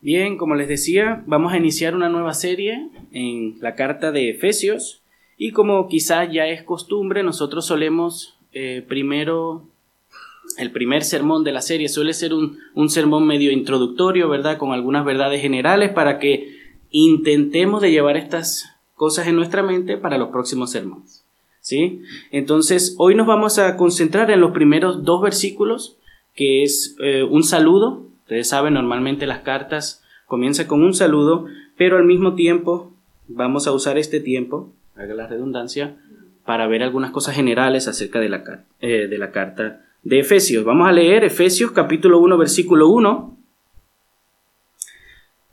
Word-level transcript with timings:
Bien, 0.00 0.36
como 0.36 0.54
les 0.54 0.68
decía, 0.68 1.24
vamos 1.26 1.52
a 1.52 1.56
iniciar 1.56 1.94
una 1.94 2.08
nueva 2.08 2.34
serie 2.34 2.88
en 3.12 3.56
la 3.60 3.74
carta 3.74 4.12
de 4.12 4.30
Efesios 4.30 5.02
y 5.38 5.50
como 5.50 5.88
quizás 5.88 6.30
ya 6.32 6.46
es 6.46 6.62
costumbre, 6.62 7.22
nosotros 7.22 7.66
solemos 7.66 8.38
eh, 8.52 8.84
primero, 8.86 9.64
el 10.58 10.70
primer 10.70 11.04
sermón 11.04 11.44
de 11.44 11.52
la 11.52 11.60
serie 11.60 11.88
suele 11.88 12.14
ser 12.14 12.32
un, 12.32 12.58
un 12.74 12.88
sermón 12.88 13.26
medio 13.26 13.50
introductorio, 13.52 14.28
¿verdad? 14.28 14.58
Con 14.58 14.72
algunas 14.72 15.04
verdades 15.04 15.42
generales 15.42 15.90
para 15.90 16.18
que 16.18 16.56
intentemos 16.90 17.82
de 17.82 17.90
llevar 17.90 18.16
estas 18.16 18.64
cosas 18.94 19.26
en 19.26 19.36
nuestra 19.36 19.62
mente 19.62 19.98
para 19.98 20.18
los 20.18 20.30
próximos 20.30 20.70
sermones. 20.70 21.24
¿Sí? 21.60 22.00
Entonces, 22.30 22.94
hoy 22.96 23.14
nos 23.14 23.26
vamos 23.26 23.58
a 23.58 23.76
concentrar 23.76 24.30
en 24.30 24.40
los 24.40 24.52
primeros 24.52 25.04
dos 25.04 25.20
versículos, 25.20 25.96
que 26.34 26.62
es 26.62 26.96
eh, 27.00 27.24
un 27.24 27.42
saludo. 27.42 28.05
Ustedes 28.26 28.48
saben, 28.48 28.74
normalmente 28.74 29.24
las 29.26 29.38
cartas 29.40 30.02
comienzan 30.26 30.66
con 30.66 30.82
un 30.82 30.94
saludo, 30.94 31.46
pero 31.76 31.96
al 31.96 32.04
mismo 32.04 32.34
tiempo 32.34 32.92
vamos 33.28 33.66
a 33.66 33.72
usar 33.72 33.98
este 33.98 34.20
tiempo, 34.20 34.72
haga 34.96 35.14
la 35.14 35.26
redundancia, 35.26 35.96
para 36.44 36.66
ver 36.66 36.82
algunas 36.82 37.12
cosas 37.12 37.34
generales 37.34 37.88
acerca 37.88 38.20
de 38.20 38.28
la, 38.28 38.64
eh, 38.80 39.06
de 39.08 39.18
la 39.18 39.30
carta 39.30 39.84
de 40.02 40.18
Efesios. 40.18 40.64
Vamos 40.64 40.88
a 40.88 40.92
leer 40.92 41.24
Efesios 41.24 41.70
capítulo 41.70 42.18
1, 42.18 42.36
versículo 42.36 42.88
1. 42.88 43.36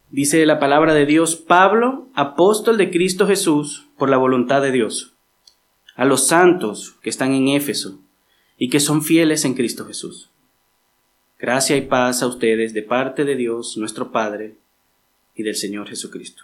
Dice 0.10 0.46
la 0.46 0.60
palabra 0.60 0.94
de 0.94 1.06
Dios, 1.06 1.36
Pablo, 1.36 2.10
apóstol 2.16 2.78
de 2.78 2.92
Cristo 2.92 3.28
Jesús, 3.28 3.88
por 3.98 4.10
la 4.10 4.18
voluntad 4.18 4.62
de 4.62 4.72
Dios 4.72 5.14
a 5.96 6.06
los 6.06 6.28
santos 6.28 6.96
que 7.02 7.10
están 7.10 7.34
en 7.34 7.50
Éfeso 7.50 8.00
y 8.58 8.70
que 8.70 8.80
son 8.80 9.02
fieles 9.02 9.46
en 9.46 9.54
Cristo 9.54 9.86
Jesús. 9.86 10.30
Gracia 11.44 11.76
y 11.76 11.82
paz 11.82 12.24
a 12.24 12.28
ustedes 12.28 12.74
de 12.74 12.84
parte 12.84 13.26
de 13.26 13.36
Dios 13.36 13.76
nuestro 13.76 14.14
Padre 14.14 14.56
y 15.36 15.44
del 15.44 15.56
Señor 15.56 15.90
Jesucristo. 15.90 16.42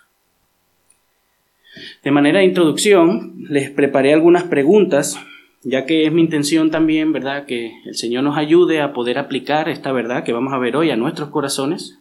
De 2.04 2.12
manera 2.12 2.40
de 2.40 2.46
introducción, 2.46 3.46
les 3.48 3.72
preparé 3.72 4.14
algunas 4.14 4.44
preguntas, 4.44 5.18
ya 5.64 5.86
que 5.86 6.06
es 6.06 6.12
mi 6.12 6.20
intención 6.20 6.70
también, 6.70 7.14
¿verdad?, 7.14 7.46
que 7.46 7.72
el 7.86 7.96
Señor 7.96 8.26
nos 8.26 8.38
ayude 8.38 8.82
a 8.82 8.92
poder 8.92 9.20
aplicar 9.20 9.70
esta 9.70 9.94
verdad 9.94 10.26
que 10.26 10.34
vamos 10.34 10.52
a 10.52 10.58
ver 10.58 10.76
hoy 10.76 10.92
a 10.92 10.98
nuestros 10.98 11.30
corazones. 11.30 11.98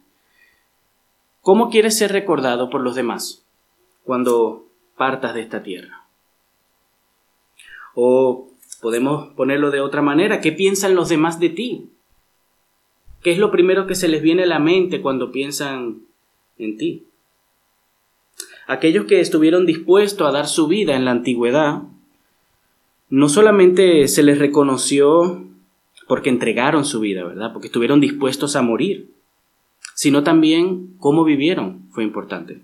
¿Cómo 1.41 1.71
quieres 1.71 1.97
ser 1.97 2.11
recordado 2.11 2.69
por 2.69 2.81
los 2.81 2.97
demás 2.97 3.45
cuando 4.03 4.67
partas 4.97 5.35
de 5.35 5.43
esta 5.43 5.63
tierra? 5.63 6.03
O 7.95 8.49
podemos 8.83 9.35
ponerlo 9.35 9.71
de 9.71 9.83
otra 9.83 10.03
manera, 10.03 10.41
¿qué 10.41 10.51
piensan 10.51 10.97
los 10.97 11.09
demás 11.09 11.39
de 11.39 11.51
ti? 11.51 11.93
¿Qué 13.23 13.33
es 13.33 13.39
lo 13.39 13.51
primero 13.51 13.87
que 13.87 13.95
se 13.95 14.09
les 14.09 14.23
viene 14.23 14.45
a 14.45 14.47
la 14.47 14.59
mente 14.59 15.01
cuando 15.01 15.33
piensan 15.33 16.03
en 16.59 16.77
ti? 16.77 17.05
Aquellos 18.67 19.07
que 19.07 19.21
estuvieron 19.21 19.67
dispuestos 19.67 20.29
a 20.29 20.33
dar 20.33 20.47
su 20.47 20.69
vida 20.69 20.95
en 20.95 21.05
la 21.05 21.11
antigüedad, 21.11 21.83
no 23.09 23.29
solamente 23.29 24.07
se 24.09 24.23
les 24.23 24.39
reconoció 24.39 25.43
porque 26.07 26.31
entregaron 26.31 26.85
su 26.85 27.01
vida, 27.01 27.25
¿verdad? 27.25 27.53
Porque 27.53 27.69
estuvieron 27.69 28.01
dispuestos 28.01 28.57
a 28.57 28.63
morir, 28.63 29.11
sino 29.95 30.23
también 30.23 30.95
cómo 30.99 31.25
vivieron 31.25 31.89
fue 31.91 32.05
importante. 32.05 32.61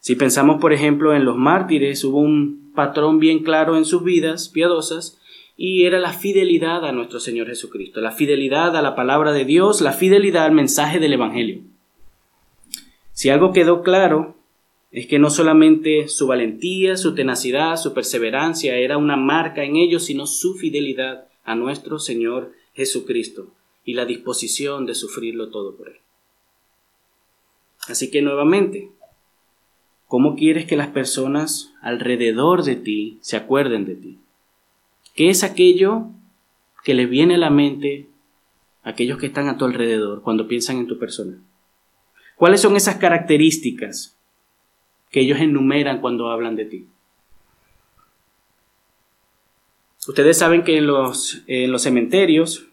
Si 0.00 0.16
pensamos, 0.16 0.60
por 0.60 0.72
ejemplo, 0.72 1.14
en 1.14 1.24
los 1.24 1.36
mártires, 1.36 2.04
hubo 2.04 2.18
un 2.18 2.72
patrón 2.74 3.18
bien 3.18 3.42
claro 3.42 3.76
en 3.76 3.84
sus 3.84 4.04
vidas 4.04 4.48
piadosas 4.48 5.18
y 5.56 5.84
era 5.84 5.98
la 5.98 6.12
fidelidad 6.12 6.84
a 6.84 6.92
nuestro 6.92 7.20
Señor 7.20 7.46
Jesucristo, 7.46 8.00
la 8.00 8.12
fidelidad 8.12 8.76
a 8.76 8.82
la 8.82 8.94
palabra 8.94 9.32
de 9.32 9.44
Dios, 9.44 9.80
la 9.80 9.92
fidelidad 9.92 10.44
al 10.44 10.52
mensaje 10.52 10.98
del 10.98 11.12
Evangelio. 11.12 11.62
Si 13.12 13.28
algo 13.28 13.52
quedó 13.52 13.82
claro 13.82 14.36
es 14.90 15.06
que 15.06 15.18
no 15.18 15.30
solamente 15.30 16.08
su 16.08 16.26
valentía, 16.26 16.96
su 16.96 17.14
tenacidad, 17.14 17.76
su 17.76 17.94
perseverancia 17.94 18.76
era 18.76 18.96
una 18.96 19.16
marca 19.16 19.64
en 19.64 19.76
ellos, 19.76 20.04
sino 20.04 20.26
su 20.26 20.54
fidelidad 20.54 21.26
a 21.44 21.54
nuestro 21.54 21.98
Señor 21.98 22.52
Jesucristo 22.74 23.48
y 23.84 23.94
la 23.94 24.04
disposición 24.04 24.86
de 24.86 24.94
sufrirlo 24.94 25.50
todo 25.50 25.76
por 25.76 25.88
Él. 25.88 25.96
Así 27.88 28.10
que 28.10 28.22
nuevamente, 28.22 28.90
¿Cómo 30.14 30.36
quieres 30.36 30.66
que 30.66 30.76
las 30.76 30.90
personas 30.90 31.74
alrededor 31.80 32.62
de 32.62 32.76
ti 32.76 33.18
se 33.20 33.36
acuerden 33.36 33.84
de 33.84 33.96
ti? 33.96 34.18
¿Qué 35.14 35.30
es 35.30 35.44
aquello 35.44 36.08
que 36.82 36.94
les 36.94 37.08
viene 37.08 37.36
a 37.36 37.38
la 37.38 37.50
mente 37.50 38.08
a 38.82 38.90
aquellos 38.90 39.18
que 39.18 39.26
están 39.26 39.48
a 39.48 39.56
tu 39.56 39.64
alrededor 39.64 40.22
cuando 40.22 40.48
piensan 40.48 40.78
en 40.78 40.86
tu 40.86 40.98
persona? 40.98 41.38
¿Cuáles 42.36 42.60
son 42.60 42.76
esas 42.76 42.96
características 42.96 44.18
que 45.10 45.20
ellos 45.20 45.40
enumeran 45.40 46.00
cuando 46.00 46.30
hablan 46.30 46.56
de 46.56 46.64
ti? 46.64 46.86
Ustedes 50.06 50.36
saben 50.36 50.64
que 50.64 50.76
en 50.76 50.86
los, 50.86 51.42
en 51.46 51.72
los 51.72 51.82
cementerios 51.82 52.66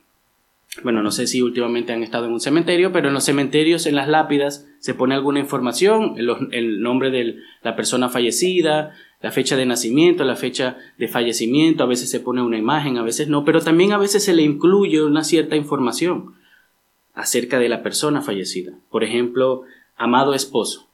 bueno, 0.83 1.03
no 1.03 1.11
sé 1.11 1.27
si 1.27 1.41
últimamente 1.41 1.91
han 1.91 2.01
estado 2.01 2.27
en 2.27 2.31
un 2.31 2.39
cementerio, 2.39 2.93
pero 2.93 3.09
en 3.09 3.13
los 3.13 3.25
cementerios, 3.25 3.85
en 3.85 3.95
las 3.95 4.07
lápidas, 4.07 4.67
se 4.79 4.93
pone 4.93 5.13
alguna 5.13 5.41
información, 5.41 6.15
el, 6.17 6.81
nombre 6.81 7.11
de 7.11 7.35
la 7.61 7.75
persona 7.75 8.07
fallecida, 8.07 8.95
la 9.21 9.31
fecha 9.31 9.55
de 9.55 9.65
nacimiento, 9.65 10.23
la 10.23 10.35
fecha 10.35 10.77
de 10.97 11.07
fallecimiento, 11.07 11.83
a 11.83 11.87
veces 11.87 12.09
se 12.09 12.19
pone 12.19 12.41
una 12.41 12.57
imagen, 12.57 12.97
a 12.97 13.03
veces 13.03 13.27
no, 13.27 13.45
pero 13.45 13.61
también 13.61 13.91
a 13.93 13.97
veces 13.97 14.23
se 14.23 14.33
le 14.33 14.41
incluye 14.41 15.03
una 15.03 15.23
cierta 15.23 15.55
información 15.55 16.35
acerca 17.13 17.59
de 17.59 17.69
la 17.69 17.83
persona 17.83 18.21
fallecida. 18.21 18.73
Por 18.89 19.03
ejemplo, 19.03 19.63
amado 19.95 20.33
esposo, 20.33 20.89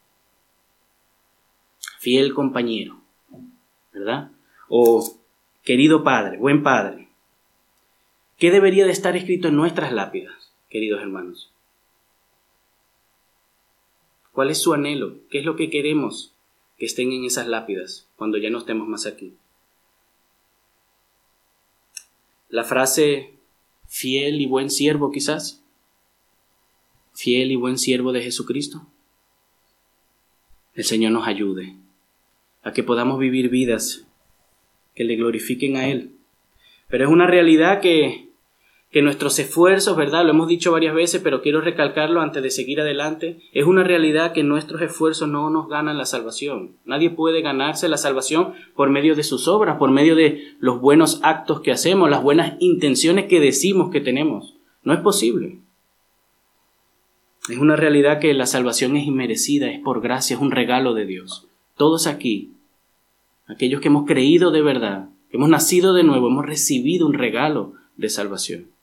fiel 2.00 2.34
compañero, 2.34 3.02
¿verdad? 3.94 4.32
O 4.68 5.20
querido 5.64 6.04
padre, 6.04 6.38
buen 6.38 6.64
padre, 6.64 7.08
¿Qué 8.38 8.52
debería 8.52 8.86
de 8.86 8.92
estar 8.92 9.18
escrito 9.18 9.48
en 9.48 9.56
nuestras 9.56 9.92
lápidas, 9.92 10.54
queridos 10.70 11.02
hermanos? 11.02 11.52
¿Cuál 14.32 14.52
es 14.52 14.62
su 14.62 14.74
anhelo? 14.76 15.16
¿Qué 15.32 15.40
es 15.40 15.46
lo 15.46 15.56
que 15.56 15.72
queremos 15.72 16.36
que 16.78 16.86
estén 16.86 17.12
en 17.12 17.26
esas 17.26 17.48
lápidas 17.48 18.08
cuando 18.16 18.38
ya 18.38 18.50
no 18.50 18.60
estemos 18.60 18.88
más 18.88 19.06
aquí? 19.06 19.36
La 22.50 22.64
frase 22.64 23.34
fiel 23.88 24.42
y 24.42 24.46
buen 24.46 24.70
siervo 24.70 25.12
quizás. 25.12 25.64
Fiel 27.14 27.52
y 27.52 27.56
buen 27.56 27.78
siervo 27.78 28.12
de 28.12 28.22
Jesucristo. 28.22 28.88
El 30.74 30.84
Señor 30.84 31.12
nos 31.12 31.28
ayude 31.28 31.76
a 32.62 32.72
que 32.72 32.84
podamos 32.84 33.18
vivir 33.20 33.50
vidas 33.50 34.08
que 34.94 35.04
le 35.04 35.16
glorifiquen 35.16 35.78
a 35.78 35.88
Él. 35.88 36.12
Pero 36.88 37.06
es 37.06 37.10
una 37.10 37.28
realidad 37.28 37.82
que 37.82 38.27
que 38.92 39.02
nuestros 39.02 39.38
esfuerzos, 39.38 39.98
¿verdad? 39.98 40.24
Lo 40.24 40.32
hemos 40.32 40.48
dicho 40.48 40.72
varias 40.72 40.96
veces, 40.96 41.22
pero 41.22 41.42
quiero 41.42 41.60
recalcarlo 41.60 42.22
antes 42.22 42.42
de 42.42 42.52
seguir 42.52 42.80
adelante. 42.80 43.40
Es 43.52 43.66
una 43.66 43.84
realidad 43.84 44.32
que 44.32 44.44
nuestros 44.44 44.82
esfuerzos 44.82 45.28
no 45.28 45.50
nos 45.50 45.68
ganan 45.68 45.98
la 45.98 46.06
salvación. 46.06 46.78
Nadie 46.86 47.10
puede 47.10 47.42
ganarse 47.42 47.90
la 47.90 47.98
salvación 47.98 48.54
por 48.76 48.90
medio 48.90 49.16
de 49.16 49.24
sus 49.24 49.48
obras, 49.48 49.78
por 49.78 49.92
medio 49.92 50.16
de 50.16 50.56
los 50.60 50.80
buenos 50.80 51.20
actos 51.24 51.60
que 51.62 51.72
hacemos, 51.72 52.10
las 52.10 52.24
buenas 52.24 52.56
intenciones 52.60 53.26
que 53.26 53.42
decimos 53.42 53.92
que 53.92 54.00
tenemos. 54.00 54.56
No 54.84 54.94
es 54.94 55.02
posible. 55.02 55.60
Es 57.50 57.58
una 57.58 57.76
realidad 57.76 58.20
que 58.20 58.34
la 58.34 58.46
salvación 58.46 58.96
es 58.96 59.06
inmerecida, 59.06 59.70
es 59.70 59.80
por 59.82 60.02
gracia, 60.02 60.36
es 60.36 60.42
un 60.42 60.52
regalo 60.52 60.94
de 60.94 61.06
Dios. 61.06 61.48
Todos 61.76 62.08
aquí, 62.08 62.54
aquellos 63.48 63.82
que 63.82 63.90
hemos 63.90 64.06
creído 64.06 64.52
de 64.52 64.62
verdad, 64.62 65.10
que 65.30 65.38
hemos 65.38 65.50
nacido 65.50 65.94
de 65.94 66.04
nuevo, 66.04 66.28
hemos 66.28 66.46
recibido 66.46 67.06
un 67.06 67.14
regalo 67.14 67.74
de 67.98 68.10
salvación. 68.10 68.77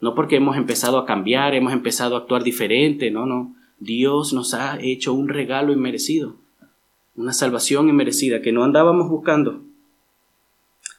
No 0.00 0.14
porque 0.14 0.36
hemos 0.36 0.56
empezado 0.56 0.98
a 0.98 1.06
cambiar, 1.06 1.54
hemos 1.54 1.72
empezado 1.72 2.16
a 2.16 2.20
actuar 2.20 2.42
diferente, 2.42 3.10
no, 3.10 3.26
no. 3.26 3.54
Dios 3.78 4.32
nos 4.32 4.54
ha 4.54 4.78
hecho 4.80 5.12
un 5.12 5.28
regalo 5.28 5.72
inmerecido, 5.72 6.36
una 7.16 7.32
salvación 7.32 7.88
inmerecida 7.88 8.42
que 8.42 8.52
no 8.52 8.64
andábamos 8.64 9.08
buscando. 9.08 9.62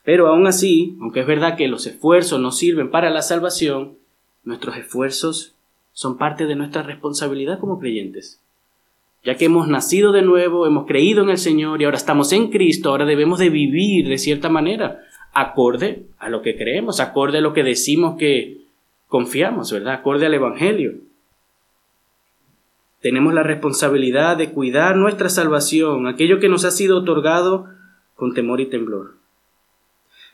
Pero 0.03 0.27
aún 0.27 0.47
así, 0.47 0.97
aunque 0.99 1.21
es 1.21 1.27
verdad 1.27 1.55
que 1.57 1.67
los 1.67 1.85
esfuerzos 1.85 2.39
nos 2.39 2.57
sirven 2.57 2.89
para 2.89 3.09
la 3.09 3.21
salvación, 3.21 3.97
nuestros 4.43 4.77
esfuerzos 4.77 5.53
son 5.93 6.17
parte 6.17 6.45
de 6.45 6.55
nuestra 6.55 6.83
responsabilidad 6.83 7.59
como 7.59 7.79
creyentes. 7.79 8.39
Ya 9.23 9.35
que 9.35 9.45
hemos 9.45 9.67
nacido 9.67 10.11
de 10.11 10.23
nuevo, 10.23 10.65
hemos 10.65 10.87
creído 10.87 11.23
en 11.23 11.29
el 11.29 11.37
Señor 11.37 11.79
y 11.79 11.85
ahora 11.85 11.97
estamos 11.97 12.31
en 12.31 12.49
Cristo, 12.49 12.89
ahora 12.89 13.05
debemos 13.05 13.37
de 13.37 13.49
vivir 13.49 14.07
de 14.07 14.17
cierta 14.17 14.49
manera, 14.49 15.01
acorde 15.33 16.07
a 16.17 16.29
lo 16.29 16.41
que 16.41 16.57
creemos, 16.57 16.99
acorde 16.99 17.37
a 17.37 17.41
lo 17.41 17.53
que 17.53 17.63
decimos 17.63 18.17
que 18.17 18.60
confiamos, 19.11 19.73
¿verdad? 19.73 19.95
Acorde 19.95 20.25
al 20.25 20.33
Evangelio. 20.33 20.93
Tenemos 23.01 23.33
la 23.33 23.43
responsabilidad 23.43 24.37
de 24.37 24.51
cuidar 24.51 24.95
nuestra 24.95 25.27
salvación, 25.27 26.07
aquello 26.07 26.39
que 26.39 26.47
nos 26.47 26.63
ha 26.63 26.71
sido 26.71 26.99
otorgado 26.99 27.67
con 28.15 28.33
temor 28.33 28.61
y 28.61 28.67
temblor. 28.67 29.17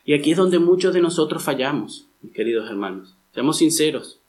Y 0.04 0.14
aquí 0.14 0.30
es 0.30 0.36
donde 0.36 0.60
muchos 0.60 0.94
de 0.94 1.00
nosotros 1.00 1.42
fallamos, 1.42 2.08
mis 2.22 2.32
queridos 2.32 2.70
hermanos. 2.70 3.16
Seamos 3.34 3.58
sinceros. 3.58 4.20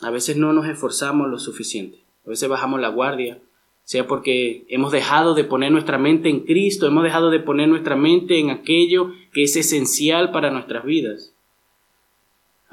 A 0.00 0.10
veces 0.10 0.36
no 0.36 0.52
nos 0.52 0.68
esforzamos 0.68 1.28
lo 1.28 1.40
suficiente. 1.40 1.98
A 2.24 2.30
veces 2.30 2.48
bajamos 2.48 2.80
la 2.80 2.90
guardia, 2.90 3.40
sea 3.82 4.06
porque 4.06 4.66
hemos 4.68 4.92
dejado 4.92 5.34
de 5.34 5.42
poner 5.42 5.72
nuestra 5.72 5.98
mente 5.98 6.28
en 6.28 6.44
Cristo, 6.44 6.86
hemos 6.86 7.02
dejado 7.02 7.30
de 7.30 7.40
poner 7.40 7.68
nuestra 7.68 7.96
mente 7.96 8.38
en 8.38 8.50
aquello 8.50 9.10
que 9.32 9.42
es 9.42 9.56
esencial 9.56 10.30
para 10.30 10.52
nuestras 10.52 10.84
vidas. 10.84 11.33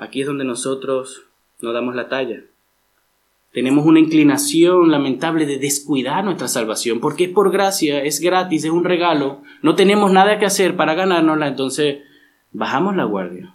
Aquí 0.01 0.21
es 0.21 0.25
donde 0.25 0.45
nosotros 0.45 1.27
no 1.61 1.73
damos 1.73 1.93
la 1.93 2.09
talla. 2.09 2.41
Tenemos 3.53 3.85
una 3.85 3.99
inclinación 3.99 4.89
lamentable 4.89 5.45
de 5.45 5.59
descuidar 5.59 6.25
nuestra 6.25 6.47
salvación, 6.47 6.99
porque 6.99 7.25
es 7.25 7.29
por 7.29 7.51
gracia, 7.51 8.03
es 8.03 8.19
gratis, 8.19 8.63
es 8.63 8.71
un 8.71 8.83
regalo, 8.83 9.43
no 9.61 9.75
tenemos 9.75 10.11
nada 10.11 10.39
que 10.39 10.47
hacer 10.47 10.75
para 10.75 10.95
ganárnosla, 10.95 11.49
entonces 11.49 11.99
bajamos 12.51 12.95
la 12.95 13.03
guardia. 13.03 13.53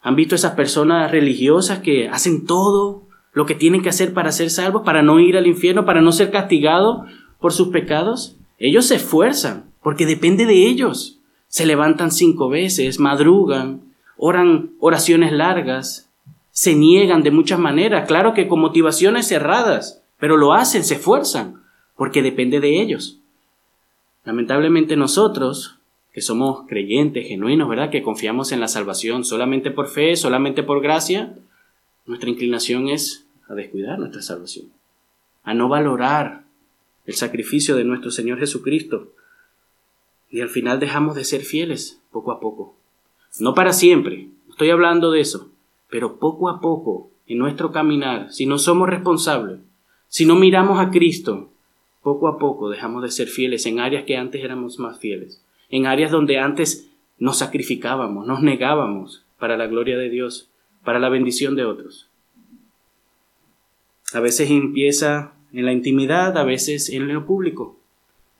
¿Han 0.00 0.16
visto 0.16 0.36
esas 0.36 0.52
personas 0.52 1.10
religiosas 1.10 1.80
que 1.80 2.08
hacen 2.08 2.46
todo 2.46 3.02
lo 3.34 3.44
que 3.44 3.54
tienen 3.54 3.82
que 3.82 3.90
hacer 3.90 4.14
para 4.14 4.32
ser 4.32 4.48
salvos, 4.48 4.84
para 4.86 5.02
no 5.02 5.20
ir 5.20 5.36
al 5.36 5.46
infierno, 5.46 5.84
para 5.84 6.00
no 6.00 6.12
ser 6.12 6.30
castigados 6.30 7.06
por 7.38 7.52
sus 7.52 7.68
pecados? 7.68 8.38
Ellos 8.58 8.86
se 8.86 8.94
esfuerzan, 8.94 9.70
porque 9.82 10.06
depende 10.06 10.46
de 10.46 10.66
ellos. 10.66 11.20
Se 11.46 11.66
levantan 11.66 12.10
cinco 12.10 12.48
veces, 12.48 12.98
madrugan, 12.98 13.89
oran 14.22 14.72
oraciones 14.80 15.32
largas, 15.32 16.10
se 16.50 16.74
niegan 16.74 17.22
de 17.22 17.30
muchas 17.30 17.58
maneras, 17.58 18.06
claro 18.06 18.34
que 18.34 18.48
con 18.48 18.60
motivaciones 18.60 19.26
cerradas, 19.26 20.02
pero 20.18 20.36
lo 20.36 20.52
hacen, 20.52 20.84
se 20.84 20.96
esfuerzan, 20.96 21.62
porque 21.96 22.20
depende 22.20 22.60
de 22.60 22.82
ellos. 22.82 23.18
Lamentablemente 24.24 24.94
nosotros, 24.94 25.78
que 26.12 26.20
somos 26.20 26.66
creyentes, 26.68 27.28
genuinos, 27.28 27.66
¿verdad? 27.66 27.88
Que 27.88 28.02
confiamos 28.02 28.52
en 28.52 28.60
la 28.60 28.68
salvación 28.68 29.24
solamente 29.24 29.70
por 29.70 29.88
fe, 29.88 30.14
solamente 30.16 30.62
por 30.62 30.82
gracia, 30.82 31.34
nuestra 32.04 32.28
inclinación 32.28 32.90
es 32.90 33.26
a 33.48 33.54
descuidar 33.54 33.98
nuestra 33.98 34.20
salvación, 34.20 34.66
a 35.44 35.54
no 35.54 35.70
valorar 35.70 36.42
el 37.06 37.14
sacrificio 37.14 37.74
de 37.74 37.84
nuestro 37.84 38.10
Señor 38.10 38.38
Jesucristo. 38.38 39.14
Y 40.28 40.42
al 40.42 40.50
final 40.50 40.78
dejamos 40.78 41.14
de 41.14 41.24
ser 41.24 41.40
fieles 41.40 42.02
poco 42.12 42.32
a 42.32 42.38
poco. 42.38 42.76
No 43.38 43.54
para 43.54 43.72
siempre, 43.72 44.28
estoy 44.48 44.70
hablando 44.70 45.10
de 45.10 45.20
eso, 45.20 45.50
pero 45.88 46.18
poco 46.18 46.48
a 46.48 46.60
poco, 46.60 47.10
en 47.26 47.38
nuestro 47.38 47.70
caminar, 47.70 48.32
si 48.32 48.46
no 48.46 48.58
somos 48.58 48.88
responsables, 48.88 49.60
si 50.08 50.26
no 50.26 50.34
miramos 50.34 50.80
a 50.80 50.90
Cristo, 50.90 51.50
poco 52.02 52.26
a 52.28 52.38
poco 52.38 52.70
dejamos 52.70 53.02
de 53.02 53.10
ser 53.10 53.28
fieles 53.28 53.66
en 53.66 53.78
áreas 53.78 54.04
que 54.04 54.16
antes 54.16 54.42
éramos 54.42 54.78
más 54.78 54.98
fieles, 54.98 55.44
en 55.68 55.86
áreas 55.86 56.10
donde 56.10 56.38
antes 56.38 56.90
nos 57.18 57.38
sacrificábamos, 57.38 58.26
nos 58.26 58.42
negábamos 58.42 59.24
para 59.38 59.56
la 59.56 59.66
gloria 59.66 59.96
de 59.96 60.10
Dios, 60.10 60.50
para 60.84 60.98
la 60.98 61.08
bendición 61.08 61.54
de 61.54 61.64
otros. 61.64 62.08
A 64.12 64.20
veces 64.20 64.50
empieza 64.50 65.34
en 65.52 65.66
la 65.66 65.72
intimidad, 65.72 66.36
a 66.36 66.44
veces 66.44 66.88
en 66.88 67.12
lo 67.12 67.26
público, 67.26 67.78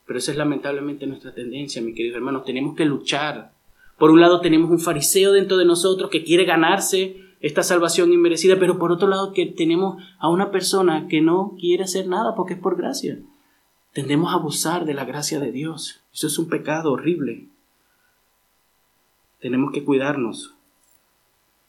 pero 0.06 0.19
esa 0.19 0.32
es 0.32 0.38
lamentablemente 0.38 1.06
nuestra 1.06 1.32
tendencia, 1.32 1.81
mis 1.81 1.94
queridos 1.94 2.16
hermanos. 2.16 2.44
Tenemos 2.44 2.75
que 2.75 2.84
luchar. 2.84 3.52
Por 4.00 4.11
un 4.11 4.23
lado 4.23 4.41
tenemos 4.41 4.70
un 4.70 4.81
fariseo 4.81 5.32
dentro 5.32 5.58
de 5.58 5.67
nosotros 5.67 6.08
que 6.08 6.25
quiere 6.25 6.47
ganarse 6.47 7.17
esta 7.43 7.62
salvación 7.62 8.14
inmerecida, 8.14 8.58
pero 8.58 8.79
por 8.79 8.93
otro 8.93 9.08
lado 9.08 9.35
que 9.35 9.44
tenemos 9.44 10.02
a 10.19 10.31
una 10.31 10.50
persona 10.50 11.06
que 11.06 11.20
no 11.20 11.55
quiere 11.61 11.85
hacer 11.85 12.08
nada 12.08 12.35
porque 12.35 12.55
es 12.55 12.61
por 12.61 12.79
gracia. 12.79 13.19
Tendemos 13.93 14.32
a 14.32 14.37
abusar 14.37 14.87
de 14.87 14.94
la 14.94 15.05
gracia 15.05 15.38
de 15.38 15.52
Dios. 15.52 16.00
Eso 16.14 16.29
es 16.29 16.38
un 16.38 16.49
pecado 16.49 16.93
horrible. 16.93 17.44
Tenemos 19.38 19.70
que 19.70 19.85
cuidarnos. 19.85 20.55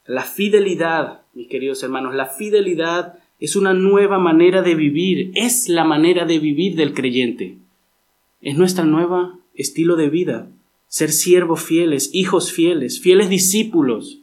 La 0.06 0.24
fidelidad, 0.24 1.24
mis 1.33 1.50
queridos 1.50 1.83
hermanos, 1.83 2.16
la 2.16 2.28
fidelidad 2.28 3.19
es 3.42 3.57
una 3.57 3.74
nueva 3.74 4.19
manera 4.19 4.62
de 4.62 4.75
vivir, 4.75 5.33
es 5.36 5.68
la 5.68 5.83
manera 5.83 6.24
de 6.25 6.39
vivir 6.39 6.78
del 6.78 6.94
creyente. 6.94 7.57
Es 8.39 8.57
nuestra 8.57 8.86
nueva 8.86 9.38
estilo 9.54 9.98
de 9.98 10.10
vida, 10.10 10.48
ser 10.91 11.11
siervos 11.11 11.63
fieles, 11.63 12.09
hijos 12.13 12.51
fieles, 12.51 12.99
fieles 12.99 13.29
discípulos 13.29 14.21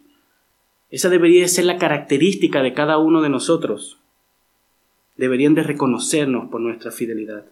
esa 0.91 1.11
debería 1.11 1.47
ser 1.49 1.67
la 1.67 1.77
característica 1.77 2.63
de 2.63 2.73
cada 2.73 2.99
uno 2.99 3.21
de 3.21 3.29
nosotros. 3.29 3.99
Deberían 5.17 5.55
de 5.55 5.63
reconocernos 5.63 6.51
por 6.51 6.61
nuestra 6.61 6.91
fidelidad. 6.91 7.45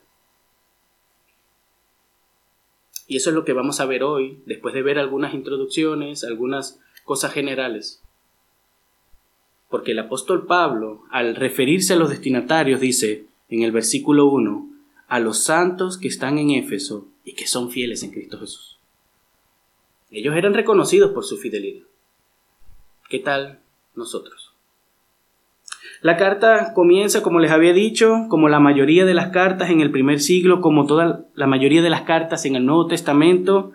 Y 3.08 3.16
eso 3.16 3.30
es 3.30 3.36
lo 3.36 3.44
que 3.44 3.52
vamos 3.52 3.80
a 3.80 3.86
ver 3.86 4.02
hoy, 4.02 4.40
después 4.46 4.74
de 4.74 4.82
ver 4.82 4.98
algunas 4.98 5.34
introducciones, 5.34 6.24
algunas 6.24 6.80
cosas 7.04 7.32
generales. 7.32 8.02
Porque 9.68 9.92
el 9.92 9.98
apóstol 9.98 10.46
Pablo, 10.46 11.04
al 11.10 11.36
referirse 11.36 11.92
a 11.92 11.96
los 11.96 12.10
destinatarios, 12.10 12.80
dice 12.80 13.26
en 13.48 13.62
el 13.62 13.70
versículo 13.70 14.26
1, 14.26 14.70
a 15.08 15.20
los 15.20 15.44
santos 15.44 15.98
que 15.98 16.08
están 16.08 16.38
en 16.38 16.50
Éfeso 16.50 17.06
y 17.22 17.34
que 17.34 17.46
son 17.46 17.70
fieles 17.70 18.02
en 18.02 18.10
Cristo 18.10 18.38
Jesús. 18.38 18.75
Ellos 20.10 20.36
eran 20.36 20.54
reconocidos 20.54 21.12
por 21.12 21.24
su 21.24 21.36
fidelidad. 21.36 21.84
¿Qué 23.08 23.18
tal 23.18 23.60
nosotros? 23.94 24.52
La 26.02 26.16
carta 26.16 26.72
comienza, 26.74 27.22
como 27.22 27.40
les 27.40 27.50
había 27.50 27.72
dicho, 27.72 28.26
como 28.28 28.48
la 28.48 28.60
mayoría 28.60 29.04
de 29.04 29.14
las 29.14 29.30
cartas 29.30 29.70
en 29.70 29.80
el 29.80 29.90
primer 29.90 30.20
siglo, 30.20 30.60
como 30.60 30.86
toda 30.86 31.24
la 31.34 31.46
mayoría 31.46 31.82
de 31.82 31.90
las 31.90 32.02
cartas 32.02 32.44
en 32.44 32.54
el 32.54 32.66
Nuevo 32.66 32.86
Testamento, 32.86 33.72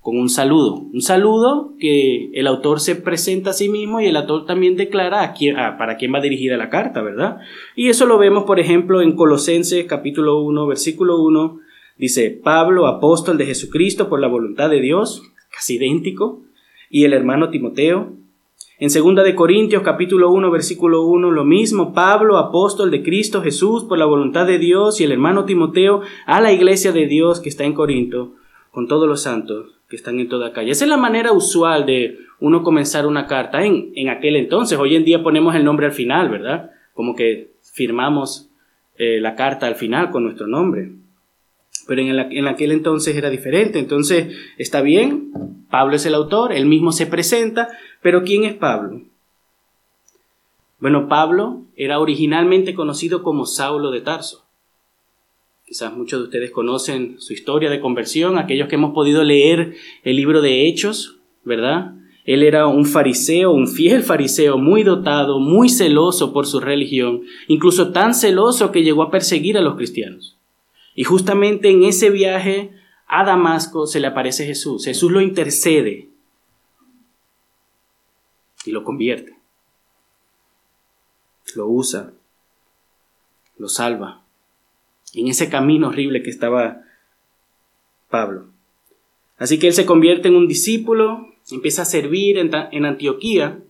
con 0.00 0.16
un 0.16 0.28
saludo. 0.28 0.86
Un 0.92 1.02
saludo 1.02 1.74
que 1.78 2.30
el 2.32 2.46
autor 2.46 2.80
se 2.80 2.94
presenta 2.94 3.50
a 3.50 3.52
sí 3.52 3.68
mismo 3.68 4.00
y 4.00 4.06
el 4.06 4.16
autor 4.16 4.46
también 4.46 4.76
declara 4.76 5.22
a 5.22 5.34
quién, 5.34 5.56
para 5.56 5.96
quién 5.96 6.14
va 6.14 6.20
dirigida 6.20 6.56
la 6.56 6.70
carta, 6.70 7.02
¿verdad? 7.02 7.38
Y 7.74 7.88
eso 7.88 8.06
lo 8.06 8.16
vemos, 8.16 8.44
por 8.44 8.60
ejemplo, 8.60 9.02
en 9.02 9.16
Colosenses 9.16 9.84
capítulo 9.86 10.40
1, 10.40 10.66
versículo 10.66 11.20
1. 11.20 11.60
Dice, 11.98 12.30
Pablo, 12.30 12.86
apóstol 12.86 13.38
de 13.38 13.46
Jesucristo 13.46 14.08
por 14.08 14.20
la 14.20 14.28
voluntad 14.28 14.70
de 14.70 14.80
Dios, 14.80 15.22
casi 15.50 15.76
idéntico, 15.76 16.40
y 16.90 17.04
el 17.04 17.12
hermano 17.12 17.50
Timoteo. 17.50 18.12
En 18.78 18.90
segunda 18.90 19.24
de 19.24 19.34
Corintios 19.34 19.82
capítulo 19.82 20.30
1 20.30 20.50
versículo 20.52 21.04
1 21.06 21.32
lo 21.32 21.44
mismo, 21.44 21.92
Pablo, 21.92 22.38
apóstol 22.38 22.92
de 22.92 23.02
Cristo 23.02 23.42
Jesús 23.42 23.82
por 23.84 23.98
la 23.98 24.04
voluntad 24.04 24.46
de 24.46 24.58
Dios 24.58 25.00
y 25.00 25.04
el 25.04 25.10
hermano 25.10 25.44
Timoteo 25.44 26.02
a 26.26 26.40
la 26.40 26.52
iglesia 26.52 26.92
de 26.92 27.06
Dios 27.06 27.40
que 27.40 27.48
está 27.48 27.64
en 27.64 27.72
Corinto 27.72 28.34
con 28.70 28.86
todos 28.86 29.08
los 29.08 29.22
santos 29.22 29.80
que 29.88 29.96
están 29.96 30.20
en 30.20 30.28
toda 30.28 30.52
calle. 30.52 30.70
Esa 30.70 30.84
es 30.84 30.88
la 30.88 30.96
manera 30.96 31.32
usual 31.32 31.86
de 31.86 32.18
uno 32.38 32.62
comenzar 32.62 33.06
una 33.06 33.26
carta 33.26 33.64
en, 33.64 33.90
en 33.96 34.10
aquel 34.10 34.36
entonces. 34.36 34.78
Hoy 34.78 34.94
en 34.94 35.04
día 35.04 35.24
ponemos 35.24 35.56
el 35.56 35.64
nombre 35.64 35.86
al 35.86 35.92
final, 35.92 36.28
¿verdad? 36.28 36.70
Como 36.94 37.16
que 37.16 37.50
firmamos 37.60 38.48
eh, 38.96 39.20
la 39.20 39.34
carta 39.34 39.66
al 39.66 39.74
final 39.74 40.10
con 40.10 40.22
nuestro 40.22 40.46
nombre. 40.46 40.92
Pero 41.86 42.02
en, 42.02 42.18
en 42.18 42.48
aquel 42.48 42.72
entonces 42.72 43.16
era 43.16 43.30
diferente. 43.30 43.78
Entonces, 43.78 44.34
está 44.58 44.80
bien, 44.82 45.32
Pablo 45.70 45.96
es 45.96 46.06
el 46.06 46.14
autor, 46.14 46.52
él 46.52 46.66
mismo 46.66 46.92
se 46.92 47.06
presenta, 47.06 47.68
pero 48.02 48.24
¿quién 48.24 48.44
es 48.44 48.54
Pablo? 48.54 49.02
Bueno, 50.80 51.08
Pablo 51.08 51.64
era 51.76 51.98
originalmente 51.98 52.74
conocido 52.74 53.22
como 53.22 53.46
Saulo 53.46 53.90
de 53.90 54.00
Tarso. 54.00 54.44
Quizás 55.66 55.94
muchos 55.94 56.20
de 56.20 56.24
ustedes 56.24 56.50
conocen 56.50 57.16
su 57.20 57.34
historia 57.34 57.68
de 57.68 57.80
conversión, 57.80 58.38
aquellos 58.38 58.68
que 58.68 58.76
hemos 58.76 58.94
podido 58.94 59.22
leer 59.22 59.74
el 60.02 60.16
libro 60.16 60.40
de 60.40 60.66
Hechos, 60.66 61.18
¿verdad? 61.44 61.94
Él 62.24 62.42
era 62.42 62.66
un 62.66 62.86
fariseo, 62.86 63.52
un 63.52 63.68
fiel 63.68 64.02
fariseo, 64.02 64.56
muy 64.56 64.82
dotado, 64.82 65.40
muy 65.40 65.68
celoso 65.68 66.32
por 66.32 66.46
su 66.46 66.60
religión, 66.60 67.22
incluso 67.48 67.90
tan 67.90 68.14
celoso 68.14 68.70
que 68.72 68.82
llegó 68.82 69.02
a 69.02 69.10
perseguir 69.10 69.58
a 69.58 69.60
los 69.60 69.76
cristianos. 69.76 70.37
Y 70.98 71.04
justamente 71.04 71.70
en 71.70 71.84
ese 71.84 72.10
viaje 72.10 72.72
a 73.06 73.22
Damasco 73.22 73.86
se 73.86 74.00
le 74.00 74.08
aparece 74.08 74.44
Jesús. 74.44 74.84
Jesús 74.84 75.12
lo 75.12 75.20
intercede 75.20 76.08
y 78.64 78.72
lo 78.72 78.82
convierte. 78.82 79.36
Lo 81.54 81.68
usa, 81.68 82.14
lo 83.58 83.68
salva. 83.68 84.24
En 85.14 85.28
ese 85.28 85.48
camino 85.48 85.86
horrible 85.86 86.24
que 86.24 86.30
estaba 86.30 86.82
Pablo. 88.10 88.48
Así 89.36 89.60
que 89.60 89.68
él 89.68 89.74
se 89.74 89.86
convierte 89.86 90.26
en 90.26 90.34
un 90.34 90.48
discípulo, 90.48 91.28
empieza 91.52 91.82
a 91.82 91.84
servir 91.84 92.38
en, 92.38 92.84
Antioquía 92.84 93.62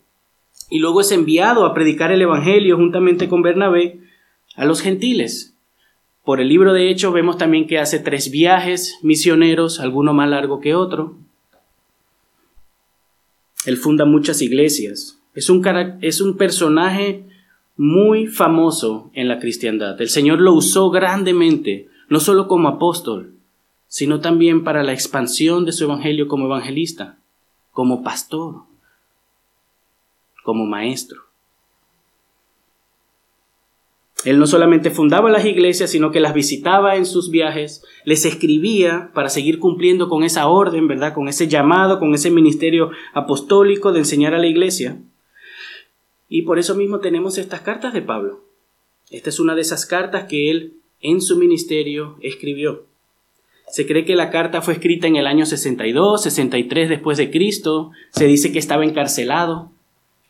y 0.71 0.79
luego 0.79 1.03
es 1.03 1.13
enviado 1.13 1.67
a 1.67 1.75
predicar 1.75 2.11
el 2.11 2.23
Evangelio 2.23 2.79
juntamente 2.79 3.29
con 3.29 3.43
Bernabé 3.43 4.01
a 4.57 4.65
los 4.65 4.81
gentiles. 4.81 5.58
Por 6.29 6.43
el 6.43 6.49
libro 6.51 6.75
de 6.75 6.91
Hechos 6.91 7.15
vemos 7.15 7.39
también 7.39 7.67
que 7.67 7.79
hace 7.79 8.01
tres 8.01 8.31
viajes 8.31 8.99
misioneros, 9.01 9.81
alguno 9.81 10.13
más 10.13 10.29
largo 10.29 10.61
que 10.61 10.75
otro. 10.75 11.17
Él 13.65 13.79
funda 13.79 14.05
muchas 14.05 14.43
iglesias. 14.43 15.19
Es 15.35 15.49
un, 15.49 15.67
es 16.03 16.21
un 16.21 16.37
personaje 16.37 17.25
muy 17.79 18.27
famoso 18.27 19.11
en 19.15 19.27
la 19.27 19.39
cristiandad. 19.39 19.99
El 20.03 20.11
Señor 20.11 20.43
lo 20.43 20.53
usó 20.53 20.91
grandemente, 20.91 21.89
no 22.11 22.21
solo 22.21 22.47
como 22.47 22.69
apóstol, 22.69 23.33
sino 23.87 24.21
también 24.21 24.65
para 24.65 24.83
la 24.83 24.93
expansión 24.93 25.65
de 25.65 25.73
su 25.73 25.85
evangelio 25.85 26.29
como 26.29 26.45
evangelista, 26.45 27.17
como 27.71 28.03
pastor, 28.03 28.65
como 30.45 30.67
maestro. 30.67 31.28
Él 34.25 34.39
no 34.39 34.47
solamente 34.47 34.91
fundaba 34.91 35.31
las 35.31 35.45
iglesias, 35.45 35.91
sino 35.91 36.11
que 36.11 36.21
las 36.21 36.35
visitaba 36.35 36.97
en 36.97 37.07
sus 37.07 37.31
viajes, 37.31 37.85
les 38.05 38.25
escribía 38.25 39.11
para 39.15 39.29
seguir 39.29 39.61
cumpliendo 39.61 40.09
con 40.09 40.25
esa 40.25 40.49
orden, 40.49 40.89
¿verdad? 40.89 41.15
Con 41.15 41.29
ese 41.29 41.47
llamado, 41.47 42.01
con 42.01 42.15
ese 42.15 42.31
ministerio 42.31 42.91
apostólico 43.15 43.93
de 43.93 44.01
enseñar 44.01 44.35
a 44.35 44.39
la 44.39 44.49
iglesia. 44.49 44.99
Y 46.29 46.43
por 46.43 46.59
eso 46.59 46.75
mismo 46.75 46.99
tenemos 46.99 47.39
estas 47.39 47.61
cartas 47.61 47.95
de 47.95 48.03
Pablo. 48.03 48.41
Esta 49.11 49.31
es 49.31 49.39
una 49.39 49.55
de 49.55 49.63
esas 49.63 49.87
cartas 49.87 50.25
que 50.25 50.51
él 50.51 50.75
en 51.01 51.21
su 51.21 51.37
ministerio 51.37 52.17
escribió. 52.21 52.85
Se 53.71 53.87
cree 53.87 54.05
que 54.05 54.17
la 54.17 54.31
carta 54.31 54.63
fue 54.63 54.75
escrita 54.75 55.07
en 55.07 55.17
el 55.17 55.27
año 55.27 55.47
62, 55.47 56.23
63 56.23 56.89
después 56.89 57.19
de 57.19 57.31
Cristo. 57.31 57.93
Se 58.11 58.27
dice 58.27 58.51
que 58.51 58.59
estaba 58.59 58.85
encarcelado, 58.85 59.71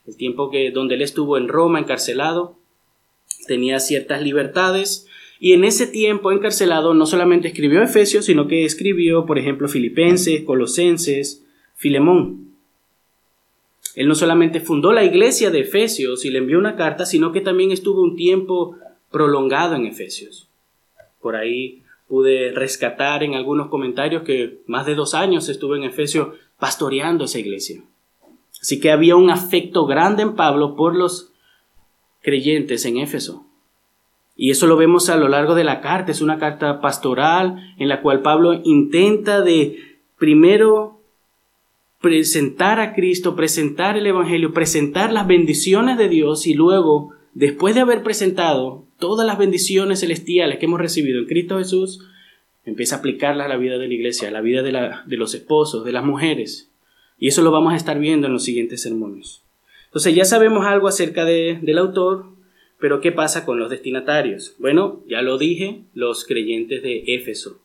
el 0.07 0.17
tiempo 0.17 0.51
que 0.51 0.71
donde 0.73 0.97
él 0.97 1.03
estuvo 1.03 1.39
en 1.39 1.49
Roma 1.49 1.79
encarcelado, 1.79 2.58
tenía 3.47 3.81
ciertas 3.81 4.23
libertades 4.23 5.07
y 5.41 5.53
en 5.53 5.65
ese 5.65 5.87
tiempo 5.87 6.33
encarcelado 6.33 6.95
no 6.95 7.07
solamente 7.07 7.49
escribió 7.49 7.83
Efesios, 7.83 8.25
sino 8.25 8.49
que 8.49 8.65
escribió, 8.65 9.25
por 9.25 9.39
ejemplo, 9.39 9.69
Filipenses, 9.69 10.43
Colosenses, 10.43 11.45
Filemón. 11.77 12.49
Él 13.95 14.09
no 14.09 14.15
solamente 14.15 14.61
fundó 14.61 14.93
la 14.93 15.05
iglesia 15.05 15.51
de 15.51 15.61
Efesios 15.61 16.25
y 16.25 16.31
le 16.31 16.39
envió 16.39 16.59
una 16.59 16.77
carta, 16.77 17.07
sino 17.07 17.33
que 17.33 17.41
también 17.41 17.71
estuvo 17.71 18.03
un 18.03 18.17
tiempo 18.17 18.77
prolongado 19.11 19.77
en 19.77 19.87
Efesios. 19.87 20.49
Por 21.21 21.37
ahí 21.37 21.83
pude 22.09 22.53
rescatar 22.53 23.23
en 23.23 23.35
algunos 23.35 23.69
comentarios 23.69 24.23
que 24.23 24.61
más 24.67 24.87
de 24.87 24.95
dos 24.95 25.15
años 25.15 25.49
estuvo 25.49 25.77
en 25.77 25.85
Efesios 25.85 26.29
pastoreando 26.59 27.25
esa 27.25 27.39
iglesia. 27.39 27.83
Así 28.61 28.81
que 28.81 28.91
había 28.91 29.15
un 29.15 29.31
afecto 29.31 29.87
grande 29.87 30.23
en 30.23 30.35
Pablo 30.35 30.75
por 30.75 30.97
los 30.97 31.33
creyentes 32.23 32.85
en 32.85 32.99
Éfeso. 32.99 33.45
Y 34.37 34.51
eso 34.51 34.67
lo 34.67 34.77
vemos 34.77 35.11
a 35.11 35.17
lo 35.17 35.29
largo 35.29 35.55
de 35.55 35.65
la 35.65 35.81
carta. 35.81 36.13
Es 36.13 36.21
una 36.21 36.39
carta 36.39 36.81
pastoral 36.81 37.75
en 37.79 37.89
la 37.89 38.03
cual 38.03 38.23
Pablo 38.23 38.61
intenta 38.65 39.41
de 39.41 39.79
primero 40.17 41.01
presentar 42.01 42.79
a 42.79 42.95
Cristo, 42.95 43.35
presentar 43.35 43.97
el 43.97 44.07
Evangelio, 44.07 44.53
presentar 44.53 45.13
las 45.13 45.27
bendiciones 45.27 45.99
de 45.99 46.09
Dios 46.09 46.47
y 46.47 46.55
luego, 46.55 47.13
después 47.35 47.75
de 47.75 47.81
haber 47.81 48.05
presentado 48.05 48.85
todas 48.99 49.27
las 49.27 49.39
bendiciones 49.39 50.01
celestiales 50.01 50.59
que 50.59 50.67
hemos 50.67 50.81
recibido 50.81 51.19
en 51.19 51.27
Cristo 51.27 51.59
Jesús, 51.59 52.01
empieza 52.65 52.97
a 52.97 52.99
aplicarlas 52.99 53.47
a 53.47 53.49
la 53.49 53.57
vida 53.57 53.79
de 53.79 53.89
la 53.89 53.95
iglesia, 53.95 54.29
a 54.29 54.31
la 54.31 54.41
vida 54.41 54.63
de, 54.63 54.73
la, 54.73 55.03
de 55.07 55.17
los 55.17 55.35
esposos, 55.35 55.85
de 55.85 55.93
las 55.93 56.05
mujeres. 56.05 56.71
Y 57.19 57.27
eso 57.27 57.43
lo 57.43 57.51
vamos 57.51 57.73
a 57.73 57.77
estar 57.77 57.99
viendo 57.99 58.29
en 58.29 58.33
los 58.33 58.45
siguientes 58.45 58.83
sermones. 58.83 59.43
Entonces 59.89 60.15
ya 60.15 60.25
sabemos 60.25 60.67
algo 60.67 60.87
acerca 60.87 61.25
de, 61.25 61.59
del 61.61 61.79
autor, 61.79 62.27
pero 62.79 63.01
¿qué 63.01 63.11
pasa 63.11 63.45
con 63.45 63.59
los 63.59 63.71
destinatarios? 63.71 64.55
Bueno, 64.59 65.03
ya 65.09 65.23
lo 65.23 65.39
dije, 65.39 65.81
los 65.95 66.25
creyentes 66.25 66.83
de 66.83 67.05
Éfeso. 67.07 67.61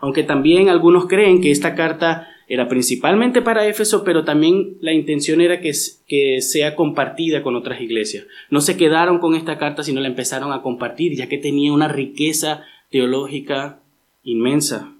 Aunque 0.00 0.24
también 0.24 0.68
algunos 0.68 1.06
creen 1.06 1.40
que 1.40 1.50
esta 1.50 1.74
carta 1.74 2.28
era 2.48 2.68
principalmente 2.68 3.40
para 3.40 3.66
Éfeso, 3.66 4.04
pero 4.04 4.24
también 4.24 4.76
la 4.80 4.92
intención 4.92 5.40
era 5.40 5.60
que, 5.60 5.72
que, 6.08 6.42
sea 6.42 6.74
compartida 6.74 7.42
con 7.42 7.56
otras 7.56 7.80
iglesias. 7.80 8.26
No 8.50 8.60
se 8.60 8.76
quedaron 8.76 9.20
con 9.20 9.34
esta 9.34 9.58
carta, 9.58 9.82
sino 9.82 10.00
la 10.00 10.08
empezaron 10.08 10.52
a 10.52 10.62
compartir, 10.62 11.16
ya 11.16 11.28
que 11.28 11.38
tenía 11.38 11.72
una 11.72 11.88
riqueza 11.88 12.64
teológica 12.90 13.80
inmensa. 14.24 14.92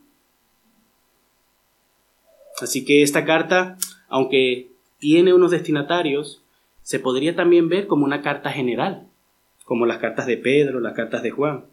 Así 2.61 2.85
que 2.85 3.03
esta 3.03 3.25
carta, 3.25 3.77
aunque 4.09 4.72
tiene 5.03 5.35
unos 5.35 5.51
destinatarios, 5.51 6.45
se 6.83 7.01
podría 7.01 7.35
también 7.35 7.69
ver 7.69 7.89
como 7.89 8.05
una 8.05 8.23
carta 8.23 8.53
general, 8.53 9.09
como 9.65 9.85
las 9.85 9.99
cartas 9.99 10.27
de 10.27 10.37
Pedro, 10.37 10.79
las 10.79 10.95
cartas 10.95 11.25
de 11.25 11.33
Juan. 11.33 11.65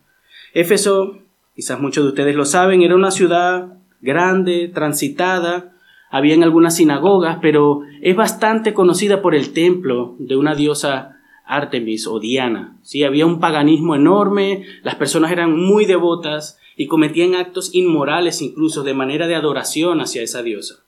Éfeso, 0.56 1.20
quizás 1.56 1.80
muchos 1.80 2.04
de 2.04 2.10
ustedes 2.10 2.36
lo 2.36 2.44
saben, 2.44 2.82
era 2.82 2.96
una 2.96 3.12
ciudad 3.12 3.78
grande, 4.02 4.68
transitada, 4.74 5.76
habían 6.10 6.42
algunas 6.42 6.76
sinagogas, 6.78 7.38
pero 7.40 7.82
es 8.02 8.16
bastante 8.16 8.74
conocida 8.74 9.22
por 9.22 9.36
el 9.36 9.54
templo 9.54 10.16
de 10.18 10.36
una 10.36 10.56
diosa 10.56 11.20
Artemis 11.46 12.08
o 12.08 12.20
Diana. 12.20 12.80
¿sí? 12.82 13.04
Había 13.04 13.28
un 13.28 13.40
paganismo 13.40 13.94
enorme, 13.94 14.66
las 14.82 14.96
personas 14.96 15.32
eran 15.32 15.56
muy 15.56 15.86
devotas 15.86 16.58
y 16.76 16.88
cometían 16.88 17.36
actos 17.36 17.76
inmorales 17.76 18.42
incluso 18.42 18.82
de 18.82 18.96
manera 18.96 19.28
de 19.28 19.36
adoración 19.36 20.02
hacia 20.02 20.24
esa 20.24 20.42
diosa. 20.42 20.80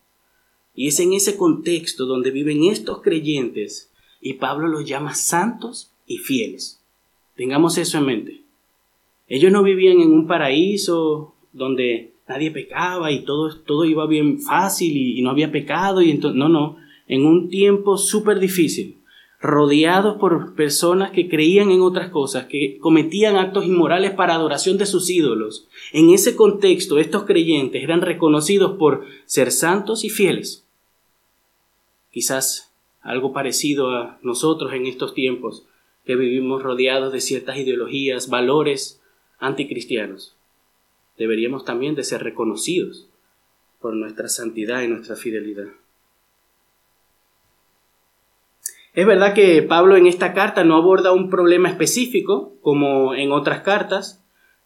Y 0.74 0.88
es 0.88 1.00
en 1.00 1.14
ese 1.14 1.38
contexto 1.38 2.06
donde 2.06 2.32
viven 2.32 2.66
estos 2.66 3.02
creyentes 3.02 3.92
y 4.22 4.34
Pablo 4.34 4.68
los 4.68 4.86
llama 4.86 5.16
santos 5.16 5.92
y 6.06 6.18
fieles. 6.18 6.82
Tengamos 7.36 7.78
eso 7.78 7.98
en 7.98 8.06
mente. 8.06 8.42
Ellos 9.28 9.52
no 9.52 9.64
vivían 9.64 10.02
en 10.02 10.12
un 10.12 10.28
paraíso 10.28 11.34
donde 11.54 12.12
nadie 12.28 12.52
pecaba 12.52 13.12
y 13.12 13.24
todo, 13.26 13.56
todo 13.62 13.86
iba 13.86 14.06
bien 14.08 14.40
fácil 14.40 14.96
y, 14.96 15.22
no 15.22 15.30
había 15.30 15.52
pecado 15.52 16.02
y 16.02 16.12
entonces, 16.12 16.38
no, 16.38 16.50
no, 16.50 16.78
en 17.08 17.26
un 17.26 17.50
tiempo 17.50 17.98
súper 17.98 18.40
difícil, 18.40 18.98
rodeados 19.42 20.18
por 20.18 20.54
personas 20.54 21.12
que 21.12 21.28
creían 21.28 21.72
en 21.72 21.82
otras 21.82 22.10
cosas, 22.12 22.46
que 22.46 22.78
cometían 22.80 23.38
actos 23.38 23.66
inmorales 23.66 24.12
para 24.12 24.36
adoración 24.36 24.78
de 24.78 24.86
sus 24.86 25.10
ídolos. 25.10 25.68
En 25.94 26.12
ese 26.12 26.36
contexto, 26.36 27.00
estos 27.00 27.24
creyentes 27.24 27.84
eran 27.84 28.02
reconocidos 28.02 28.78
por 28.78 29.06
ser 29.26 29.52
santos 29.52 30.04
y 30.04 30.10
fieles. 30.10 30.68
Quizás 32.12 32.72
algo 33.02 33.34
parecido 33.34 33.90
a 33.96 34.20
nosotros 34.22 34.74
en 34.74 34.86
estos 34.86 35.16
tiempos, 35.16 35.66
que 36.06 36.16
vivimos 36.16 36.62
rodeados 36.62 37.12
de 37.12 37.22
ciertas 37.22 37.58
ideologías, 37.58 38.30
valores 38.30 39.02
anticristianos. 39.40 40.36
Deberíamos 41.18 41.66
también 41.66 41.96
de 41.96 42.04
ser 42.04 42.24
reconocidos 42.24 43.08
por 43.80 43.96
nuestra 43.96 44.30
santidad 44.30 44.84
y 44.84 44.88
nuestra 44.88 45.16
fidelidad. 45.16 45.68
Es 48.94 49.06
verdad 49.06 49.34
que 49.34 49.62
Pablo 49.62 49.96
en 49.96 50.06
esta 50.06 50.34
carta 50.34 50.66
no 50.66 50.76
aborda 50.76 51.14
un 51.14 51.30
problema 51.30 51.70
específico 51.70 52.56
como 52.62 53.16
en 53.16 53.32
otras 53.32 53.62
cartas. 53.62 54.24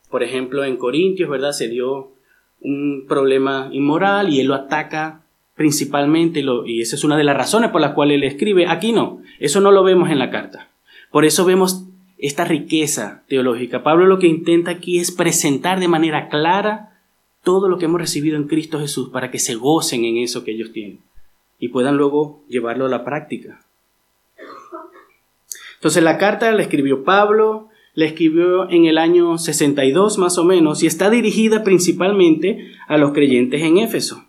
Por 0.09 0.23
ejemplo, 0.23 0.63
en 0.63 0.77
Corintios, 0.77 1.29
¿verdad? 1.29 1.51
Se 1.51 1.67
dio 1.67 2.13
un 2.59 3.05
problema 3.07 3.69
inmoral 3.71 4.33
y 4.33 4.39
él 4.39 4.47
lo 4.47 4.55
ataca 4.55 5.21
principalmente 5.53 6.43
y 6.65 6.81
esa 6.81 6.95
es 6.95 7.03
una 7.03 7.17
de 7.17 7.23
las 7.23 7.37
razones 7.37 7.69
por 7.69 7.81
las 7.81 7.93
cuales 7.93 8.15
él 8.15 8.23
escribe. 8.23 8.67
Aquí 8.67 8.91
no, 8.91 9.21
eso 9.39 9.61
no 9.61 9.71
lo 9.71 9.83
vemos 9.83 10.09
en 10.09 10.19
la 10.19 10.31
carta. 10.31 10.69
Por 11.11 11.23
eso 11.23 11.45
vemos 11.45 11.85
esta 12.17 12.45
riqueza 12.45 13.23
teológica. 13.27 13.83
Pablo 13.83 14.07
lo 14.07 14.19
que 14.19 14.27
intenta 14.27 14.71
aquí 14.71 14.99
es 14.99 15.11
presentar 15.11 15.79
de 15.79 15.87
manera 15.87 16.29
clara 16.29 16.99
todo 17.43 17.69
lo 17.69 17.77
que 17.77 17.85
hemos 17.85 18.01
recibido 18.01 18.37
en 18.37 18.47
Cristo 18.47 18.79
Jesús 18.79 19.09
para 19.09 19.29
que 19.29 19.37
se 19.37 19.53
gocen 19.53 20.03
en 20.03 20.17
eso 20.17 20.43
que 20.43 20.51
ellos 20.51 20.71
tienen 20.71 20.99
y 21.59 21.69
puedan 21.69 21.95
luego 21.95 22.43
llevarlo 22.49 22.87
a 22.87 22.89
la 22.89 23.05
práctica. 23.05 23.64
Entonces 25.85 26.01
la 26.01 26.17
carta 26.17 26.51
la 26.51 26.63
escribió 26.63 27.03
Pablo, 27.03 27.69
la 27.93 28.05
escribió 28.05 28.67
en 28.71 28.85
el 28.85 28.97
año 28.97 29.37
62 29.37 30.17
más 30.17 30.39
o 30.39 30.43
menos 30.43 30.81
y 30.81 30.87
está 30.87 31.11
dirigida 31.11 31.63
principalmente 31.63 32.71
a 32.87 32.97
los 32.97 33.11
creyentes 33.11 33.61
en 33.61 33.77
Éfeso. 33.77 34.25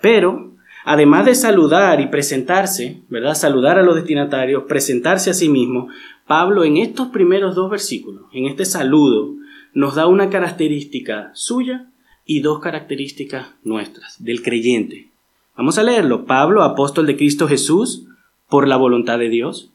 Pero, 0.00 0.52
además 0.84 1.26
de 1.26 1.34
saludar 1.34 2.00
y 2.00 2.06
presentarse, 2.06 3.02
¿verdad? 3.08 3.34
Saludar 3.34 3.76
a 3.80 3.82
los 3.82 3.96
destinatarios, 3.96 4.62
presentarse 4.68 5.30
a 5.30 5.34
sí 5.34 5.48
mismo, 5.48 5.88
Pablo 6.28 6.62
en 6.62 6.76
estos 6.76 7.08
primeros 7.08 7.56
dos 7.56 7.68
versículos, 7.68 8.26
en 8.32 8.46
este 8.46 8.66
saludo, 8.66 9.34
nos 9.74 9.96
da 9.96 10.06
una 10.06 10.30
característica 10.30 11.32
suya 11.34 11.88
y 12.24 12.38
dos 12.38 12.60
características 12.60 13.48
nuestras, 13.64 14.22
del 14.22 14.42
creyente. 14.44 15.08
Vamos 15.56 15.76
a 15.76 15.82
leerlo. 15.82 16.24
Pablo, 16.24 16.62
apóstol 16.62 17.06
de 17.06 17.16
Cristo 17.16 17.48
Jesús, 17.48 18.06
por 18.48 18.68
la 18.68 18.76
voluntad 18.76 19.18
de 19.18 19.28
Dios, 19.28 19.72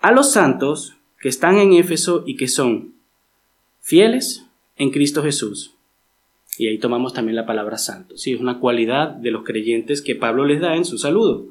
a 0.00 0.12
los 0.12 0.32
santos 0.32 0.96
que 1.20 1.28
están 1.28 1.58
en 1.58 1.72
Éfeso 1.72 2.24
y 2.26 2.36
que 2.36 2.48
son 2.48 2.94
fieles 3.80 4.44
en 4.76 4.90
Cristo 4.90 5.22
Jesús. 5.22 5.74
Y 6.58 6.68
ahí 6.68 6.78
tomamos 6.78 7.12
también 7.12 7.36
la 7.36 7.46
palabra 7.46 7.78
santo. 7.78 8.16
Sí, 8.16 8.32
es 8.32 8.40
una 8.40 8.60
cualidad 8.60 9.08
de 9.08 9.30
los 9.30 9.44
creyentes 9.44 10.02
que 10.02 10.14
Pablo 10.14 10.44
les 10.44 10.60
da 10.60 10.76
en 10.76 10.84
su 10.84 10.98
saludo. 10.98 11.48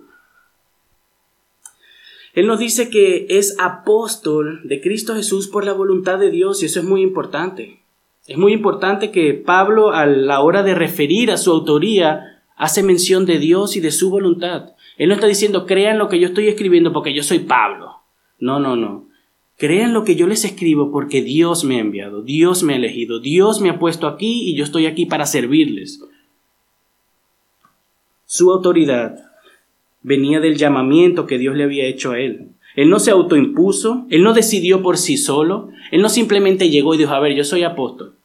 Él 2.33 2.47
nos 2.47 2.59
dice 2.59 2.89
que 2.89 3.27
es 3.29 3.55
apóstol 3.59 4.61
de 4.63 4.81
Cristo 4.81 5.13
Jesús 5.15 5.47
por 5.47 5.65
la 5.65 5.73
voluntad 5.73 6.17
de 6.17 6.31
Dios 6.31 6.63
y 6.63 6.65
eso 6.65 6.79
es 6.79 6.85
muy 6.85 7.01
importante. 7.01 7.81
Es 8.27 8.37
muy 8.37 8.53
importante 8.53 9.11
que 9.11 9.33
Pablo 9.33 9.91
a 9.91 10.05
la 10.05 10.41
hora 10.41 10.63
de 10.63 10.73
referir 10.73 11.29
a 11.29 11.37
su 11.37 11.51
autoría 11.51 12.41
hace 12.55 12.81
mención 12.81 13.25
de 13.25 13.37
Dios 13.37 13.75
y 13.75 13.81
de 13.81 13.91
su 13.91 14.09
voluntad. 14.09 14.72
Él 14.97 15.09
no 15.09 15.15
está 15.15 15.27
diciendo, 15.27 15.65
crean 15.65 15.97
lo 15.97 16.09
que 16.09 16.19
yo 16.19 16.27
estoy 16.27 16.47
escribiendo 16.47 16.93
porque 16.93 17.13
yo 17.13 17.23
soy 17.23 17.39
Pablo. 17.39 18.01
No, 18.39 18.59
no, 18.59 18.75
no. 18.75 19.07
Crean 19.57 19.93
lo 19.93 20.03
que 20.03 20.15
yo 20.15 20.27
les 20.27 20.45
escribo 20.45 20.91
porque 20.91 21.21
Dios 21.21 21.63
me 21.63 21.77
ha 21.77 21.81
enviado, 21.81 22.21
Dios 22.21 22.63
me 22.63 22.73
ha 22.73 22.77
elegido, 22.77 23.19
Dios 23.19 23.61
me 23.61 23.69
ha 23.69 23.79
puesto 23.79 24.07
aquí 24.07 24.49
y 24.49 24.55
yo 24.55 24.63
estoy 24.63 24.87
aquí 24.87 25.05
para 25.05 25.25
servirles. 25.25 26.03
Su 28.25 28.51
autoridad 28.51 29.31
venía 30.01 30.39
del 30.39 30.57
llamamiento 30.57 31.27
que 31.27 31.37
Dios 31.37 31.55
le 31.55 31.63
había 31.63 31.85
hecho 31.85 32.11
a 32.11 32.19
él. 32.19 32.49
Él 32.75 32.89
no 32.89 32.99
se 32.99 33.11
autoimpuso, 33.11 34.07
Él 34.09 34.23
no 34.23 34.33
decidió 34.33 34.81
por 34.81 34.97
sí 34.97 35.17
solo, 35.17 35.69
Él 35.91 36.01
no 36.01 36.09
simplemente 36.09 36.69
llegó 36.69 36.95
y 36.95 36.97
dijo, 36.97 37.13
a 37.13 37.19
ver, 37.19 37.35
yo 37.35 37.43
soy 37.43 37.63
apóstol, 37.63 38.15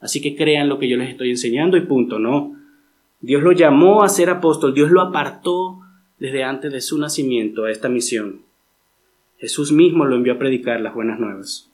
así 0.00 0.20
que 0.20 0.34
crean 0.34 0.68
lo 0.68 0.80
que 0.80 0.88
yo 0.88 0.96
les 0.96 1.10
estoy 1.10 1.30
enseñando 1.30 1.76
y 1.76 1.82
punto, 1.82 2.18
no. 2.18 2.56
Dios 3.20 3.42
lo 3.42 3.52
llamó 3.52 4.02
a 4.02 4.08
ser 4.08 4.28
apóstol, 4.28 4.74
Dios 4.74 4.90
lo 4.90 5.00
apartó 5.00 5.80
desde 6.18 6.44
antes 6.44 6.72
de 6.72 6.80
su 6.80 6.98
nacimiento 6.98 7.64
a 7.64 7.70
esta 7.70 7.88
misión. 7.88 8.42
Jesús 9.38 9.72
mismo 9.72 10.04
lo 10.04 10.16
envió 10.16 10.34
a 10.34 10.38
predicar 10.38 10.80
las 10.80 10.94
buenas 10.94 11.20
nuevas. 11.20 11.70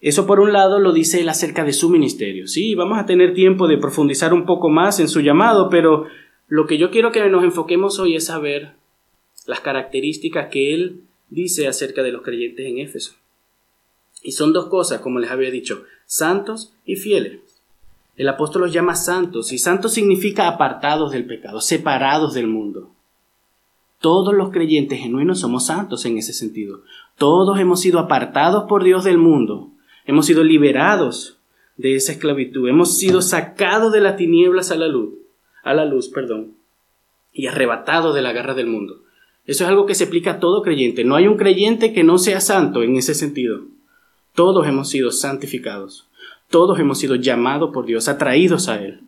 Eso 0.00 0.26
por 0.26 0.40
un 0.40 0.52
lado 0.52 0.78
lo 0.80 0.92
dice 0.92 1.22
él 1.22 1.28
acerca 1.30 1.64
de 1.64 1.72
su 1.72 1.88
ministerio. 1.88 2.46
Sí, 2.46 2.74
vamos 2.74 2.98
a 2.98 3.06
tener 3.06 3.32
tiempo 3.32 3.66
de 3.66 3.78
profundizar 3.78 4.34
un 4.34 4.44
poco 4.44 4.68
más 4.68 5.00
en 5.00 5.08
su 5.08 5.20
llamado, 5.20 5.70
pero 5.70 6.06
lo 6.46 6.66
que 6.66 6.76
yo 6.76 6.90
quiero 6.90 7.10
que 7.10 7.26
nos 7.30 7.42
enfoquemos 7.42 7.98
hoy 7.98 8.16
es 8.16 8.26
saber 8.26 8.72
las 9.46 9.60
características 9.60 10.48
que 10.50 10.74
él 10.74 11.00
dice 11.30 11.66
acerca 11.66 12.02
de 12.02 12.12
los 12.12 12.22
creyentes 12.22 12.66
en 12.66 12.78
Éfeso. 12.78 13.14
Y 14.22 14.32
son 14.32 14.52
dos 14.52 14.66
cosas, 14.66 15.00
como 15.00 15.18
les 15.18 15.30
había 15.30 15.50
dicho, 15.50 15.84
santos 16.06 16.74
y 16.84 16.96
fieles. 16.96 17.40
El 18.16 18.28
apóstol 18.28 18.62
los 18.62 18.72
llama 18.72 18.94
santos, 18.94 19.52
y 19.52 19.58
santos 19.58 19.92
significa 19.94 20.48
apartados 20.48 21.12
del 21.12 21.26
pecado, 21.26 21.60
separados 21.60 22.34
del 22.34 22.46
mundo. 22.46 22.93
Todos 24.04 24.34
los 24.34 24.50
creyentes 24.50 25.00
genuinos 25.00 25.40
somos 25.40 25.64
santos 25.64 26.04
en 26.04 26.18
ese 26.18 26.34
sentido. 26.34 26.82
Todos 27.16 27.58
hemos 27.58 27.80
sido 27.80 27.98
apartados 27.98 28.64
por 28.68 28.84
Dios 28.84 29.02
del 29.02 29.16
mundo. 29.16 29.70
Hemos 30.04 30.26
sido 30.26 30.44
liberados 30.44 31.38
de 31.78 31.96
esa 31.96 32.12
esclavitud. 32.12 32.68
Hemos 32.68 32.98
sido 32.98 33.22
sacados 33.22 33.94
de 33.94 34.02
las 34.02 34.18
tinieblas 34.18 34.70
a 34.70 34.74
la 34.74 34.88
luz, 34.88 35.14
a 35.62 35.72
la 35.72 35.86
luz, 35.86 36.10
perdón, 36.10 36.52
y 37.32 37.46
arrebatados 37.46 38.14
de 38.14 38.20
la 38.20 38.32
garra 38.32 38.52
del 38.52 38.66
mundo. 38.66 39.00
Eso 39.46 39.64
es 39.64 39.70
algo 39.70 39.86
que 39.86 39.94
se 39.94 40.04
aplica 40.04 40.32
a 40.32 40.38
todo 40.38 40.60
creyente. 40.60 41.02
No 41.02 41.16
hay 41.16 41.26
un 41.26 41.38
creyente 41.38 41.94
que 41.94 42.04
no 42.04 42.18
sea 42.18 42.42
santo 42.42 42.82
en 42.82 42.96
ese 42.96 43.14
sentido. 43.14 43.62
Todos 44.34 44.66
hemos 44.66 44.90
sido 44.90 45.12
santificados. 45.12 46.10
Todos 46.50 46.78
hemos 46.78 46.98
sido 46.98 47.14
llamados 47.14 47.70
por 47.72 47.86
Dios, 47.86 48.08
atraídos 48.08 48.68
a 48.68 48.84
Él. 48.84 49.00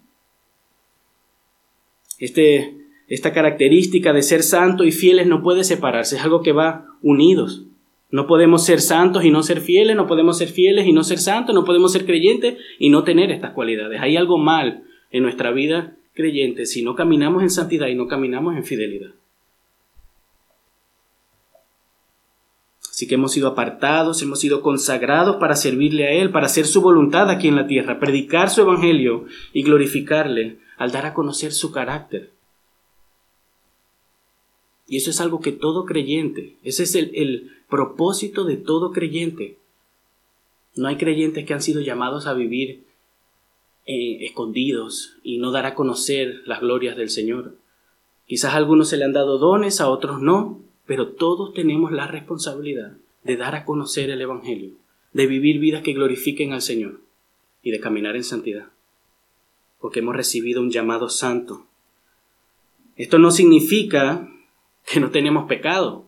Este, 2.19 2.76
esta 3.09 3.33
característica 3.33 4.13
de 4.13 4.23
ser 4.23 4.43
santo 4.43 4.85
y 4.85 4.93
fieles 4.93 5.27
no 5.27 5.43
puede 5.43 5.65
separarse, 5.65 6.17
es 6.17 6.23
algo 6.23 6.43
que 6.43 6.53
va 6.53 6.87
unidos. 7.03 7.65
No 8.11 8.27
podemos 8.27 8.65
ser 8.65 8.81
santos 8.81 9.25
y 9.25 9.31
no 9.31 9.43
ser 9.43 9.61
fieles, 9.61 9.97
no 9.97 10.07
podemos 10.07 10.39
ser 10.39 10.49
fieles 10.49 10.87
y 10.87 10.93
no 10.93 11.05
ser 11.05 11.19
santos, 11.19 11.55
no 11.55 11.65
podemos 11.65 11.93
ser 11.93 12.07
creyentes 12.07 12.57
y 12.79 12.89
no 12.89 13.05
tener 13.05 13.31
estas 13.31 13.53
cualidades. 13.53 14.01
Hay 14.01 14.17
algo 14.17 14.39
mal 14.39 14.85
en 15.11 15.23
nuestra 15.23 15.51
vida 15.51 15.97
creyente 16.15 16.67
si 16.67 16.83
no 16.83 16.95
caminamos 16.95 17.43
en 17.43 17.51
santidad 17.51 17.89
y 17.89 17.95
no 17.95 18.09
caminamos 18.09 18.57
en 18.57 18.65
fidelidad. 18.65 19.11
Así 22.97 23.07
que 23.07 23.17
hemos 23.17 23.33
sido 23.33 23.49
apartados, 23.49 24.23
hemos 24.23 24.41
sido 24.41 24.63
consagrados 24.63 25.37
para 25.37 25.55
servirle 25.55 26.07
a 26.07 26.13
Él, 26.13 26.31
para 26.31 26.47
hacer 26.47 26.65
su 26.65 26.81
voluntad 26.81 27.29
aquí 27.29 27.47
en 27.49 27.57
la 27.57 27.67
tierra, 27.67 27.99
predicar 27.99 28.49
su 28.49 28.63
evangelio 28.63 29.27
y 29.53 29.63
glorificarle 29.63 30.61
al 30.79 30.93
dar 30.93 31.05
a 31.05 31.13
conocer 31.13 31.53
su 31.53 31.73
carácter. 31.73 32.36
Y 34.89 34.99
eso 34.99 35.11
es 35.11 35.21
algo 35.21 35.41
que 35.41 35.53
todo 35.53 35.85
creyente, 35.85 36.57
ese 36.63 36.85
es 36.85 36.95
el, 36.95 37.51
propósito 37.69 38.45
de 38.45 38.57
todo 38.57 38.93
creyente. 38.93 39.57
No 40.77 40.87
hay 40.87 40.97
creyentes 40.97 41.45
que 41.45 41.53
han 41.53 41.63
sido 41.63 41.81
llamados 41.81 42.29
a 42.29 42.35
vivir 42.35 42.85
eh, 43.87 44.19
escondidos 44.25 45.17
y 45.25 45.39
no 45.39 45.51
dar 45.51 45.67
a 45.67 45.75
conocer 45.75 46.43
las 46.47 46.61
glorias 46.61 46.97
del 46.97 47.11
Señor. 47.11 47.57
Quizás 48.27 48.55
a 48.55 48.57
algunos 48.57 48.89
se 48.89 48.97
le 48.97 49.05
han 49.05 49.13
dado 49.13 49.39
dones, 49.39 49.81
a 49.81 49.89
otros 49.89 50.21
no, 50.21 50.61
pero 50.87 51.09
todos 51.09 51.55
tenemos 51.55 51.91
la 51.91 52.07
responsabilidad 52.07 52.93
de 53.25 53.37
dar 53.37 53.57
a 53.57 53.65
conocer 53.65 54.11
el 54.11 54.21
Evangelio, 54.21 54.75
de 55.13 55.27
vivir 55.27 55.59
vidas 55.59 55.83
que 55.83 55.93
glorifiquen 55.93 56.53
al 56.53 56.63
Señor 56.63 57.01
y 57.63 57.73
de 57.73 57.81
caminar 57.81 58.15
en 58.15 58.23
santidad, 58.23 58.69
porque 59.81 59.99
hemos 59.99 60.15
recibido 60.15 60.61
un 60.63 60.71
llamado 60.71 61.09
santo. 61.09 61.67
Esto 62.95 63.19
no 63.19 63.33
significa 63.33 64.31
que 64.87 65.01
no 65.01 65.11
tenemos 65.11 65.47
pecado. 65.47 66.07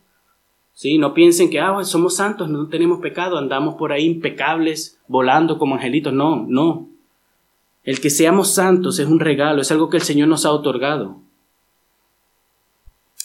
¿Sí? 0.72 0.96
No 0.98 1.12
piensen 1.12 1.50
que 1.50 1.58
ah, 1.58 1.82
somos 1.84 2.16
santos, 2.16 2.48
no 2.48 2.68
tenemos 2.68 3.00
pecado, 3.00 3.36
andamos 3.36 3.74
por 3.74 3.92
ahí 3.92 4.04
impecables, 4.04 5.00
volando 5.08 5.58
como 5.58 5.74
angelitos. 5.74 6.12
No, 6.12 6.46
no. 6.48 6.88
El 7.82 8.00
que 8.00 8.10
seamos 8.10 8.54
santos 8.54 8.98
es 8.98 9.06
un 9.06 9.18
regalo, 9.18 9.60
es 9.60 9.72
algo 9.72 9.90
que 9.90 9.96
el 9.96 10.02
Señor 10.04 10.28
nos 10.28 10.46
ha 10.46 10.52
otorgado. 10.52 11.20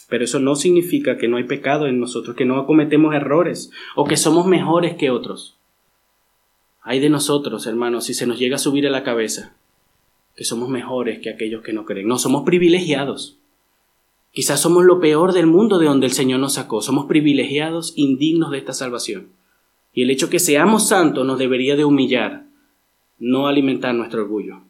Pero 0.08 0.24
eso 0.24 0.40
no 0.40 0.56
significa 0.56 1.16
que 1.16 1.28
no 1.28 1.36
hay 1.36 1.44
pecado 1.44 1.86
en 1.86 2.00
nosotros, 2.00 2.34
que 2.36 2.44
no 2.44 2.66
cometemos 2.66 3.14
errores 3.14 3.70
o 3.94 4.04
que 4.04 4.16
somos 4.16 4.46
mejores 4.46 4.96
que 4.96 5.10
otros. 5.10 5.56
Hay 6.82 6.98
de 7.00 7.08
nosotros, 7.08 7.66
hermanos, 7.66 8.04
si 8.04 8.14
se 8.14 8.26
nos 8.26 8.38
llega 8.38 8.56
a 8.56 8.58
subir 8.58 8.86
a 8.86 8.90
la 8.90 9.04
cabeza 9.04 9.54
que 10.36 10.44
somos 10.44 10.68
mejores 10.68 11.20
que 11.20 11.30
aquellos 11.30 11.62
que 11.62 11.72
no 11.72 11.84
creen. 11.84 12.08
No, 12.08 12.18
somos 12.18 12.42
privilegiados. 12.44 13.38
Quizás 14.34 14.60
somos 14.60 14.84
lo 14.84 14.98
peor 14.98 15.32
del 15.32 15.46
mundo 15.46 15.78
de 15.78 15.86
donde 15.86 16.06
el 16.06 16.12
Señor 16.12 16.40
nos 16.40 16.54
sacó. 16.54 16.82
Somos 16.82 17.06
privilegiados, 17.06 17.92
indignos 17.94 18.50
de 18.50 18.58
esta 18.58 18.72
salvación. 18.72 19.28
Y 19.92 20.02
el 20.02 20.10
hecho 20.10 20.28
que 20.28 20.40
seamos 20.40 20.88
santos 20.88 21.24
nos 21.24 21.38
debería 21.38 21.76
de 21.76 21.84
humillar, 21.84 22.44
no 23.20 23.46
alimentar 23.46 23.94
nuestro 23.94 24.22
orgullo. 24.22 24.62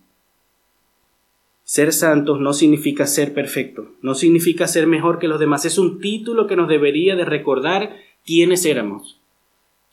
Ser 1.64 1.94
santos 1.94 2.40
no 2.40 2.52
significa 2.52 3.06
ser 3.06 3.32
perfecto, 3.32 3.92
no 4.02 4.14
significa 4.14 4.68
ser 4.68 4.86
mejor 4.86 5.18
que 5.18 5.28
los 5.28 5.40
demás, 5.40 5.64
es 5.64 5.78
un 5.78 5.98
título 5.98 6.46
que 6.46 6.56
nos 6.56 6.68
debería 6.68 7.16
de 7.16 7.24
recordar 7.24 7.96
quiénes 8.26 8.66
éramos, 8.66 9.18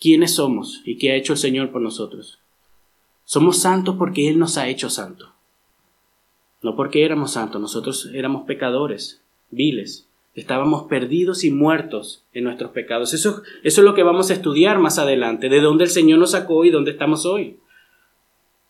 quiénes 0.01 0.35
somos 0.35 0.81
y 0.83 0.97
qué 0.97 1.13
ha 1.13 1.15
hecho 1.15 1.31
el 1.31 1.39
Señor 1.39 1.71
por 1.71 1.81
nosotros. 1.81 2.39
Somos 3.23 3.59
santos 3.59 3.95
porque 3.97 4.27
Él 4.27 4.37
nos 4.37 4.57
ha 4.57 4.67
hecho 4.67 4.89
santos. 4.89 5.29
No 6.61 6.75
porque 6.75 7.05
éramos 7.05 7.31
santos, 7.31 7.61
nosotros 7.61 8.09
éramos 8.13 8.45
pecadores, 8.45 9.20
viles, 9.51 10.07
estábamos 10.33 10.83
perdidos 10.83 11.43
y 11.43 11.51
muertos 11.51 12.23
en 12.33 12.45
nuestros 12.45 12.71
pecados. 12.71 13.13
Eso, 13.13 13.43
eso 13.63 13.81
es 13.81 13.85
lo 13.85 13.93
que 13.93 14.03
vamos 14.03 14.29
a 14.29 14.33
estudiar 14.33 14.79
más 14.79 14.97
adelante, 14.97 15.49
de 15.49 15.59
dónde 15.59 15.83
el 15.83 15.89
Señor 15.89 16.19
nos 16.19 16.31
sacó 16.31 16.65
y 16.65 16.69
dónde 16.69 16.91
estamos 16.91 17.25
hoy. 17.25 17.57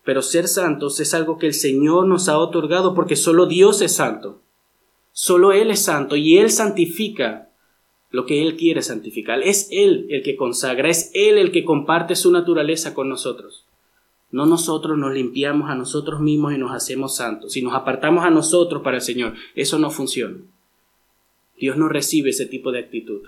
Pero 0.04 0.22
ser 0.22 0.48
santos 0.48 0.98
es 1.00 1.14
algo 1.14 1.38
que 1.38 1.46
el 1.46 1.54
Señor 1.54 2.06
nos 2.06 2.28
ha 2.28 2.38
otorgado 2.38 2.94
porque 2.94 3.16
solo 3.16 3.46
Dios 3.46 3.80
es 3.82 3.94
santo. 3.94 4.40
Solo 5.12 5.52
Él 5.52 5.70
es 5.70 5.82
santo 5.82 6.16
y 6.16 6.38
Él 6.38 6.50
santifica 6.50 7.50
lo 8.10 8.26
que 8.26 8.42
Él 8.42 8.56
quiere 8.56 8.82
santificar. 8.82 9.40
Es 9.42 9.68
Él 9.70 10.06
el 10.10 10.22
que 10.22 10.36
consagra, 10.36 10.88
es 10.88 11.10
Él 11.14 11.38
el 11.38 11.52
que 11.52 11.64
comparte 11.64 12.16
su 12.16 12.32
naturaleza 12.32 12.94
con 12.94 13.08
nosotros. 13.08 13.64
No 14.32 14.46
nosotros 14.46 14.98
nos 14.98 15.12
limpiamos 15.12 15.70
a 15.70 15.74
nosotros 15.74 16.20
mismos 16.20 16.54
y 16.54 16.58
nos 16.58 16.72
hacemos 16.72 17.16
santos. 17.16 17.52
Si 17.52 17.62
nos 17.62 17.74
apartamos 17.74 18.24
a 18.24 18.30
nosotros 18.30 18.82
para 18.82 18.96
el 18.96 19.02
Señor, 19.02 19.34
eso 19.54 19.78
no 19.78 19.90
funciona. 19.90 20.38
Dios 21.62 21.76
no 21.76 21.88
recibe 21.88 22.30
ese 22.30 22.46
tipo 22.46 22.72
de 22.72 22.80
actitud. 22.80 23.20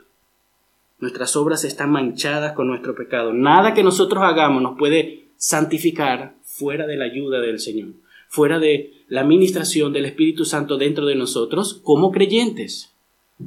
Nuestras 0.98 1.36
obras 1.36 1.62
están 1.62 1.92
manchadas 1.92 2.54
con 2.54 2.66
nuestro 2.66 2.96
pecado. 2.96 3.32
Nada 3.32 3.74
que 3.74 3.84
nosotros 3.84 4.24
hagamos 4.24 4.60
nos 4.60 4.76
puede 4.76 5.28
santificar 5.36 6.34
fuera 6.42 6.88
de 6.88 6.96
la 6.96 7.04
ayuda 7.04 7.40
del 7.40 7.60
Señor, 7.60 7.90
fuera 8.28 8.58
de 8.58 9.04
la 9.06 9.20
administración 9.20 9.92
del 9.92 10.06
Espíritu 10.06 10.44
Santo 10.44 10.78
dentro 10.78 11.06
de 11.06 11.14
nosotros 11.14 11.80
como 11.84 12.10
creyentes. 12.10 12.92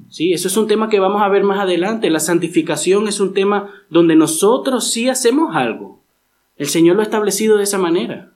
Sí, 0.08 0.32
eso 0.32 0.48
es 0.48 0.56
un 0.56 0.68
tema 0.68 0.88
que 0.88 1.02
vamos 1.02 1.22
a 1.22 1.28
ver 1.28 1.44
más 1.44 1.60
adelante. 1.60 2.10
La 2.10 2.22
santificación 2.22 3.10
es 3.10 3.20
un 3.20 3.34
tema 3.34 3.70
donde 3.90 4.16
nosotros 4.16 4.90
sí 4.90 5.10
hacemos 5.10 5.54
algo. 5.54 6.02
El 6.56 6.68
Señor 6.68 6.96
lo 6.96 7.02
ha 7.02 7.06
establecido 7.06 7.58
de 7.58 7.64
esa 7.64 7.78
manera. 7.78 8.32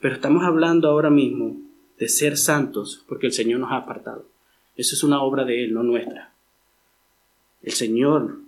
Pero 0.00 0.14
estamos 0.14 0.44
hablando 0.44 0.88
ahora 0.88 1.10
mismo 1.10 1.56
de 1.98 2.08
ser 2.08 2.36
santos 2.36 3.04
porque 3.08 3.26
el 3.26 3.32
Señor 3.32 3.58
nos 3.58 3.72
ha 3.72 3.78
apartado. 3.78 4.31
Eso 4.76 4.94
es 4.94 5.02
una 5.02 5.22
obra 5.22 5.44
de 5.44 5.64
Él, 5.64 5.74
no 5.74 5.82
nuestra. 5.82 6.32
El 7.62 7.72
Señor 7.72 8.38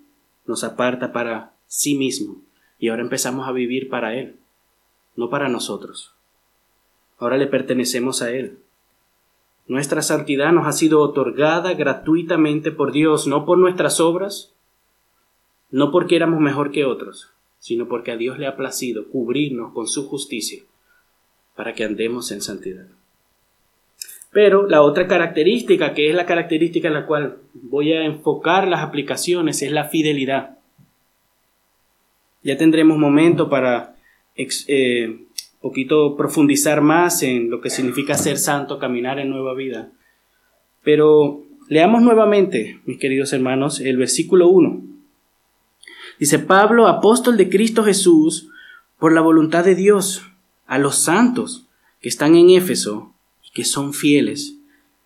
nos 0.47 0.65
aparta 0.65 1.13
para 1.13 1.55
sí 1.67 1.97
mismo 1.97 2.43
y 2.79 2.89
ahora 2.89 3.03
empezamos 3.03 3.47
a 3.47 3.53
vivir 3.53 3.89
para 3.89 4.15
Él 4.15 4.37
no 5.17 5.31
para 5.31 5.49
nosotros. 5.49 6.13
Ahora 7.19 7.37
le 7.37 7.47
pertenecemos 7.47 8.23
a 8.23 8.33
Él. 8.33 8.59
Nuestra 9.67 10.03
santidad 10.03 10.53
nos 10.53 10.67
ha 10.67 10.73
sido 10.73 11.01
otorgada 11.01 11.73
gratuitamente 11.75 12.71
por 12.71 12.93
Dios, 12.93 13.27
no 13.27 13.47
por 13.47 13.59
nuestras 13.59 14.01
obras, 14.01 14.53
no 15.71 15.91
porque 15.91 16.17
éramos 16.17 16.41
mejor 16.41 16.71
que 16.71 16.85
otros, 16.85 17.31
sino 17.59 17.89
porque 17.89 18.13
a 18.13 18.17
Dios 18.17 18.39
le 18.39 18.47
ha 18.47 18.57
placido 18.57 19.09
cubrirnos 19.09 19.73
con 19.73 19.87
su 19.87 20.07
justicia 20.07 20.63
para 21.57 21.75
que 21.75 21.85
andemos 21.85 22.31
en 22.31 22.43
santidad. 22.43 22.87
Pero 24.35 24.67
la 24.67 24.83
otra 24.83 25.07
característica, 25.07 25.95
que 25.95 26.11
es 26.11 26.15
la 26.15 26.27
característica 26.27 26.89
en 26.89 26.95
la 26.95 27.07
cual 27.07 27.39
voy 27.55 27.93
a 27.93 28.05
enfocar 28.05 28.67
las 28.67 28.81
aplicaciones, 28.81 29.63
es 29.63 29.71
la 29.71 29.85
fidelidad. 29.85 30.59
Ya 32.43 32.59
tendremos 32.59 32.99
momento 32.99 33.49
para 33.49 33.95
eh, 34.35 35.21
poquito 35.61 36.17
profundizar 36.17 36.81
más 36.81 37.23
en 37.23 37.49
lo 37.49 37.61
que 37.61 37.71
significa 37.71 38.15
ser 38.15 38.39
santo, 38.39 38.81
caminar 38.81 39.21
en 39.21 39.31
nueva 39.31 39.55
vida. 39.55 39.93
Pero 40.83 41.45
leamos 41.69 42.03
nuevamente, 42.03 42.81
mis 42.87 42.99
queridos 42.99 43.33
hermanos, 43.33 43.79
el 43.79 43.97
versículo 43.97 44.49
1. 44.49 44.83
Dice 46.19 46.41
Pablo, 46.41 46.89
apóstol 46.89 47.37
de 47.37 47.49
Cristo 47.49 47.85
Jesús, 47.85 48.51
por 48.99 49.13
la 49.13 49.21
voluntad 49.21 49.65
de 49.65 49.77
Dios, 49.77 50.27
a 50.67 50.79
los 50.79 50.97
santos 50.97 51.69
que 52.01 52.09
están 52.09 52.35
en 52.35 52.51
Éfeso 52.51 53.14
que 53.55 53.65
son 53.65 53.95
fieles 53.95 54.59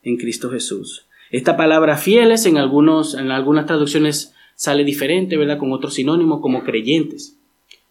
en 0.03 0.17
Cristo 0.17 0.51
Jesús. 0.51 1.07
Esta 1.31 1.57
palabra 1.57 1.97
fieles 1.97 2.47
en, 2.47 2.57
algunos, 2.57 3.15
en 3.15 3.31
algunas 3.31 3.67
traducciones 3.67 4.35
sale 4.57 4.83
diferente, 4.83 5.37
¿verdad? 5.37 5.59
Con 5.59 5.73
otro 5.73 5.91
sinónimo 5.91 6.41
como 6.41 6.65
creyentes. 6.65 7.37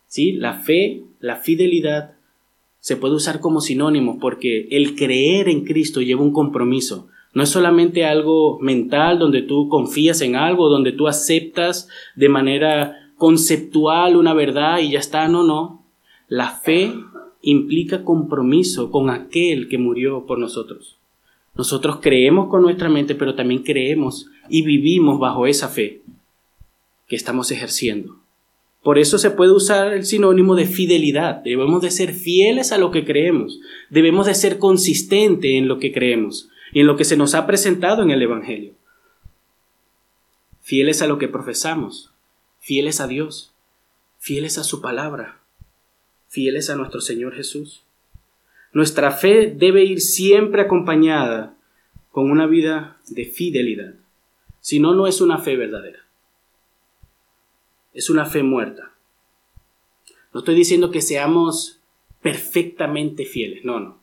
¿Sí? 0.08 0.34
La 0.34 0.54
fe, 0.54 1.04
la 1.20 1.38
fidelidad 1.38 2.16
se 2.80 2.96
puede 2.96 3.16
usar 3.16 3.40
como 3.40 3.62
sinónimo 3.62 4.20
porque 4.20 4.68
el 4.72 4.96
creer 4.96 5.50
en 5.50 5.66
Cristo 5.66 6.02
lleva 6.02 6.22
un 6.22 6.34
compromiso. 6.34 7.08
No 7.34 7.44
es 7.44 7.50
solamente 7.50 8.06
algo 8.06 8.58
mental 8.60 9.20
donde 9.20 9.44
tú 9.44 9.70
confías 9.70 10.22
en 10.22 10.36
algo, 10.36 10.70
donde 10.70 10.92
tú 10.92 11.08
aceptas 11.08 11.88
de 12.16 12.30
manera 12.30 13.12
conceptual 13.18 14.16
una 14.16 14.34
verdad 14.34 14.80
y 14.80 14.92
ya 14.92 15.00
está, 15.00 15.28
no, 15.28 15.44
no. 15.44 15.86
La 16.28 16.50
fe 16.50 16.94
implica 17.50 18.04
compromiso 18.04 18.92
con 18.92 19.10
aquel 19.10 19.70
que 19.70 19.78
murió 19.78 20.26
por 20.26 20.38
nosotros. 20.38 20.98
Nosotros 21.56 22.00
creemos 22.02 22.50
con 22.50 22.62
nuestra 22.62 22.90
mente, 22.90 23.16
pero 23.16 23.36
también 23.36 23.64
creemos 23.64 24.28
y 24.50 24.64
vivimos 24.64 25.18
bajo 25.18 25.48
esa 25.48 25.70
fe 25.70 26.02
que 27.08 27.16
estamos 27.16 27.50
ejerciendo. 27.52 28.18
Por 28.84 29.00
eso 29.00 29.18
se 29.18 29.32
puede 29.32 29.52
usar 29.52 29.94
el 29.94 30.06
sinónimo 30.06 30.56
de 30.56 30.66
fidelidad. 30.66 31.38
Debemos 31.38 31.82
de 31.82 31.92
ser 31.92 32.14
fieles 32.14 32.74
a 32.74 32.78
lo 32.78 32.92
que 32.92 33.06
creemos. 33.06 33.62
Debemos 33.90 34.26
de 34.26 34.36
ser 34.36 34.60
consistentes 34.60 35.52
en 35.52 35.70
lo 35.70 35.80
que 35.80 35.94
creemos 35.94 36.50
y 36.74 36.82
en 36.82 36.88
lo 36.88 36.98
que 36.98 37.06
se 37.06 37.16
nos 37.16 37.34
ha 37.34 37.48
presentado 37.48 38.04
en 38.04 38.12
el 38.12 38.22
Evangelio. 38.22 38.74
Fieles 40.62 41.02
a 41.02 41.08
lo 41.08 41.18
que 41.18 41.30
profesamos, 41.30 42.12
fieles 42.60 43.00
a 43.00 43.08
Dios, 43.08 43.54
fieles 44.20 44.58
a 44.58 44.66
su 44.66 44.82
palabra, 44.82 45.40
fieles 46.28 46.70
a 46.70 46.76
nuestro 46.76 47.02
Señor 47.02 47.36
Jesús. 47.36 47.84
Nuestra 48.74 49.12
fe 49.12 49.54
debe 49.56 49.84
ir 49.84 50.02
siempre 50.02 50.62
acompañada 50.62 51.58
con 52.12 52.32
una 52.32 52.46
vida 52.48 52.98
de 53.08 53.26
fidelidad. 53.26 53.96
Si 54.60 54.80
no, 54.80 54.94
no 54.94 55.08
es 55.08 55.22
una 55.22 55.38
fe 55.40 55.56
verdadera. 55.56 56.06
Es 57.94 58.10
una 58.10 58.26
fe 58.26 58.44
muerta. 58.44 58.92
No 60.34 60.42
estoy 60.42 60.56
diciendo 60.56 60.92
que 60.92 61.02
seamos 61.02 61.80
perfectamente 62.22 63.26
fieles, 63.26 63.64
no, 63.64 63.80
no. 63.80 64.00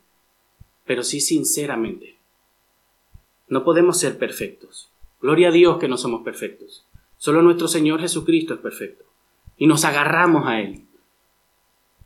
Pero 0.86 1.02
sí 1.02 1.20
sinceramente. 1.20 2.16
No 3.48 3.64
podemos 3.64 3.98
ser 3.98 4.18
perfectos. 4.18 4.90
Gloria 5.20 5.48
a 5.48 5.52
Dios 5.52 5.78
que 5.78 5.88
no 5.88 5.96
somos 5.96 6.22
perfectos. 6.22 6.86
Solo 7.18 7.42
nuestro 7.42 7.68
Señor 7.68 8.00
Jesucristo 8.00 8.54
es 8.54 8.60
perfecto. 8.60 9.04
Y 9.56 9.66
nos 9.66 9.84
agarramos 9.84 10.46
a 10.46 10.60
Él. 10.60 10.84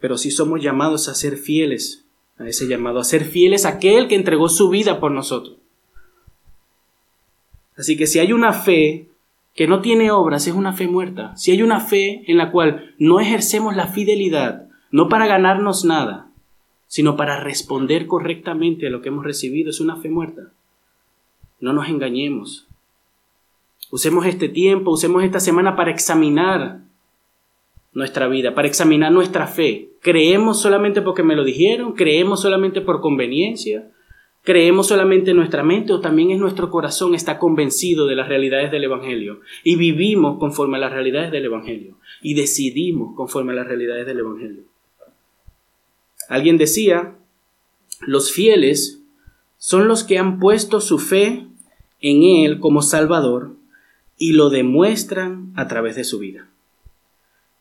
Pero 0.00 0.16
sí 0.16 0.30
somos 0.30 0.62
llamados 0.62 1.08
a 1.08 1.14
ser 1.14 1.36
fieles 1.36 2.04
a 2.38 2.46
ese 2.46 2.68
llamado, 2.68 3.00
a 3.00 3.04
ser 3.04 3.24
fieles 3.24 3.64
a 3.64 3.70
aquel 3.70 4.08
que 4.08 4.14
entregó 4.14 4.48
su 4.48 4.68
vida 4.68 5.00
por 5.00 5.10
nosotros. 5.10 5.56
Así 7.76 7.96
que 7.96 8.06
si 8.06 8.18
hay 8.18 8.32
una 8.32 8.52
fe 8.52 9.08
que 9.54 9.66
no 9.66 9.80
tiene 9.80 10.10
obras, 10.10 10.46
es 10.46 10.54
una 10.54 10.72
fe 10.72 10.86
muerta. 10.86 11.36
Si 11.36 11.50
hay 11.50 11.62
una 11.62 11.80
fe 11.80 12.22
en 12.30 12.38
la 12.38 12.50
cual 12.50 12.94
no 12.98 13.20
ejercemos 13.20 13.74
la 13.74 13.88
fidelidad, 13.88 14.68
no 14.90 15.08
para 15.08 15.26
ganarnos 15.26 15.84
nada, 15.84 16.28
sino 16.86 17.16
para 17.16 17.40
responder 17.40 18.06
correctamente 18.06 18.86
a 18.86 18.90
lo 18.90 19.02
que 19.02 19.08
hemos 19.08 19.24
recibido, 19.24 19.70
es 19.70 19.80
una 19.80 19.96
fe 19.96 20.08
muerta. 20.08 20.52
No 21.60 21.72
nos 21.72 21.88
engañemos. 21.88 22.66
Usemos 23.90 24.26
este 24.26 24.48
tiempo, 24.48 24.90
usemos 24.90 25.24
esta 25.24 25.40
semana 25.40 25.76
para 25.76 25.90
examinar 25.90 26.80
nuestra 27.92 28.28
vida, 28.28 28.54
para 28.54 28.68
examinar 28.68 29.12
nuestra 29.12 29.46
fe. 29.46 29.90
¿Creemos 30.00 30.60
solamente 30.60 31.02
porque 31.02 31.22
me 31.22 31.36
lo 31.36 31.44
dijeron? 31.44 31.92
¿Creemos 31.94 32.42
solamente 32.42 32.80
por 32.80 33.00
conveniencia? 33.00 33.90
¿Creemos 34.42 34.86
solamente 34.86 35.32
en 35.32 35.36
nuestra 35.36 35.62
mente 35.62 35.92
o 35.92 36.00
también 36.00 36.30
en 36.30 36.38
nuestro 36.38 36.70
corazón 36.70 37.14
está 37.14 37.38
convencido 37.38 38.06
de 38.06 38.16
las 38.16 38.28
realidades 38.28 38.70
del 38.70 38.84
Evangelio? 38.84 39.40
Y 39.64 39.76
vivimos 39.76 40.38
conforme 40.38 40.76
a 40.76 40.80
las 40.80 40.92
realidades 40.92 41.30
del 41.30 41.46
Evangelio. 41.46 41.96
Y 42.22 42.34
decidimos 42.34 43.14
conforme 43.14 43.52
a 43.52 43.56
las 43.56 43.66
realidades 43.66 44.06
del 44.06 44.20
Evangelio. 44.20 44.62
Alguien 46.28 46.56
decía, 46.56 47.14
los 48.00 48.32
fieles 48.32 49.02
son 49.56 49.88
los 49.88 50.04
que 50.04 50.18
han 50.18 50.38
puesto 50.38 50.80
su 50.80 50.98
fe 50.98 51.46
en 52.00 52.22
Él 52.22 52.60
como 52.60 52.82
Salvador 52.82 53.56
y 54.16 54.32
lo 54.32 54.50
demuestran 54.50 55.52
a 55.56 55.68
través 55.68 55.96
de 55.96 56.04
su 56.04 56.18
vida. 56.18 56.48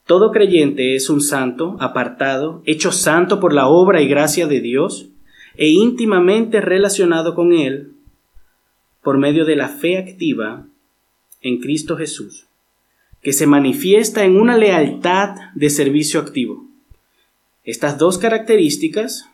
Todo 0.08 0.32
creyente 0.32 0.96
es 0.96 1.10
un 1.10 1.20
santo, 1.20 1.76
apartado, 1.82 2.64
hecho 2.66 2.94
santo 2.94 3.42
por 3.42 3.54
la 3.54 3.68
obra 3.68 4.02
y 4.02 4.08
gracia 4.08 4.48
de 4.48 4.62
Dios 4.62 5.10
e 5.58 5.68
íntimamente 5.68 6.62
relacionado 6.62 7.36
con 7.36 7.52
Él 7.52 7.92
por 9.04 9.18
medio 9.18 9.44
de 9.44 9.58
la 9.58 9.68
fe 9.68 9.98
activa 9.98 10.66
en 11.42 11.60
Cristo 11.60 11.98
Jesús, 11.98 12.48
que 13.22 13.34
se 13.34 13.48
manifiesta 13.48 14.24
en 14.24 14.38
una 14.38 14.58
lealtad 14.58 15.36
de 15.56 15.70
servicio 15.70 16.22
activo. 16.22 16.66
Estas 17.66 17.98
dos 17.98 18.18
características 18.18 19.30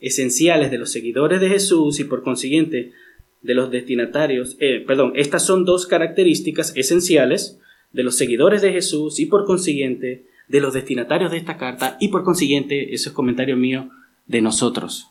esenciales 0.00 0.70
de 0.70 0.76
los 0.76 0.92
seguidores 0.92 1.40
de 1.40 1.48
Jesús 1.48 1.98
y 1.98 2.04
por 2.04 2.22
consiguiente 2.22 2.92
de 3.40 3.54
los 3.54 3.70
destinatarios, 3.70 4.58
eh, 4.60 4.84
perdón, 4.86 5.12
estas 5.16 5.46
son 5.46 5.64
dos 5.64 5.86
características 5.86 6.76
esenciales 6.76 7.58
de 7.94 8.02
los 8.02 8.16
seguidores 8.16 8.60
de 8.60 8.72
Jesús 8.72 9.18
y 9.18 9.26
por 9.26 9.46
consiguiente 9.46 10.26
de 10.48 10.60
los 10.60 10.74
destinatarios 10.74 11.30
de 11.30 11.38
esta 11.38 11.56
carta 11.56 11.96
y 12.00 12.08
por 12.08 12.24
consiguiente, 12.24 12.94
ese 12.94 13.08
es 13.08 13.14
comentario 13.14 13.56
mío, 13.56 13.88
de 14.26 14.42
nosotros. 14.42 15.08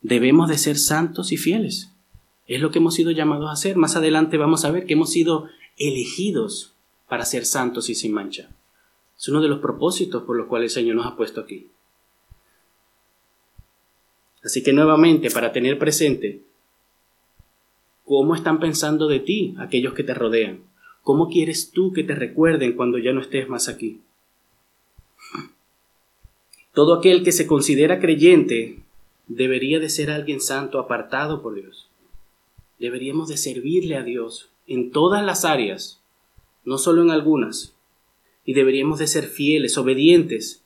Debemos 0.00 0.48
de 0.48 0.56
ser 0.56 0.78
santos 0.78 1.32
y 1.32 1.36
fieles. 1.36 1.90
Es 2.46 2.62
lo 2.62 2.70
que 2.70 2.78
hemos 2.78 2.94
sido 2.94 3.10
llamados 3.10 3.50
a 3.50 3.52
hacer. 3.52 3.76
Más 3.76 3.96
adelante 3.96 4.38
vamos 4.38 4.64
a 4.64 4.70
ver 4.70 4.86
que 4.86 4.94
hemos 4.94 5.10
sido 5.10 5.48
elegidos 5.76 6.72
para 7.08 7.26
ser 7.26 7.44
santos 7.44 7.90
y 7.90 7.94
sin 7.94 8.12
mancha. 8.12 8.48
Es 9.18 9.28
uno 9.28 9.42
de 9.42 9.48
los 9.48 9.60
propósitos 9.60 10.22
por 10.22 10.36
los 10.36 10.46
cuales 10.46 10.72
el 10.72 10.82
Señor 10.82 10.96
nos 10.96 11.06
ha 11.06 11.16
puesto 11.16 11.42
aquí. 11.42 11.68
Así 14.42 14.62
que 14.62 14.72
nuevamente, 14.72 15.30
para 15.30 15.52
tener 15.52 15.78
presente 15.78 16.42
¿Cómo 18.04 18.34
están 18.34 18.60
pensando 18.60 19.08
de 19.08 19.20
ti 19.20 19.54
aquellos 19.58 19.94
que 19.94 20.04
te 20.04 20.12
rodean? 20.12 20.60
¿Cómo 21.04 21.28
quieres 21.28 21.70
tú 21.70 21.92
que 21.92 22.02
te 22.02 22.14
recuerden 22.14 22.72
cuando 22.72 22.98
ya 22.98 23.12
no 23.12 23.20
estés 23.20 23.48
más 23.48 23.68
aquí? 23.68 24.00
Todo 26.72 26.94
aquel 26.94 27.22
que 27.22 27.30
se 27.30 27.46
considera 27.46 28.00
creyente 28.00 28.78
debería 29.28 29.78
de 29.78 29.90
ser 29.90 30.10
alguien 30.10 30.40
santo 30.40 30.78
apartado 30.78 31.42
por 31.42 31.54
Dios. 31.54 31.88
Deberíamos 32.78 33.28
de 33.28 33.36
servirle 33.36 33.96
a 33.96 34.02
Dios 34.02 34.48
en 34.66 34.90
todas 34.90 35.24
las 35.24 35.44
áreas, 35.44 36.00
no 36.64 36.78
solo 36.78 37.02
en 37.02 37.10
algunas. 37.10 37.74
Y 38.46 38.54
deberíamos 38.54 38.98
de 38.98 39.06
ser 39.06 39.24
fieles, 39.24 39.76
obedientes, 39.76 40.62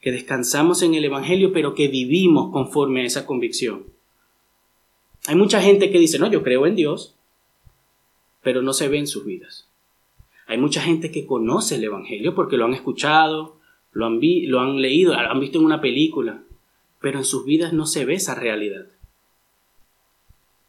que 0.00 0.10
descansamos 0.10 0.82
en 0.82 0.94
el 0.94 1.04
Evangelio, 1.04 1.52
pero 1.52 1.74
que 1.74 1.86
vivimos 1.86 2.52
conforme 2.52 3.02
a 3.02 3.04
esa 3.04 3.24
convicción. 3.24 3.84
Hay 5.26 5.36
mucha 5.36 5.62
gente 5.62 5.92
que 5.92 5.98
dice, 6.00 6.18
no, 6.18 6.28
yo 6.28 6.42
creo 6.42 6.66
en 6.66 6.74
Dios, 6.74 7.14
pero 8.42 8.62
no 8.62 8.72
se 8.72 8.88
ve 8.88 8.98
en 8.98 9.06
sus 9.06 9.24
vidas. 9.24 9.68
Hay 10.46 10.58
mucha 10.58 10.80
gente 10.80 11.12
que 11.12 11.26
conoce 11.26 11.76
el 11.76 11.84
Evangelio 11.84 12.34
porque 12.34 12.56
lo 12.56 12.64
han 12.64 12.74
escuchado, 12.74 13.56
lo 13.92 14.06
han, 14.06 14.20
lo 14.46 14.60
han 14.60 14.80
leído, 14.80 15.12
lo 15.12 15.30
han 15.30 15.40
visto 15.40 15.58
en 15.58 15.64
una 15.64 15.80
película, 15.80 16.42
pero 17.00 17.18
en 17.18 17.24
sus 17.24 17.44
vidas 17.44 17.72
no 17.72 17.86
se 17.86 18.04
ve 18.04 18.14
esa 18.14 18.34
realidad. 18.34 18.86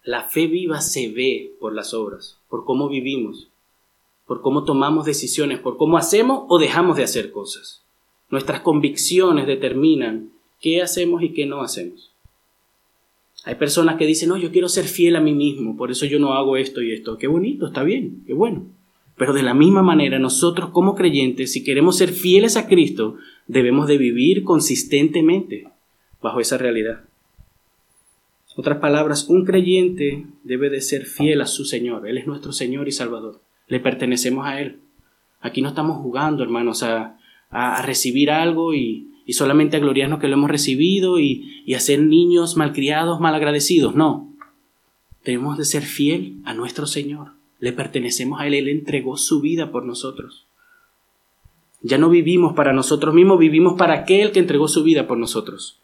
La 0.04 0.24
fe 0.24 0.48
viva 0.48 0.82
se 0.82 1.10
ve 1.10 1.54
por 1.60 1.74
las 1.74 1.94
obras, 1.94 2.40
por 2.50 2.66
cómo 2.66 2.90
vivimos, 2.90 3.50
por 4.26 4.42
cómo 4.42 4.64
tomamos 4.64 5.06
decisiones, 5.06 5.60
por 5.60 5.78
cómo 5.78 5.98
hacemos 5.98 6.46
o 6.48 6.58
dejamos 6.58 6.98
de 6.98 7.04
hacer 7.04 7.32
cosas. 7.32 7.84
Nuestras 8.30 8.62
convicciones 8.62 9.46
determinan 9.46 10.32
qué 10.60 10.82
hacemos 10.82 11.22
y 11.22 11.34
qué 11.34 11.46
no 11.46 11.62
hacemos. 11.62 12.11
Hay 13.44 13.56
personas 13.56 13.96
que 13.98 14.06
dicen, 14.06 14.30
no, 14.30 14.38
yo 14.38 14.52
quiero 14.52 14.70
ser 14.70 14.86
fiel 14.86 15.16
a 15.16 15.22
mí 15.22 15.34
mismo, 15.34 15.76
por 15.76 15.90
eso 15.90 16.06
yo 16.06 16.20
no 16.20 16.34
hago 16.34 16.58
esto 16.58 16.82
y 16.82 16.92
esto. 16.92 17.18
Qué 17.18 17.28
bonito, 17.28 17.68
está 17.68 17.84
bien, 17.84 18.24
qué 18.28 18.34
bueno. 18.34 18.68
Pero 19.18 19.34
de 19.34 19.44
la 19.44 19.54
misma 19.54 19.82
manera, 19.82 20.20
nosotros 20.20 20.70
como 20.70 20.96
creyentes, 20.96 21.52
si 21.52 21.64
queremos 21.64 21.98
ser 21.98 22.12
fieles 22.12 22.56
a 22.56 22.68
Cristo, 22.68 23.18
debemos 23.48 23.88
de 23.88 23.98
vivir 23.98 24.44
consistentemente 24.44 25.68
bajo 26.22 26.40
esa 26.40 26.58
realidad. 26.58 27.02
Otras 28.56 28.78
palabras, 28.78 29.28
un 29.30 29.46
creyente 29.46 30.26
debe 30.44 30.70
de 30.70 30.82
ser 30.82 31.06
fiel 31.06 31.42
a 31.42 31.48
su 31.48 31.66
Señor. 31.66 32.08
Él 32.08 32.18
es 32.18 32.28
nuestro 32.28 32.52
Señor 32.52 32.88
y 32.88 32.92
Salvador. 32.92 33.42
Le 33.68 33.80
pertenecemos 33.80 34.46
a 34.46 34.62
Él. 34.62 34.80
Aquí 35.40 35.62
no 35.62 35.70
estamos 35.70 35.98
jugando, 35.98 36.44
hermanos, 36.44 36.84
a, 36.84 37.18
a 37.50 37.82
recibir 37.82 38.30
algo 38.30 38.74
y, 38.74 39.11
y 39.26 39.34
solamente 39.34 39.78
a 39.78 39.80
gloriarnos 39.80 40.20
que 40.20 40.28
lo 40.28 40.34
hemos 40.34 40.50
recibido 40.50 41.20
y, 41.20 41.64
y 41.66 41.74
a 41.76 41.80
ser 41.80 42.02
niños 42.02 42.58
malcriados, 42.58 43.20
malagradecidos. 43.20 43.96
No. 43.96 44.34
Tenemos 45.24 45.58
de 45.58 45.66
ser 45.66 45.84
fiel 45.84 46.38
a 46.46 46.54
nuestro 46.54 46.88
Señor. 46.88 47.34
Le 47.60 47.74
pertenecemos 47.74 48.42
a 48.42 48.48
Él. 48.48 48.56
Él 48.56 48.70
entregó 48.70 49.18
su 49.18 49.42
vida 49.42 49.72
por 49.72 49.86
nosotros. 49.86 50.48
Ya 51.82 51.98
no 51.98 52.10
vivimos 52.10 52.54
para 52.54 52.74
nosotros 52.74 53.14
mismos, 53.14 53.40
vivimos 53.40 53.74
para 53.78 53.94
aquel 53.94 54.32
que 54.32 54.40
entregó 54.40 54.68
su 54.68 54.84
vida 54.84 55.08
por 55.08 55.18
nosotros. 55.18 55.80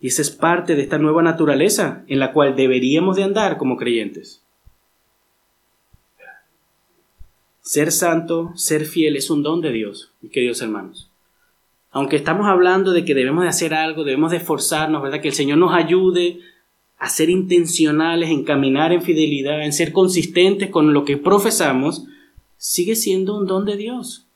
Y 0.00 0.08
esa 0.08 0.22
es 0.22 0.30
parte 0.30 0.74
de 0.74 0.82
esta 0.82 0.98
nueva 0.98 1.22
naturaleza 1.22 2.04
en 2.08 2.18
la 2.18 2.32
cual 2.32 2.56
deberíamos 2.56 3.16
de 3.16 3.24
andar 3.24 3.58
como 3.58 3.76
creyentes. 3.76 4.42
Ser 7.60 7.92
santo, 7.92 8.52
ser 8.56 8.84
fiel 8.84 9.16
es 9.16 9.30
un 9.30 9.42
don 9.42 9.60
de 9.60 9.70
Dios, 9.70 10.12
queridos 10.32 10.60
hermanos. 10.62 11.09
Aunque 11.90 12.16
estamos 12.16 12.46
hablando 12.46 12.92
de 12.92 13.04
que 13.04 13.14
debemos 13.14 13.42
de 13.42 13.48
hacer 13.48 13.74
algo, 13.74 14.04
debemos 14.04 14.30
de 14.30 14.38
esforzarnos, 14.38 15.02
¿verdad? 15.02 15.20
Que 15.20 15.28
el 15.28 15.34
Señor 15.34 15.58
nos 15.58 15.74
ayude 15.74 16.40
a 16.98 17.08
ser 17.08 17.30
intencionales, 17.30 18.30
en 18.30 18.44
caminar 18.44 18.92
en 18.92 19.02
fidelidad, 19.02 19.64
en 19.64 19.72
ser 19.72 19.92
consistentes 19.92 20.70
con 20.70 20.92
lo 20.92 21.04
que 21.04 21.16
profesamos, 21.16 22.04
sigue 22.58 22.94
siendo 22.94 23.36
un 23.36 23.46
don 23.46 23.64
de 23.64 23.76
Dios. 23.76 24.26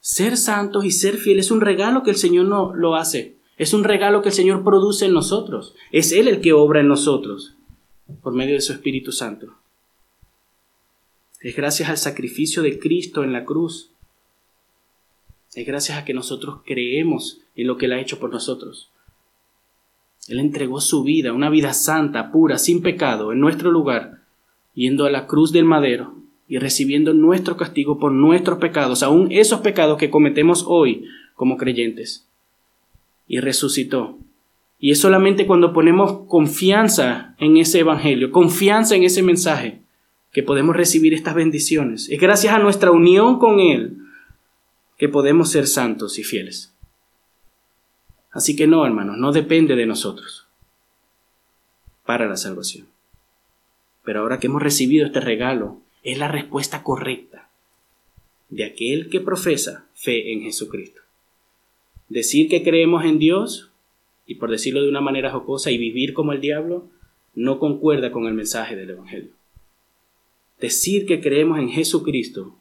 Ser 0.00 0.36
santos 0.36 0.84
y 0.84 0.90
ser 0.90 1.16
fieles 1.16 1.46
es 1.46 1.50
un 1.50 1.60
regalo 1.60 2.02
que 2.02 2.10
el 2.10 2.16
Señor 2.16 2.46
no 2.46 2.74
lo 2.74 2.94
hace. 2.94 3.36
Es 3.58 3.74
un 3.74 3.84
regalo 3.84 4.22
que 4.22 4.30
el 4.30 4.34
Señor 4.34 4.64
produce 4.64 5.06
en 5.06 5.12
nosotros. 5.12 5.74
Es 5.90 6.12
Él 6.12 6.28
el 6.28 6.40
que 6.40 6.52
obra 6.52 6.80
en 6.80 6.88
nosotros 6.88 7.54
por 8.22 8.34
medio 8.34 8.54
de 8.54 8.60
su 8.60 8.72
Espíritu 8.72 9.12
Santo. 9.12 9.54
Es 11.40 11.56
gracias 11.56 11.88
al 11.88 11.98
sacrificio 11.98 12.62
de 12.62 12.78
Cristo 12.78 13.24
en 13.24 13.32
la 13.32 13.44
cruz. 13.44 13.91
Es 15.54 15.66
gracias 15.66 15.98
a 15.98 16.04
que 16.04 16.14
nosotros 16.14 16.60
creemos 16.64 17.40
en 17.54 17.66
lo 17.66 17.76
que 17.76 17.86
Él 17.86 17.92
ha 17.92 18.00
hecho 18.00 18.18
por 18.18 18.30
nosotros. 18.30 18.90
Él 20.28 20.40
entregó 20.40 20.80
su 20.80 21.02
vida, 21.02 21.32
una 21.32 21.50
vida 21.50 21.74
santa, 21.74 22.30
pura, 22.30 22.56
sin 22.56 22.80
pecado, 22.80 23.32
en 23.32 23.40
nuestro 23.40 23.70
lugar, 23.70 24.22
yendo 24.72 25.04
a 25.04 25.10
la 25.10 25.26
cruz 25.26 25.52
del 25.52 25.64
madero 25.64 26.14
y 26.48 26.58
recibiendo 26.58 27.12
nuestro 27.12 27.56
castigo 27.56 27.98
por 27.98 28.12
nuestros 28.12 28.58
pecados, 28.58 29.02
aun 29.02 29.30
esos 29.30 29.60
pecados 29.60 29.98
que 29.98 30.10
cometemos 30.10 30.64
hoy 30.66 31.04
como 31.34 31.56
creyentes. 31.56 32.28
Y 33.26 33.40
resucitó. 33.40 34.18
Y 34.78 34.90
es 34.90 35.00
solamente 35.00 35.46
cuando 35.46 35.72
ponemos 35.72 36.26
confianza 36.28 37.34
en 37.38 37.56
ese 37.56 37.80
Evangelio, 37.80 38.30
confianza 38.30 38.96
en 38.96 39.04
ese 39.04 39.22
mensaje, 39.22 39.80
que 40.32 40.42
podemos 40.42 40.74
recibir 40.74 41.12
estas 41.12 41.34
bendiciones. 41.34 42.08
Es 42.08 42.18
gracias 42.18 42.54
a 42.54 42.58
nuestra 42.58 42.90
unión 42.90 43.38
con 43.38 43.60
Él 43.60 44.01
que 45.02 45.08
podemos 45.08 45.50
ser 45.50 45.66
santos 45.66 46.16
y 46.20 46.22
fieles. 46.22 46.72
Así 48.30 48.54
que 48.54 48.68
no, 48.68 48.86
hermanos, 48.86 49.16
no 49.18 49.32
depende 49.32 49.74
de 49.74 49.84
nosotros 49.84 50.46
para 52.06 52.28
la 52.28 52.36
salvación. 52.36 52.86
Pero 54.04 54.20
ahora 54.20 54.38
que 54.38 54.46
hemos 54.46 54.62
recibido 54.62 55.04
este 55.04 55.18
regalo, 55.18 55.80
es 56.04 56.18
la 56.18 56.28
respuesta 56.28 56.84
correcta 56.84 57.50
de 58.48 58.62
aquel 58.62 59.10
que 59.10 59.18
profesa 59.18 59.86
fe 59.92 60.34
en 60.34 60.42
Jesucristo. 60.42 61.00
Decir 62.08 62.48
que 62.48 62.62
creemos 62.62 63.04
en 63.04 63.18
Dios, 63.18 63.72
y 64.24 64.36
por 64.36 64.52
decirlo 64.52 64.82
de 64.82 64.88
una 64.88 65.00
manera 65.00 65.32
jocosa, 65.32 65.72
y 65.72 65.78
vivir 65.78 66.14
como 66.14 66.32
el 66.32 66.40
diablo, 66.40 66.86
no 67.34 67.58
concuerda 67.58 68.12
con 68.12 68.26
el 68.26 68.34
mensaje 68.34 68.76
del 68.76 68.90
Evangelio. 68.90 69.32
Decir 70.60 71.06
que 71.06 71.20
creemos 71.20 71.58
en 71.58 71.70
Jesucristo 71.70 72.54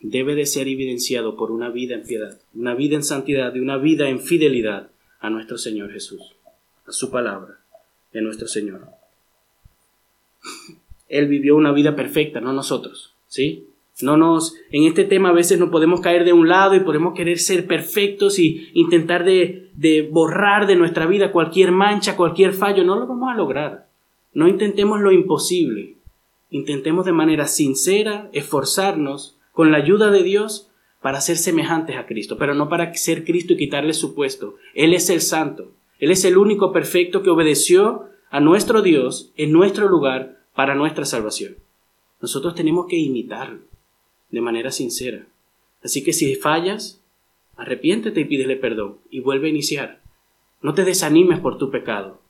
debe 0.00 0.34
de 0.34 0.46
ser 0.46 0.68
evidenciado 0.68 1.36
por 1.36 1.50
una 1.50 1.70
vida 1.70 1.94
en 1.94 2.04
piedad, 2.04 2.38
una 2.54 2.74
vida 2.74 2.96
en 2.96 3.02
santidad 3.02 3.54
y 3.54 3.60
una 3.60 3.76
vida 3.78 4.08
en 4.08 4.20
fidelidad 4.20 4.90
a 5.20 5.30
nuestro 5.30 5.58
Señor 5.58 5.92
Jesús, 5.92 6.36
a 6.86 6.92
su 6.92 7.10
palabra, 7.10 7.58
de 8.12 8.22
nuestro 8.22 8.46
Señor. 8.46 8.88
Él 11.08 11.26
vivió 11.26 11.56
una 11.56 11.72
vida 11.72 11.96
perfecta, 11.96 12.40
no 12.40 12.52
nosotros, 12.52 13.14
¿sí? 13.26 13.66
No 14.00 14.16
nos, 14.16 14.54
en 14.70 14.84
este 14.84 15.04
tema 15.04 15.30
a 15.30 15.32
veces 15.32 15.58
nos 15.58 15.70
podemos 15.70 16.00
caer 16.00 16.24
de 16.24 16.32
un 16.32 16.48
lado 16.48 16.76
y 16.76 16.80
podemos 16.80 17.14
querer 17.14 17.38
ser 17.40 17.66
perfectos 17.66 18.38
y 18.38 18.68
intentar 18.74 19.24
de, 19.24 19.70
de 19.74 20.02
borrar 20.02 20.68
de 20.68 20.76
nuestra 20.76 21.06
vida 21.06 21.32
cualquier 21.32 21.72
mancha, 21.72 22.16
cualquier 22.16 22.52
fallo. 22.52 22.84
No 22.84 22.96
lo 22.96 23.08
vamos 23.08 23.28
a 23.32 23.36
lograr. 23.36 23.88
No 24.32 24.46
intentemos 24.46 25.00
lo 25.00 25.10
imposible. 25.10 25.96
Intentemos 26.50 27.06
de 27.06 27.12
manera 27.12 27.48
sincera 27.48 28.30
esforzarnos 28.32 29.37
con 29.58 29.72
la 29.72 29.78
ayuda 29.78 30.12
de 30.12 30.22
Dios 30.22 30.70
para 31.02 31.20
ser 31.20 31.36
semejantes 31.36 31.96
a 31.96 32.06
Cristo, 32.06 32.38
pero 32.38 32.54
no 32.54 32.68
para 32.68 32.94
ser 32.94 33.24
Cristo 33.24 33.54
y 33.54 33.56
quitarle 33.56 33.92
su 33.92 34.14
puesto. 34.14 34.54
Él 34.72 34.94
es 34.94 35.10
el 35.10 35.20
santo. 35.20 35.72
Él 35.98 36.12
es 36.12 36.24
el 36.24 36.38
único 36.38 36.70
perfecto 36.70 37.24
que 37.24 37.30
obedeció 37.30 38.04
a 38.30 38.38
nuestro 38.38 38.82
Dios 38.82 39.32
en 39.36 39.50
nuestro 39.50 39.88
lugar 39.88 40.38
para 40.54 40.76
nuestra 40.76 41.04
salvación. 41.04 41.56
Nosotros 42.22 42.54
tenemos 42.54 42.86
que 42.86 42.98
imitarlo 42.98 43.62
de 44.30 44.40
manera 44.40 44.70
sincera. 44.70 45.26
Así 45.82 46.04
que 46.04 46.12
si 46.12 46.36
fallas, 46.36 47.02
arrepiéntete 47.56 48.20
y 48.20 48.26
pídele 48.26 48.54
perdón 48.54 48.98
y 49.10 49.18
vuelve 49.18 49.48
a 49.48 49.50
iniciar. 49.50 50.00
No 50.62 50.72
te 50.72 50.84
desanimes 50.84 51.40
por 51.40 51.58
tu 51.58 51.68
pecado. 51.72 52.20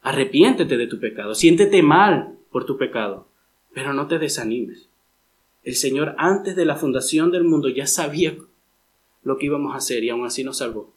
Arrepiéntete 0.00 0.78
de 0.78 0.86
tu 0.86 1.00
pecado, 1.00 1.34
siéntete 1.34 1.82
mal 1.82 2.38
por 2.50 2.64
tu 2.64 2.78
pecado, 2.78 3.26
pero 3.74 3.92
no 3.92 4.06
te 4.06 4.18
desanimes. 4.18 4.89
El 5.62 5.76
Señor 5.76 6.14
antes 6.18 6.56
de 6.56 6.64
la 6.64 6.76
fundación 6.76 7.30
del 7.30 7.44
mundo 7.44 7.68
ya 7.68 7.86
sabía 7.86 8.36
lo 9.22 9.36
que 9.36 9.46
íbamos 9.46 9.74
a 9.74 9.78
hacer 9.78 10.02
y 10.04 10.10
aún 10.10 10.24
así 10.24 10.42
nos 10.44 10.58
salvó. 10.58 10.92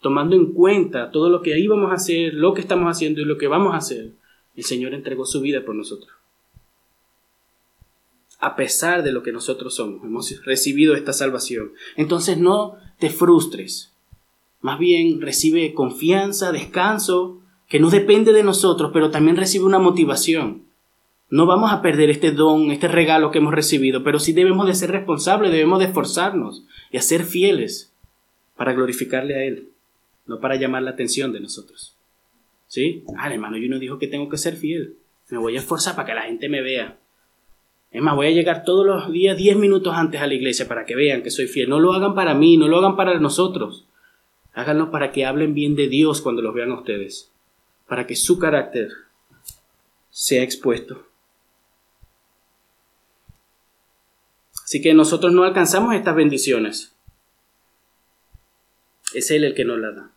Tomando 0.00 0.36
en 0.36 0.52
cuenta 0.52 1.10
todo 1.10 1.28
lo 1.28 1.42
que 1.42 1.58
íbamos 1.58 1.90
a 1.90 1.94
hacer, 1.94 2.34
lo 2.34 2.54
que 2.54 2.60
estamos 2.60 2.90
haciendo 2.90 3.20
y 3.20 3.24
lo 3.24 3.38
que 3.38 3.48
vamos 3.48 3.74
a 3.74 3.78
hacer, 3.78 4.12
el 4.54 4.64
Señor 4.64 4.94
entregó 4.94 5.24
su 5.24 5.40
vida 5.40 5.64
por 5.64 5.74
nosotros. 5.74 6.12
A 8.38 8.56
pesar 8.56 9.02
de 9.02 9.12
lo 9.12 9.22
que 9.22 9.32
nosotros 9.32 9.74
somos, 9.74 10.04
hemos 10.04 10.44
recibido 10.44 10.94
esta 10.94 11.12
salvación. 11.12 11.72
Entonces 11.96 12.38
no 12.38 12.76
te 12.98 13.10
frustres. 13.10 13.92
Más 14.60 14.78
bien 14.78 15.20
recibe 15.20 15.72
confianza, 15.74 16.52
descanso, 16.52 17.40
que 17.68 17.80
no 17.80 17.90
depende 17.90 18.32
de 18.32 18.42
nosotros, 18.42 18.90
pero 18.92 19.10
también 19.10 19.36
recibe 19.36 19.64
una 19.64 19.78
motivación. 19.78 20.63
No 21.34 21.46
vamos 21.46 21.72
a 21.72 21.82
perder 21.82 22.10
este 22.10 22.30
don, 22.30 22.70
este 22.70 22.86
regalo 22.86 23.32
que 23.32 23.38
hemos 23.38 23.52
recibido, 23.52 24.04
pero 24.04 24.20
sí 24.20 24.32
debemos 24.32 24.68
de 24.68 24.74
ser 24.76 24.92
responsables, 24.92 25.50
debemos 25.50 25.80
de 25.80 25.86
esforzarnos 25.86 26.64
y 26.92 26.96
a 26.96 27.02
ser 27.02 27.24
fieles 27.24 27.92
para 28.56 28.72
glorificarle 28.72 29.34
a 29.34 29.42
Él, 29.42 29.70
no 30.26 30.38
para 30.38 30.54
llamar 30.54 30.84
la 30.84 30.92
atención 30.92 31.32
de 31.32 31.40
nosotros. 31.40 31.96
¿Sí? 32.68 33.02
Ah, 33.18 33.34
hermano, 33.34 33.56
yo 33.56 33.68
no 33.68 33.80
dijo 33.80 33.98
que 33.98 34.06
tengo 34.06 34.28
que 34.28 34.38
ser 34.38 34.54
fiel. 34.54 34.94
Me 35.28 35.38
voy 35.38 35.56
a 35.56 35.58
esforzar 35.58 35.96
para 35.96 36.06
que 36.06 36.14
la 36.14 36.22
gente 36.22 36.48
me 36.48 36.62
vea. 36.62 36.98
Es 37.90 38.00
más, 38.00 38.14
voy 38.14 38.28
a 38.28 38.30
llegar 38.30 38.62
todos 38.62 38.86
los 38.86 39.10
días 39.10 39.36
10 39.36 39.56
minutos 39.56 39.92
antes 39.92 40.20
a 40.20 40.28
la 40.28 40.34
iglesia 40.34 40.68
para 40.68 40.84
que 40.84 40.94
vean 40.94 41.24
que 41.24 41.32
soy 41.32 41.48
fiel. 41.48 41.68
No 41.68 41.80
lo 41.80 41.94
hagan 41.94 42.14
para 42.14 42.34
mí, 42.34 42.56
no 42.56 42.68
lo 42.68 42.78
hagan 42.78 42.94
para 42.94 43.18
nosotros. 43.18 43.86
Háganlo 44.52 44.92
para 44.92 45.10
que 45.10 45.24
hablen 45.24 45.52
bien 45.52 45.74
de 45.74 45.88
Dios 45.88 46.22
cuando 46.22 46.42
los 46.42 46.54
vean 46.54 46.70
a 46.70 46.78
ustedes 46.78 47.32
para 47.88 48.06
que 48.06 48.16
su 48.16 48.38
carácter 48.38 48.88
sea 50.10 50.42
expuesto. 50.42 51.13
Así 54.64 54.80
que 54.80 54.94
nosotros 54.94 55.32
no 55.32 55.44
alcanzamos 55.44 55.94
estas 55.94 56.16
bendiciones. 56.16 56.94
Es 59.12 59.30
Él 59.30 59.44
el 59.44 59.54
que 59.54 59.64
nos 59.64 59.78
las 59.78 59.94
da. 59.94 60.10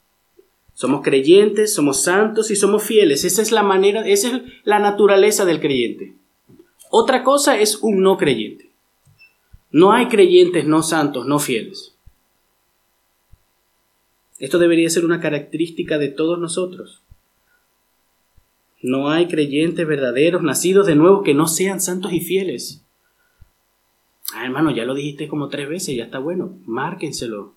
Somos 0.74 1.02
creyentes, 1.04 1.74
somos 1.74 2.04
santos 2.04 2.50
y 2.50 2.56
somos 2.56 2.84
fieles. 2.84 3.26
Esa 3.26 3.42
es 3.42 3.52
la 3.52 3.64
manera, 3.64 4.08
esa 4.08 4.38
es 4.38 4.44
la 4.64 4.80
naturaleza 4.80 5.44
del 5.44 5.60
creyente. 5.60 6.16
Otra 6.90 7.24
cosa 7.24 7.60
es 7.60 7.78
un 7.82 8.02
no 8.02 8.18
creyente. 8.18 8.70
No 9.72 9.92
hay 9.92 10.08
creyentes 10.08 10.66
no 10.66 10.82
santos, 10.82 11.26
no 11.26 11.40
fieles. 11.40 11.96
Esto 14.40 14.60
debería 14.60 14.90
ser 14.90 15.04
una 15.04 15.20
característica 15.20 15.98
de 15.98 16.10
todos 16.10 16.40
nosotros. 16.40 17.02
No 18.82 19.10
hay 19.10 19.28
creyentes 19.28 19.86
verdaderos 19.86 20.44
nacidos 20.44 20.86
de 20.88 20.96
nuevo 20.96 21.24
que 21.24 21.34
no 21.34 21.48
sean 21.48 21.82
santos 21.82 22.14
y 22.14 22.22
fieles. 22.22 22.84
Ah, 24.34 24.46
hermano, 24.46 24.72
ya 24.72 24.86
lo 24.86 24.94
dijiste 24.94 25.28
como 25.28 25.50
tres 25.50 25.70
veces, 25.70 25.96
ya 25.96 26.06
está 26.06 26.20
bueno. 26.20 26.58
Márquenselo 26.66 27.54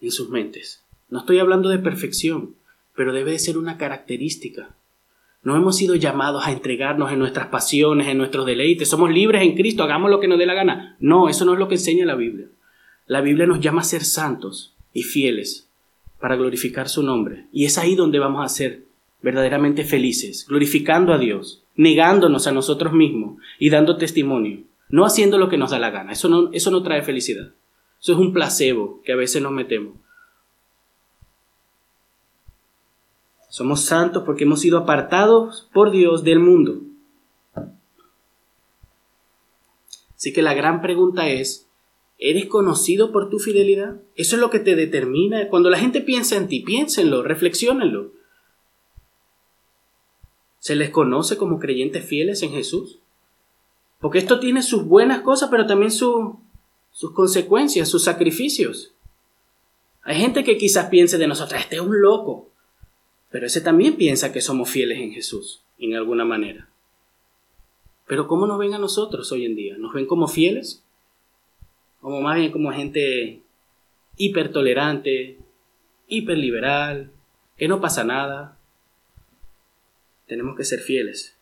en 0.00 0.10
sus 0.10 0.28
mentes. 0.30 0.84
No 1.08 1.20
estoy 1.20 1.38
hablando 1.38 1.68
de 1.68 1.78
perfección, 1.78 2.54
pero 2.94 3.12
debe 3.12 3.32
de 3.32 3.38
ser 3.38 3.56
una 3.56 3.78
característica. 3.78 4.74
No 5.42 5.56
hemos 5.56 5.76
sido 5.76 5.94
llamados 5.94 6.46
a 6.46 6.52
entregarnos 6.52 7.12
en 7.12 7.18
nuestras 7.18 7.46
pasiones, 7.46 8.08
en 8.08 8.18
nuestros 8.18 8.44
deleites. 8.44 8.88
Somos 8.88 9.10
libres 9.10 9.42
en 9.42 9.54
Cristo, 9.54 9.82
hagamos 9.82 10.10
lo 10.10 10.20
que 10.20 10.28
nos 10.28 10.38
dé 10.38 10.46
la 10.46 10.54
gana. 10.54 10.96
No, 11.00 11.28
eso 11.28 11.44
no 11.44 11.54
es 11.54 11.58
lo 11.58 11.68
que 11.68 11.76
enseña 11.76 12.04
la 12.04 12.16
Biblia. 12.16 12.48
La 13.06 13.20
Biblia 13.20 13.46
nos 13.46 13.60
llama 13.60 13.80
a 13.80 13.84
ser 13.84 14.04
santos 14.04 14.74
y 14.92 15.02
fieles 15.02 15.68
para 16.20 16.36
glorificar 16.36 16.88
su 16.88 17.02
nombre. 17.02 17.46
Y 17.52 17.64
es 17.64 17.78
ahí 17.78 17.94
donde 17.94 18.18
vamos 18.18 18.44
a 18.44 18.48
ser 18.48 18.84
verdaderamente 19.22 19.84
felices, 19.84 20.46
glorificando 20.46 21.12
a 21.12 21.18
Dios, 21.18 21.64
negándonos 21.76 22.46
a 22.46 22.52
nosotros 22.52 22.92
mismos 22.92 23.40
y 23.58 23.70
dando 23.70 23.96
testimonio, 23.96 24.60
no 24.88 25.04
haciendo 25.04 25.38
lo 25.38 25.48
que 25.48 25.58
nos 25.58 25.70
da 25.70 25.78
la 25.78 25.90
gana. 25.90 26.12
Eso 26.12 26.28
no, 26.28 26.50
eso 26.52 26.70
no 26.70 26.82
trae 26.82 27.02
felicidad. 27.02 27.52
Eso 28.00 28.12
es 28.12 28.18
un 28.18 28.32
placebo 28.32 29.00
que 29.04 29.12
a 29.12 29.16
veces 29.16 29.42
nos 29.42 29.52
metemos. 29.52 29.96
Somos 33.48 33.84
santos 33.84 34.22
porque 34.24 34.44
hemos 34.44 34.60
sido 34.60 34.78
apartados 34.78 35.68
por 35.72 35.90
Dios 35.90 36.22
del 36.22 36.38
mundo. 36.38 36.80
Así 40.14 40.32
que 40.32 40.42
la 40.42 40.54
gran 40.54 40.82
pregunta 40.82 41.28
es, 41.28 41.68
¿eres 42.18 42.46
conocido 42.46 43.12
por 43.12 43.30
tu 43.30 43.38
fidelidad? 43.38 44.00
Eso 44.16 44.36
es 44.36 44.40
lo 44.40 44.50
que 44.50 44.58
te 44.58 44.76
determina. 44.76 45.48
Cuando 45.48 45.70
la 45.70 45.78
gente 45.78 46.00
piensa 46.00 46.36
en 46.36 46.48
ti, 46.48 46.60
piénsenlo, 46.60 47.22
reflexionenlo. 47.22 48.12
¿Se 50.58 50.76
les 50.76 50.90
conoce 50.90 51.36
como 51.36 51.58
creyentes 51.58 52.04
fieles 52.04 52.42
en 52.42 52.50
Jesús? 52.50 52.98
Porque 54.00 54.18
esto 54.18 54.38
tiene 54.38 54.62
sus 54.62 54.84
buenas 54.84 55.22
cosas, 55.22 55.50
pero 55.50 55.66
también 55.66 55.90
sus 55.90 56.36
consecuencias, 57.14 57.88
sus 57.88 58.04
sacrificios. 58.04 58.94
Hay 60.02 60.16
gente 60.16 60.44
que 60.44 60.56
quizás 60.56 60.86
piense 60.86 61.18
de 61.18 61.26
nosotros, 61.26 61.60
este 61.60 61.76
es 61.76 61.82
un 61.82 62.00
loco, 62.00 62.50
pero 63.30 63.46
ese 63.46 63.60
también 63.60 63.96
piensa 63.96 64.32
que 64.32 64.40
somos 64.40 64.70
fieles 64.70 64.98
en 64.98 65.12
Jesús, 65.12 65.62
en 65.78 65.94
alguna 65.94 66.24
manera. 66.24 66.68
Pero 68.06 68.26
¿cómo 68.26 68.46
nos 68.46 68.58
ven 68.58 68.72
a 68.72 68.78
nosotros 68.78 69.30
hoy 69.32 69.44
en 69.44 69.54
día? 69.54 69.76
¿Nos 69.76 69.92
ven 69.92 70.06
como 70.06 70.28
fieles? 70.28 70.82
Como 72.00 72.22
más 72.22 72.36
bien 72.36 72.52
como 72.52 72.72
gente 72.72 73.42
hipertolerante, 74.16 75.38
hiperliberal, 76.06 77.12
que 77.56 77.68
no 77.68 77.80
pasa 77.80 78.04
nada. 78.04 78.56
Tenemos 80.26 80.56
que 80.56 80.64
ser 80.64 80.80
fieles. 80.80 81.37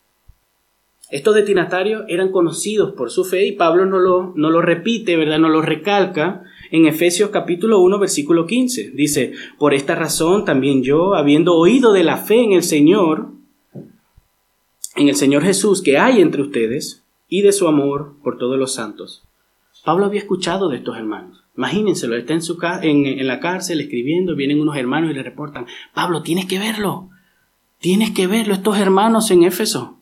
Estos 1.09 1.35
destinatarios 1.35 2.03
eran 2.09 2.31
conocidos 2.31 2.93
por 2.93 3.11
su 3.11 3.23
fe 3.23 3.47
y 3.47 3.53
Pablo 3.53 3.85
no 3.85 3.97
lo, 3.97 4.33
no 4.35 4.49
lo 4.49 4.61
repite, 4.61 5.15
¿verdad? 5.15 5.39
No 5.39 5.47
lo 5.47 5.61
recalca 5.61 6.43
en 6.69 6.85
Efesios 6.85 7.29
capítulo 7.29 7.79
1 7.79 7.97
versículo 7.97 8.45
15. 8.45 8.91
Dice, 8.91 9.31
por 9.57 9.73
esta 9.73 9.95
razón 9.95 10.43
también 10.43 10.83
yo, 10.83 11.15
habiendo 11.15 11.55
oído 11.55 11.93
de 11.93 12.03
la 12.03 12.17
fe 12.17 12.43
en 12.43 12.51
el 12.51 12.63
Señor, 12.63 13.29
en 14.97 15.07
el 15.07 15.15
Señor 15.15 15.43
Jesús 15.43 15.81
que 15.81 15.97
hay 15.97 16.19
entre 16.19 16.41
ustedes 16.41 17.05
y 17.29 17.41
de 17.41 17.53
su 17.53 17.69
amor 17.69 18.15
por 18.21 18.37
todos 18.37 18.59
los 18.59 18.73
santos. 18.73 19.23
Pablo 19.85 20.05
había 20.05 20.19
escuchado 20.19 20.67
de 20.67 20.77
estos 20.77 20.97
hermanos. 20.97 21.41
Imagínenselo, 21.55 22.17
está 22.17 22.33
en, 22.33 22.41
su 22.41 22.57
en, 22.81 23.05
en 23.05 23.27
la 23.27 23.39
cárcel 23.39 23.79
escribiendo, 23.79 24.35
vienen 24.35 24.59
unos 24.59 24.75
hermanos 24.75 25.11
y 25.11 25.13
le 25.13 25.23
reportan, 25.23 25.67
Pablo, 25.93 26.21
tienes 26.21 26.47
que 26.47 26.59
verlo, 26.59 27.09
tienes 27.79 28.11
que 28.11 28.27
verlo, 28.27 28.53
estos 28.53 28.77
hermanos 28.77 29.31
en 29.31 29.43
Éfeso 29.43 29.96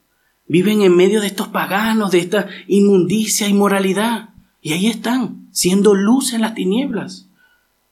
viven 0.47 0.81
en 0.81 0.95
medio 0.95 1.21
de 1.21 1.27
estos 1.27 1.47
paganos, 1.47 2.11
de 2.11 2.19
esta 2.19 2.47
inmundicia, 2.67 3.47
inmoralidad. 3.47 4.29
Y 4.61 4.73
ahí 4.73 4.87
están, 4.87 5.47
siendo 5.51 5.93
luz 5.93 6.33
en 6.33 6.41
las 6.41 6.55
tinieblas, 6.55 7.29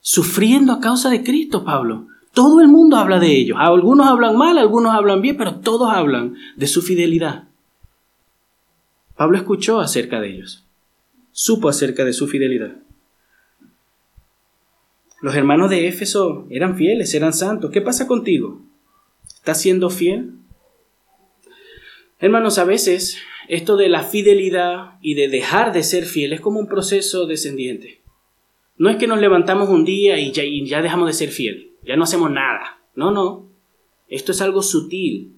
sufriendo 0.00 0.72
a 0.72 0.80
causa 0.80 1.10
de 1.10 1.22
Cristo, 1.22 1.64
Pablo. 1.64 2.08
Todo 2.32 2.60
el 2.60 2.68
mundo 2.68 2.96
habla 2.96 3.20
de 3.20 3.36
ellos. 3.36 3.58
Algunos 3.60 4.06
hablan 4.08 4.36
mal, 4.36 4.58
algunos 4.58 4.92
hablan 4.92 5.22
bien, 5.22 5.36
pero 5.36 5.56
todos 5.56 5.90
hablan 5.90 6.34
de 6.56 6.66
su 6.66 6.82
fidelidad. 6.82 7.44
Pablo 9.16 9.36
escuchó 9.36 9.80
acerca 9.80 10.20
de 10.20 10.34
ellos, 10.34 10.64
supo 11.30 11.68
acerca 11.68 12.04
de 12.04 12.12
su 12.12 12.26
fidelidad. 12.26 12.72
Los 15.22 15.36
hermanos 15.36 15.70
de 15.70 15.86
Éfeso 15.86 16.46
eran 16.50 16.76
fieles, 16.76 17.14
eran 17.14 17.32
santos. 17.32 17.70
¿Qué 17.70 17.80
pasa 17.80 18.06
contigo? 18.06 18.60
¿Estás 19.36 19.60
siendo 19.60 19.88
fiel? 19.88 20.32
Hermanos, 22.20 22.58
a 22.58 22.64
veces 22.64 23.18
esto 23.48 23.76
de 23.76 23.88
la 23.88 24.04
fidelidad 24.04 24.98
y 25.02 25.14
de 25.14 25.28
dejar 25.28 25.72
de 25.72 25.82
ser 25.82 26.04
fiel 26.04 26.32
es 26.32 26.40
como 26.40 26.60
un 26.60 26.68
proceso 26.68 27.26
descendiente. 27.26 28.00
No 28.76 28.88
es 28.88 28.96
que 28.96 29.06
nos 29.06 29.20
levantamos 29.20 29.68
un 29.68 29.84
día 29.84 30.18
y 30.18 30.32
ya, 30.32 30.82
dejamos 30.82 31.08
de 31.08 31.12
ser 31.12 31.28
fiel, 31.28 31.72
ya 31.84 31.96
no 31.96 32.04
hacemos 32.04 32.30
nada. 32.30 32.80
No, 32.94 33.10
no. 33.10 33.48
Esto 34.08 34.32
es 34.32 34.40
algo 34.40 34.62
sutil 34.62 35.32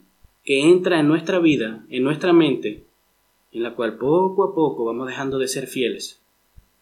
que 0.45 0.61
entra 0.61 1.01
en 1.01 1.09
nuestra 1.09 1.39
vida, 1.39 1.85
en 1.89 2.03
nuestra 2.03 2.33
mente, 2.33 2.85
en 3.53 3.63
la 3.63 3.75
cual 3.75 3.99
poco 3.99 4.45
a 4.45 4.55
poco 4.55 4.85
vamos 4.85 5.07
dejando 5.07 5.39
de 5.39 5.49
ser 5.49 5.67
fieles. 5.67 6.21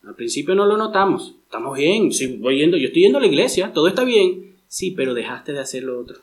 Al 0.04 0.14
principio 0.14 0.54
no 0.54 0.66
lo 0.66 0.76
notamos, 0.76 1.36
estamos 1.44 1.78
bien, 1.78 2.10
voy 2.40 2.58
yendo, 2.58 2.76
yo 2.76 2.88
estoy 2.88 3.02
yendo 3.02 3.18
a 3.18 3.22
la 3.22 3.26
iglesia, 3.26 3.72
todo 3.72 3.88
está 3.88 4.04
bien, 4.04 4.56
sí, 4.68 4.90
pero 4.90 5.14
dejaste 5.14 5.52
de 5.52 5.60
hacer 5.60 5.84
lo 5.84 5.98
otro. 5.98 6.18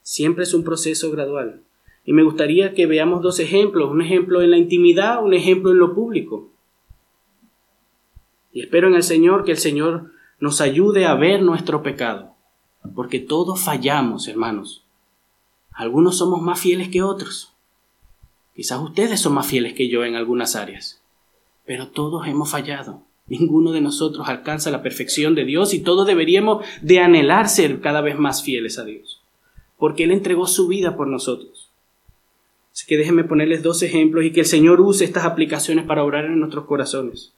Siempre 0.00 0.44
es 0.44 0.54
un 0.54 0.64
proceso 0.64 1.10
gradual. 1.10 1.60
Y 2.08 2.14
me 2.14 2.22
gustaría 2.22 2.72
que 2.72 2.86
veamos 2.86 3.20
dos 3.20 3.38
ejemplos, 3.38 3.90
un 3.90 4.00
ejemplo 4.00 4.40
en 4.40 4.50
la 4.50 4.56
intimidad, 4.56 5.22
un 5.22 5.34
ejemplo 5.34 5.72
en 5.72 5.78
lo 5.78 5.94
público. 5.94 6.48
Y 8.50 8.62
espero 8.62 8.88
en 8.88 8.94
el 8.94 9.02
Señor 9.02 9.44
que 9.44 9.50
el 9.50 9.58
Señor 9.58 10.10
nos 10.40 10.62
ayude 10.62 11.04
a 11.04 11.14
ver 11.16 11.42
nuestro 11.42 11.82
pecado, 11.82 12.34
porque 12.94 13.20
todos 13.20 13.60
fallamos, 13.60 14.26
hermanos. 14.26 14.86
Algunos 15.70 16.16
somos 16.16 16.40
más 16.40 16.58
fieles 16.58 16.88
que 16.88 17.02
otros. 17.02 17.52
Quizás 18.56 18.80
ustedes 18.80 19.20
son 19.20 19.34
más 19.34 19.46
fieles 19.46 19.74
que 19.74 19.90
yo 19.90 20.02
en 20.02 20.14
algunas 20.14 20.56
áreas, 20.56 21.02
pero 21.66 21.88
todos 21.88 22.26
hemos 22.26 22.50
fallado. 22.50 23.02
Ninguno 23.26 23.70
de 23.72 23.82
nosotros 23.82 24.30
alcanza 24.30 24.70
la 24.70 24.82
perfección 24.82 25.34
de 25.34 25.44
Dios 25.44 25.74
y 25.74 25.80
todos 25.80 26.06
deberíamos 26.06 26.64
de 26.80 27.00
anhelar 27.00 27.50
ser 27.50 27.82
cada 27.82 28.00
vez 28.00 28.18
más 28.18 28.42
fieles 28.42 28.78
a 28.78 28.86
Dios, 28.86 29.20
porque 29.76 30.04
Él 30.04 30.12
entregó 30.12 30.46
su 30.46 30.68
vida 30.68 30.96
por 30.96 31.06
nosotros. 31.06 31.67
Así 32.78 32.86
que 32.86 32.96
déjenme 32.96 33.24
ponerles 33.24 33.64
dos 33.64 33.82
ejemplos 33.82 34.24
y 34.24 34.30
que 34.30 34.38
el 34.38 34.46
Señor 34.46 34.80
use 34.80 35.04
estas 35.04 35.24
aplicaciones 35.24 35.84
para 35.84 36.04
obrar 36.04 36.26
en 36.26 36.38
nuestros 36.38 36.64
corazones. 36.64 37.34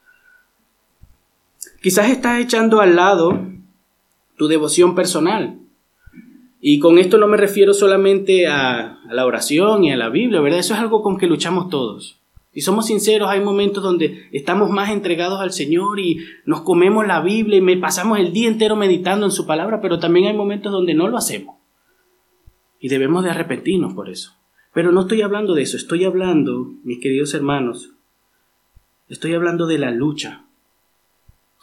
Quizás 1.81 2.11
estás 2.11 2.39
echando 2.39 2.79
al 2.79 2.95
lado 2.95 3.47
tu 4.37 4.47
devoción 4.47 4.93
personal. 4.93 5.57
Y 6.59 6.77
con 6.77 6.99
esto 6.99 7.17
no 7.17 7.27
me 7.27 7.37
refiero 7.37 7.73
solamente 7.73 8.45
a, 8.45 8.99
a, 9.01 9.13
la 9.13 9.25
oración 9.25 9.83
y 9.83 9.91
a 9.91 9.97
la 9.97 10.09
Biblia, 10.09 10.41
¿verdad? 10.41 10.59
Eso 10.59 10.75
es 10.75 10.79
algo 10.79 11.01
con 11.01 11.17
que 11.17 11.25
luchamos 11.25 11.69
todos. 11.69 12.21
Y 12.53 12.61
somos 12.61 12.85
sinceros, 12.85 13.27
hay 13.27 13.39
momentos 13.39 13.81
donde 13.81 14.29
estamos 14.31 14.69
más 14.69 14.91
entregados 14.91 15.39
al 15.39 15.53
Señor 15.53 15.99
y 15.99 16.19
nos 16.45 16.61
comemos 16.61 17.07
la 17.07 17.19
Biblia 17.19 17.57
y 17.57 17.61
me 17.61 17.77
pasamos 17.77 18.19
el 18.19 18.31
día 18.31 18.47
entero 18.47 18.75
meditando 18.75 19.25
en 19.25 19.31
su 19.31 19.47
palabra, 19.47 19.81
pero 19.81 19.97
también 19.97 20.27
hay 20.27 20.33
momentos 20.35 20.71
donde 20.71 20.93
no 20.93 21.07
lo 21.07 21.17
hacemos. 21.17 21.55
Y 22.79 22.89
debemos 22.89 23.23
de 23.23 23.31
arrepentirnos 23.31 23.95
por 23.95 24.07
eso. 24.07 24.39
Pero 24.73 24.91
no 24.91 25.01
estoy 25.01 25.21
hablando 25.21 25.53
de 25.53 25.63
eso, 25.63 25.75
estoy 25.75 26.05
hablando, 26.05 26.73
mis 26.83 26.99
queridos 26.99 27.33
hermanos, 27.33 27.91
estoy 29.09 29.33
hablando 29.33 29.67
de 29.67 29.77
la 29.77 29.91
lucha 29.91 30.45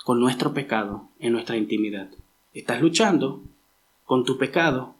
con 0.04 0.20
nuestro 0.20 0.52
pecado 0.52 1.08
en 1.18 1.32
nuestra 1.32 1.56
intimidad. 1.56 2.08
Estás 2.52 2.82
luchando 2.82 3.42
con 4.04 4.24
tu 4.24 4.36
pecado, 4.36 4.94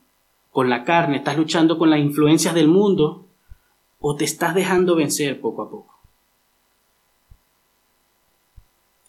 con 0.51 0.71
la 0.71 0.85
carne, 0.85 1.18
estás 1.18 1.37
luchando 1.37 1.79
con 1.79 1.90
las 1.90 2.01
influencias 2.01 2.55
del 2.55 2.68
mundo 2.68 3.27
o 4.01 4.16
te 4.16 4.25
estás 4.25 4.55
dejando 4.55 4.97
vencer 4.97 5.40
poco 5.40 5.62
a 5.62 5.71
poco. 5.71 5.94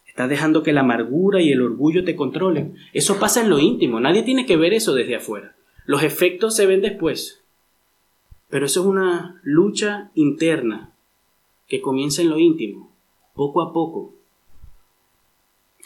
Estás 0.07 0.29
dejando 0.29 0.63
que 0.63 0.73
la 0.73 0.81
amargura 0.81 1.41
y 1.41 1.51
el 1.53 1.61
orgullo 1.61 2.03
te 2.03 2.17
controlen. 2.17 2.75
Eso 2.91 3.17
pasa 3.17 3.41
en 3.41 3.49
lo 3.49 3.59
íntimo, 3.59 4.01
nadie 4.01 4.23
tiene 4.23 4.45
que 4.45 4.57
ver 4.57 4.73
eso 4.73 4.93
desde 4.93 5.15
afuera. 5.15 5.55
Los 5.85 6.03
efectos 6.03 6.55
se 6.57 6.65
ven 6.65 6.81
después. 6.81 7.38
Pero 8.49 8.65
eso 8.65 8.81
es 8.81 8.85
una 8.87 9.39
lucha 9.43 10.11
interna 10.15 10.93
que 11.67 11.81
comienza 11.81 12.21
en 12.21 12.29
lo 12.29 12.39
íntimo, 12.39 12.91
poco 13.35 13.61
a 13.61 13.71
poco. 13.71 14.15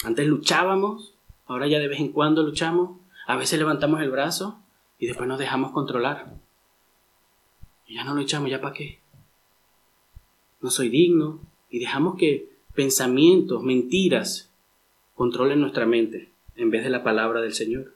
Antes 0.03 0.27
luchábamos, 0.27 1.13
ahora 1.45 1.67
ya 1.67 1.79
de 1.79 1.89
vez 1.89 1.99
en 1.99 2.11
cuando 2.11 2.43
luchamos, 2.43 2.99
a 3.27 3.35
veces 3.35 3.59
levantamos 3.59 4.01
el 4.01 4.11
brazo 4.11 4.59
y 4.97 5.07
después 5.07 5.27
nos 5.27 5.39
dejamos 5.39 5.71
controlar. 5.71 6.33
Y 7.85 7.95
ya 7.95 8.03
no 8.05 8.15
luchamos, 8.15 8.49
¿ya 8.49 8.61
para 8.61 8.73
qué? 8.73 8.99
No 10.61 10.69
soy 10.69 10.89
digno 10.89 11.39
y 11.69 11.79
dejamos 11.79 12.15
que 12.15 12.49
pensamientos, 12.73 13.61
mentiras, 13.61 14.51
controlen 15.15 15.59
nuestra 15.59 15.85
mente 15.85 16.31
en 16.55 16.69
vez 16.69 16.83
de 16.83 16.89
la 16.89 17.03
palabra 17.03 17.41
del 17.41 17.53
Señor. 17.53 17.93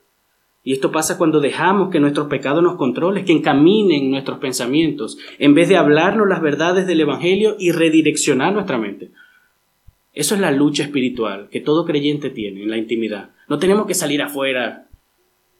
Y 0.68 0.74
esto 0.74 0.92
pasa 0.92 1.18
cuando 1.18 1.40
dejamos 1.40 1.90
que 1.90 2.02
nuestros 2.02 2.28
pecados 2.28 2.62
nos 2.62 2.76
controlen, 2.76 3.24
que 3.24 3.32
encaminen 3.32 4.12
nuestros 4.12 4.40
pensamientos, 4.40 5.18
en 5.40 5.54
vez 5.54 5.70
de 5.70 5.78
hablarnos 5.78 6.28
las 6.28 6.42
verdades 6.42 6.86
del 6.86 7.00
Evangelio 7.00 7.56
y 7.58 7.72
redireccionar 7.72 8.52
nuestra 8.52 8.78
mente. 8.78 9.12
Eso 10.12 10.36
es 10.36 10.42
la 10.42 10.52
lucha 10.52 10.84
espiritual 10.84 11.48
que 11.50 11.62
todo 11.62 11.86
creyente 11.86 12.32
tiene 12.32 12.64
en 12.64 12.70
la 12.70 12.76
intimidad. 12.76 13.30
No 13.48 13.60
tenemos 13.60 13.88
que 13.88 13.94
salir 13.94 14.22
afuera 14.22 14.90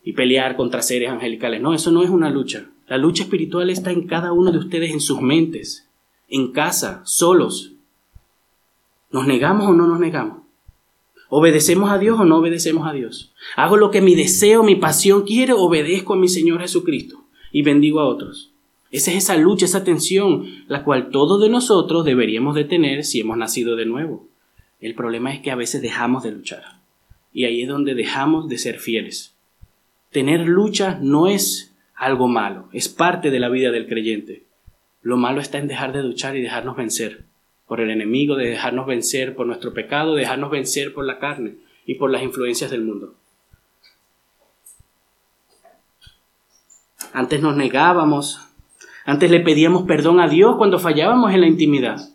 y 0.04 0.12
pelear 0.12 0.58
contra 0.58 0.82
seres 0.82 1.10
angelicales. 1.10 1.62
No, 1.62 1.74
eso 1.74 1.90
no 1.90 2.04
es 2.04 2.10
una 2.10 2.30
lucha. 2.30 2.66
La 2.90 2.98
lucha 2.98 3.24
espiritual 3.24 3.70
está 3.70 3.92
en 3.92 4.08
cada 4.08 4.34
uno 4.34 4.52
de 4.52 4.58
ustedes, 4.58 4.92
en 4.92 5.00
sus 5.00 5.22
mentes, 5.22 5.88
en 6.28 6.52
casa, 6.52 7.02
solos. 7.06 7.72
¿Nos 9.10 9.26
negamos 9.26 9.70
o 9.70 9.74
no 9.74 9.88
nos 9.88 10.02
negamos? 10.02 10.47
¿Obedecemos 11.30 11.92
a 11.92 11.98
Dios 11.98 12.20
o 12.20 12.26
no 12.26 12.38
obedecemos 12.38 12.88
a 12.88 12.94
Dios? 12.94 13.34
¿Hago 13.58 13.76
lo 13.76 13.92
que 13.92 14.02
mi 14.02 14.16
deseo, 14.16 14.64
mi 14.64 14.76
pasión 14.76 15.24
quiere? 15.24 15.54
¿Obedezco 15.54 16.14
a 16.14 16.18
mi 16.18 16.30
Señor 16.30 16.62
Jesucristo 16.62 17.26
y 17.52 17.64
bendigo 17.64 18.00
a 18.00 18.08
otros? 18.08 18.54
Esa 18.92 19.12
es 19.12 19.18
esa 19.18 19.36
lucha, 19.36 19.66
esa 19.66 19.84
tensión, 19.84 20.46
la 20.68 20.86
cual 20.86 21.10
todos 21.10 21.42
de 21.42 21.50
nosotros 21.50 22.06
deberíamos 22.06 22.56
de 22.56 22.64
tener 22.64 23.04
si 23.04 23.20
hemos 23.20 23.38
nacido 23.38 23.76
de 23.76 23.86
nuevo. 23.86 24.26
El 24.80 24.96
problema 24.96 25.34
es 25.34 25.42
que 25.42 25.52
a 25.52 25.56
veces 25.56 25.82
dejamos 25.82 26.24
de 26.24 26.32
luchar. 26.32 26.64
Y 27.34 27.44
ahí 27.44 27.64
es 27.64 27.68
donde 27.68 27.94
dejamos 27.94 28.48
de 28.48 28.58
ser 28.58 28.80
fieles. 28.80 29.36
Tener 30.12 30.48
lucha 30.48 30.98
no 31.02 31.28
es 31.28 31.76
algo 31.94 32.30
malo, 32.30 32.70
es 32.72 32.88
parte 32.88 33.32
de 33.32 33.40
la 33.40 33.50
vida 33.50 33.72
del 33.72 33.88
creyente. 33.88 34.46
Lo 35.02 35.18
malo 35.18 35.42
está 35.42 35.58
en 35.58 35.68
dejar 35.68 35.92
de 35.92 36.04
luchar 36.04 36.38
y 36.38 36.42
dejarnos 36.42 36.78
vencer 36.78 37.27
por 37.68 37.82
el 37.82 37.92
enemigo, 37.92 38.36
de 38.36 38.50
dejarnos 38.50 38.88
vencer 38.88 39.36
por 39.36 39.46
nuestro 39.46 39.74
pecado, 39.74 40.16
de 40.16 40.22
dejarnos 40.22 40.50
vencer 40.50 40.94
por 40.94 41.06
la 41.06 41.20
carne 41.20 41.56
y 41.86 41.96
por 41.96 42.10
las 42.10 42.24
influencias 42.24 42.72
del 42.72 42.84
mundo. 42.84 43.14
Antes 47.14 47.42
nos 47.42 47.56
negábamos, 47.56 48.42
antes 49.06 49.32
le 49.32 49.40
pedíamos 49.40 49.84
perdón 49.84 50.20
a 50.20 50.28
Dios 50.28 50.56
cuando 50.58 50.80
fallábamos 50.80 51.34
en 51.34 51.42
la 51.42 51.48
intimidad. 51.48 52.10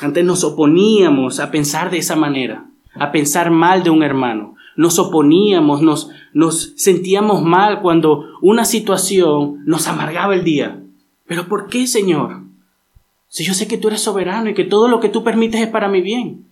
Antes 0.00 0.24
nos 0.24 0.44
oponíamos 0.44 1.40
a 1.40 1.50
pensar 1.50 1.90
de 1.90 1.98
esa 1.98 2.16
manera, 2.16 2.66
a 2.94 3.12
pensar 3.12 3.50
mal 3.50 3.82
de 3.82 3.90
un 3.90 4.02
hermano. 4.02 4.56
Nos 4.76 4.98
oponíamos, 4.98 5.82
nos, 5.82 6.10
nos 6.32 6.74
sentíamos 6.76 7.42
mal 7.42 7.80
cuando 7.80 8.26
una 8.42 8.64
situación 8.64 9.62
nos 9.64 9.86
amargaba 9.86 10.34
el 10.34 10.44
día. 10.44 10.83
¿Pero 11.26 11.48
por 11.48 11.68
qué, 11.68 11.86
Señor? 11.86 12.42
Si 13.28 13.44
yo 13.44 13.54
sé 13.54 13.66
que 13.66 13.78
tú 13.78 13.88
eres 13.88 14.02
soberano 14.02 14.50
y 14.50 14.54
que 14.54 14.64
todo 14.64 14.88
lo 14.88 15.00
que 15.00 15.08
tú 15.08 15.24
permites 15.24 15.60
es 15.60 15.68
para 15.68 15.88
mi 15.88 16.00
bien. 16.00 16.46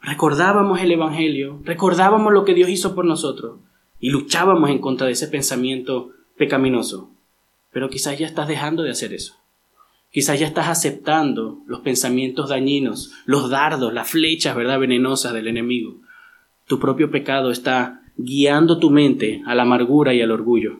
Recordábamos 0.00 0.80
el 0.80 0.92
Evangelio, 0.92 1.60
recordábamos 1.64 2.32
lo 2.32 2.44
que 2.44 2.54
Dios 2.54 2.68
hizo 2.68 2.94
por 2.94 3.04
nosotros 3.04 3.58
y 3.98 4.10
luchábamos 4.10 4.70
en 4.70 4.78
contra 4.78 5.06
de 5.06 5.14
ese 5.14 5.26
pensamiento 5.26 6.10
pecaminoso. 6.36 7.10
Pero 7.72 7.90
quizás 7.90 8.18
ya 8.18 8.26
estás 8.26 8.46
dejando 8.46 8.82
de 8.82 8.90
hacer 8.90 9.12
eso. 9.12 9.34
Quizás 10.12 10.38
ya 10.38 10.46
estás 10.46 10.68
aceptando 10.68 11.58
los 11.66 11.80
pensamientos 11.80 12.48
dañinos, 12.48 13.12
los 13.24 13.50
dardos, 13.50 13.92
las 13.92 14.08
flechas, 14.08 14.54
¿verdad?, 14.54 14.78
venenosas 14.78 15.32
del 15.32 15.48
enemigo. 15.48 15.96
Tu 16.66 16.78
propio 16.78 17.10
pecado 17.10 17.50
está 17.50 18.02
guiando 18.16 18.78
tu 18.78 18.90
mente 18.90 19.42
a 19.46 19.54
la 19.54 19.64
amargura 19.64 20.14
y 20.14 20.22
al 20.22 20.30
orgullo. 20.30 20.78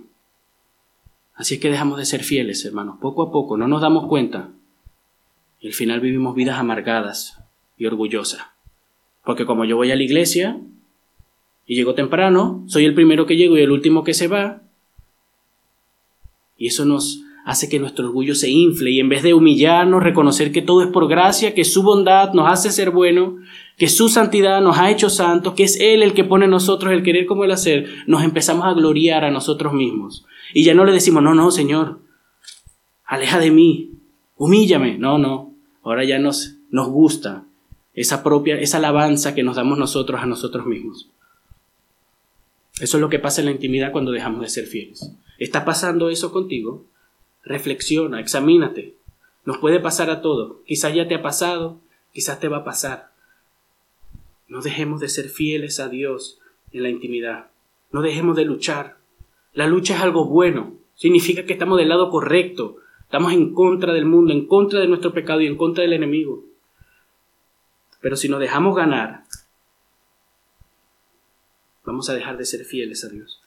Así 1.37 1.55
es 1.55 1.61
que 1.61 1.71
dejamos 1.71 1.99
de 1.99 2.07
ser 2.07 2.25
fieles, 2.25 2.65
hermanos, 2.65 2.97
poco 3.01 3.23
a 3.23 3.31
poco, 3.31 3.59
no 3.59 3.69
nos 3.69 3.83
damos 3.83 4.07
cuenta. 4.09 4.49
Y 5.61 5.69
al 5.69 5.75
final 5.75 6.01
vivimos 6.01 6.35
vidas 6.35 6.59
amargadas 6.59 7.39
y 7.77 7.85
orgullosas. 7.87 8.41
Porque 9.23 9.45
como 9.45 9.65
yo 9.65 9.77
voy 9.77 9.91
a 9.91 9.97
la 9.97 10.03
iglesia 10.03 10.59
y 11.67 11.75
llego 11.75 11.95
temprano, 11.95 12.65
soy 12.69 12.87
el 12.87 12.95
primero 12.95 13.27
que 13.27 13.37
llego 13.37 13.59
y 13.59 13.61
el 13.61 13.71
último 13.71 14.03
que 14.03 14.15
se 14.15 14.29
va. 14.29 14.63
Y 16.57 16.69
eso 16.69 16.87
nos 16.87 17.21
hace 17.45 17.69
que 17.69 17.79
nuestro 17.79 18.07
orgullo 18.07 18.35
se 18.35 18.51
infle 18.51 18.91
y 18.91 19.01
en 19.01 19.09
vez 19.09 19.23
de 19.23 19.35
humillarnos, 19.35 20.03
reconocer 20.03 20.53
que 20.53 20.63
todo 20.63 20.83
es 20.83 20.89
por 20.89 21.07
gracia, 21.07 21.55
que 21.55 21.65
su 21.65 21.83
bondad 21.83 22.33
nos 22.33 22.51
hace 22.51 22.73
ser 22.73 22.91
bueno, 22.91 23.37
que 23.77 23.89
su 23.89 24.09
santidad 24.09 24.63
nos 24.63 24.79
ha 24.79 24.91
hecho 24.91 25.11
santos, 25.11 25.55
que 25.55 25.65
es 25.65 25.79
Él 25.81 26.03
el 26.03 26.15
que 26.15 26.25
pone 26.25 26.47
en 26.47 26.51
nosotros 26.51 26.93
el 26.93 27.03
querer 27.03 27.27
como 27.27 27.45
el 27.45 27.53
hacer, 27.53 27.89
nos 28.07 28.25
empezamos 28.25 28.65
a 28.65 28.73
gloriar 28.73 29.25
a 29.25 29.31
nosotros 29.31 29.75
mismos. 29.75 30.25
Y 30.53 30.65
ya 30.65 30.75
no 30.75 30.85
le 30.85 30.93
decimos, 30.93 31.23
no, 31.23 31.35
no, 31.35 31.51
Señor, 31.51 32.01
aleja 33.05 33.39
de 33.39 33.51
mí, 33.51 33.93
humíllame. 34.37 34.99
No, 34.99 35.19
no, 35.19 35.55
ahora 35.83 36.05
ya 36.05 36.19
nos, 36.19 36.57
nos 36.71 36.89
gusta 36.89 37.45
esa 37.95 38.23
propia, 38.23 38.59
esa 38.59 38.79
alabanza 38.79 39.35
que 39.35 39.43
nos 39.43 39.57
damos 39.57 39.79
nosotros 39.79 40.21
a 40.21 40.27
nosotros 40.27 40.67
mismos. 40.67 41.09
Eso 42.79 42.97
es 42.99 43.01
lo 43.01 43.09
que 43.09 43.19
pasa 43.19 43.41
en 43.41 43.47
la 43.47 43.53
intimidad 43.53 43.93
cuando 43.93 44.13
dejamos 44.13 44.43
de 44.43 44.49
ser 44.49 44.67
fieles. 44.67 45.11
¿Está 45.39 45.65
pasando 45.65 46.11
eso 46.11 46.31
contigo? 46.31 46.85
reflexiona, 47.47 48.21
examínate. 48.21 48.97
Nos 49.47 49.59
puede 49.59 49.81
pasar 49.81 50.11
a 50.11 50.21
todos. 50.21 50.59
Quizás 50.67 50.93
ya 50.93 51.09
te 51.09 51.15
ha 51.15 51.23
pasado, 51.23 51.81
quizás 52.13 52.41
te 52.41 52.49
va 52.49 52.59
a 52.59 52.65
pasar. 52.65 53.13
No 54.49 54.61
dejemos 54.61 55.01
de 55.01 55.09
ser 55.09 55.31
fieles 55.31 55.81
a 55.81 55.89
Dios 55.89 56.41
en 56.73 56.83
la 56.83 56.91
intimidad. 56.91 57.51
No 57.93 58.03
dejemos 58.03 58.37
de 58.37 58.45
luchar. 58.45 58.99
La 59.57 59.67
lucha 59.67 59.97
es 59.97 60.03
algo 60.03 60.27
bueno. 60.27 60.75
Significa 60.95 61.47
que 61.47 61.55
estamos 61.55 61.79
del 61.79 61.89
lado 61.89 62.11
correcto. 62.11 62.77
Estamos 63.01 63.33
en 63.33 63.55
contra 63.55 63.95
del 63.95 64.05
mundo, 64.05 64.33
en 64.33 64.47
contra 64.47 64.81
de 64.81 64.87
nuestro 64.87 65.15
pecado 65.15 65.41
y 65.41 65.47
en 65.47 65.57
contra 65.57 65.83
del 65.83 65.95
enemigo. 65.95 66.45
Pero 68.03 68.17
si 68.17 68.29
nos 68.29 68.39
dejamos 68.39 68.77
ganar, 68.77 69.25
vamos 71.87 72.11
a 72.11 72.15
dejar 72.15 72.37
de 72.37 72.45
ser 72.45 72.67
fieles 72.67 73.03
a 73.05 73.09
Dios. 73.09 73.41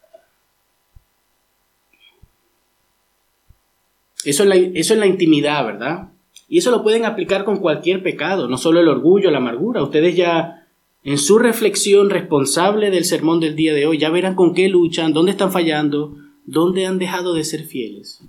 Eso 4.25 4.43
es, 4.43 4.49
la, 4.49 4.55
eso 4.55 4.93
es 4.95 4.99
la 4.99 5.05
intimidad, 5.05 5.63
¿verdad? 5.63 6.09
Y 6.47 6.57
eso 6.57 6.71
lo 6.71 6.81
pueden 6.81 7.05
aplicar 7.05 7.45
con 7.45 7.57
cualquier 7.57 8.01
pecado, 8.01 8.47
no 8.47 8.57
solo 8.57 8.79
el 8.79 8.87
orgullo, 8.87 9.29
la 9.29 9.37
amargura. 9.37 9.83
Ustedes 9.83 10.15
ya 10.15 10.58
en 11.03 11.17
su 11.17 11.39
reflexión 11.39 12.09
responsable 12.09 12.91
del 12.91 13.05
sermón 13.05 13.39
del 13.39 13.55
día 13.55 13.73
de 13.73 13.85
hoy 13.85 13.97
ya 13.97 14.09
verán 14.09 14.35
con 14.35 14.53
qué 14.53 14.67
luchan, 14.69 15.13
dónde 15.13 15.31
están 15.31 15.51
fallando, 15.51 16.17
dónde 16.45 16.85
han 16.85 16.99
dejado 16.99 17.33
de 17.33 17.43
ser 17.43 17.63
fieles. 17.65 18.21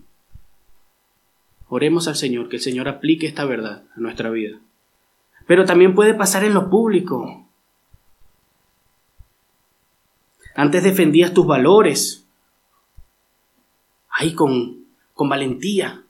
Oremos 1.69 2.09
al 2.09 2.17
Señor, 2.17 2.49
que 2.49 2.57
el 2.57 2.63
Señor 2.63 2.89
aplique 2.89 3.27
esta 3.27 3.45
verdad 3.45 3.85
a 3.95 4.01
nuestra 4.01 4.31
vida. 4.31 4.61
Pero 5.47 5.65
también 5.65 5.95
puede 5.95 6.15
pasar 6.15 6.45
en 6.45 6.55
lo 6.55 6.69
público. 6.71 7.47
Antes 10.55 10.83
defendías 10.83 11.33
tus 11.33 11.47
valores. 11.47 12.27
Ahí 14.11 14.35
con 14.35 14.81
con 15.21 15.29
valentía. 15.29 16.03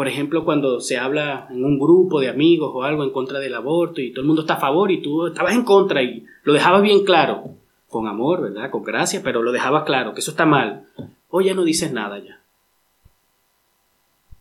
Por 0.00 0.08
ejemplo, 0.08 0.46
cuando 0.46 0.80
se 0.80 0.96
habla 0.96 1.46
en 1.50 1.62
un 1.62 1.78
grupo 1.78 2.20
de 2.20 2.30
amigos 2.30 2.70
o 2.72 2.84
algo 2.84 3.04
en 3.04 3.10
contra 3.10 3.38
del 3.38 3.54
aborto 3.54 4.00
y 4.00 4.12
todo 4.12 4.22
el 4.22 4.26
mundo 4.28 4.40
está 4.40 4.54
a 4.54 4.58
favor 4.58 4.90
y 4.90 5.02
tú 5.02 5.26
estabas 5.26 5.52
en 5.52 5.62
contra 5.62 6.02
y 6.02 6.24
lo 6.42 6.54
dejabas 6.54 6.80
bien 6.80 7.04
claro, 7.04 7.54
con 7.86 8.08
amor, 8.08 8.40
¿verdad? 8.40 8.70
Con 8.70 8.82
gracia, 8.82 9.20
pero 9.22 9.42
lo 9.42 9.52
dejabas 9.52 9.84
claro, 9.84 10.14
que 10.14 10.20
eso 10.20 10.30
está 10.30 10.46
mal. 10.46 10.86
Hoy 11.28 11.44
ya 11.44 11.54
no 11.54 11.64
dices 11.64 11.92
nada 11.92 12.18
ya. 12.18 12.40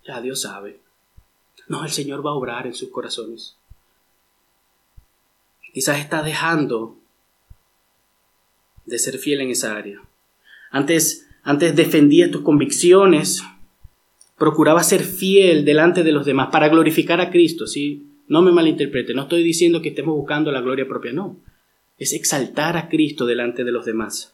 Ya 0.08 0.22
Dios 0.22 0.44
sabe. 0.44 0.80
No, 1.68 1.84
el 1.84 1.92
Señor 1.92 2.26
va 2.26 2.30
a 2.30 2.36
obrar 2.36 2.66
en 2.66 2.74
sus 2.74 2.88
corazones. 2.88 3.58
Quizás 5.74 6.00
está 6.00 6.24
dejando 6.24 6.96
de 8.86 8.98
ser 8.98 9.18
fiel 9.18 9.42
en 9.42 9.50
esa 9.50 9.76
área. 9.76 10.02
Antes 10.72 11.28
antes 11.44 11.76
defendías 11.76 12.32
tus 12.32 12.44
convicciones, 12.44 13.44
procuraba 14.40 14.82
ser 14.82 15.04
fiel 15.04 15.66
delante 15.66 16.04
de 16.04 16.12
los 16.12 16.26
demás 16.26 16.50
para 16.52 16.70
glorificar 16.70 17.22
a 17.22 17.30
Cristo, 17.30 17.68
¿sí? 17.68 18.08
No 18.28 18.42
me 18.42 18.52
malinterprete, 18.52 19.14
no 19.14 19.24
estoy 19.24 19.44
diciendo 19.44 19.82
que 19.82 19.90
estemos 19.90 20.16
buscando 20.16 20.52
la 20.52 20.62
gloria 20.62 20.88
propia, 20.88 21.12
no. 21.12 21.38
Es 21.98 22.14
exaltar 22.14 22.78
a 22.78 22.88
Cristo 22.88 23.26
delante 23.26 23.64
de 23.64 23.72
los 23.72 23.86
demás. 23.86 24.34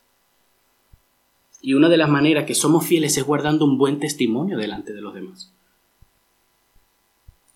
Y 1.61 1.73
una 1.73 1.89
de 1.89 1.97
las 1.97 2.09
maneras 2.09 2.45
que 2.45 2.53
somos 2.53 2.85
fieles 2.85 3.17
es 3.17 3.23
guardando 3.23 3.65
un 3.65 3.77
buen 3.77 3.99
testimonio 3.99 4.57
delante 4.57 4.93
de 4.93 5.01
los 5.01 5.15
demás. 5.15 5.51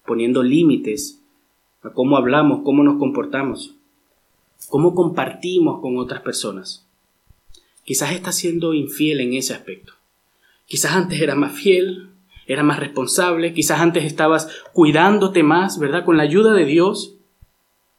Poniendo 0.06 0.42
límites 0.42 1.22
a 1.84 1.92
cómo 1.92 2.18
hablamos, 2.18 2.62
cómo 2.64 2.84
nos 2.84 2.98
comportamos, 2.98 3.76
cómo 4.70 4.96
compartimos 4.96 5.80
con 5.82 5.98
otras 5.98 6.22
personas. 6.22 6.88
Quizás 7.84 8.12
estás 8.14 8.36
siendo 8.36 8.74
infiel 8.74 9.22
en 9.22 9.34
ese 9.34 9.54
aspecto. 9.54 9.94
Quizás 10.66 10.94
antes 10.94 11.22
era 11.22 11.36
más 11.36 11.54
fiel, 11.54 12.09
era 12.50 12.64
más 12.64 12.80
responsable, 12.80 13.54
quizás 13.54 13.80
antes 13.80 14.04
estabas 14.04 14.50
cuidándote 14.74 15.44
más, 15.44 15.80
¿verdad? 15.80 16.04
Con 16.04 16.18
la 16.18 16.24
ayuda 16.24 16.54
de 16.54 16.66
Dios, 16.66 17.16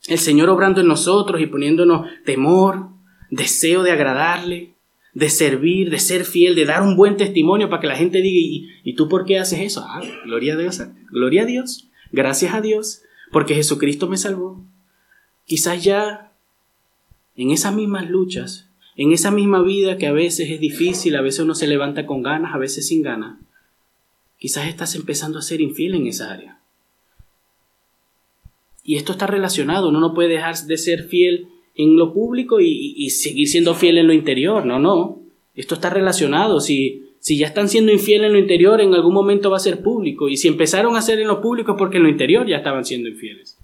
el 0.08 0.18
Señor 0.18 0.50
obrando 0.50 0.82
en 0.82 0.88
nosotros 0.88 1.40
y 1.40 1.46
poniéndonos 1.46 2.06
temor, 2.26 2.88
deseo 3.30 3.82
de 3.82 3.92
agradarle, 3.92 4.74
de 5.14 5.30
servir, 5.30 5.88
de 5.90 5.98
ser 5.98 6.24
fiel, 6.24 6.54
de 6.54 6.66
dar 6.66 6.82
un 6.82 6.96
buen 6.96 7.16
testimonio 7.16 7.70
para 7.70 7.80
que 7.80 7.86
la 7.86 7.96
gente 7.96 8.20
diga, 8.20 8.68
¿y, 8.84 8.94
tú 8.94 9.08
por 9.08 9.24
qué 9.24 9.38
haces 9.38 9.60
eso? 9.60 9.84
Ah, 9.88 10.02
gloria 10.26 10.54
a 10.54 10.56
Dios, 10.58 10.82
gloria 11.10 11.42
a 11.42 11.46
Dios, 11.46 11.88
gracias 12.12 12.52
a 12.52 12.60
Dios, 12.60 13.02
porque 13.32 13.54
Jesucristo 13.54 14.08
me 14.08 14.18
salvó. 14.18 14.62
Quizás 15.46 15.82
ya 15.82 16.32
en 17.36 17.50
esas 17.50 17.74
mismas 17.74 18.10
luchas 18.10 18.70
en 19.00 19.12
esa 19.12 19.30
misma 19.30 19.62
vida 19.62 19.96
que 19.96 20.06
a 20.06 20.12
veces 20.12 20.50
es 20.50 20.60
difícil, 20.60 21.16
a 21.16 21.22
veces 21.22 21.40
uno 21.40 21.54
se 21.54 21.66
levanta 21.66 22.04
con 22.04 22.22
ganas, 22.22 22.54
a 22.54 22.58
veces 22.58 22.86
sin 22.86 23.02
ganas, 23.02 23.38
quizás 24.40 24.66
estás 24.66 24.96
empezando 24.96 25.38
a 25.38 25.42
ser 25.42 25.60
infiel 25.60 25.94
en 25.94 26.08
esa 26.08 26.32
área. 26.32 26.58
Y 28.82 28.96
esto 28.96 29.12
está 29.12 29.26
relacionado, 29.28 29.90
uno 29.90 30.00
no 30.00 30.14
puede 30.14 30.30
dejar 30.30 30.56
de 30.56 30.78
ser 30.78 31.04
fiel 31.04 31.46
en 31.76 31.96
lo 31.96 32.12
público 32.12 32.58
y, 32.58 33.08
seguir 33.10 33.46
siendo 33.46 33.74
fiel 33.74 33.98
en 33.98 34.06
lo 34.06 34.12
interior, 34.12 34.66
no, 34.66 34.78
no. 34.78 35.20
Esto 35.54 35.74
está 35.74 35.90
relacionado, 35.90 36.60
si, 36.60 37.12
si 37.20 37.36
ya 37.36 37.46
están 37.46 37.68
siendo 37.68 37.92
infiel 37.92 38.24
en 38.24 38.32
lo 38.32 38.38
interior, 38.38 38.80
en 38.80 38.94
algún 38.94 39.14
momento 39.14 39.50
va 39.50 39.58
a 39.58 39.60
ser 39.60 39.82
público, 39.82 40.28
y 40.28 40.36
si 40.36 40.48
empezaron 40.48 40.96
a 40.96 41.02
ser 41.02 41.20
en 41.20 41.28
lo 41.28 41.42
público 41.42 41.72
es 41.72 41.78
porque 41.78 41.98
en 41.98 42.04
lo 42.04 42.08
interior 42.08 42.46
ya 42.46 42.56
estaban 42.56 42.84
siendo 42.84 43.08
infieles. 43.08 43.58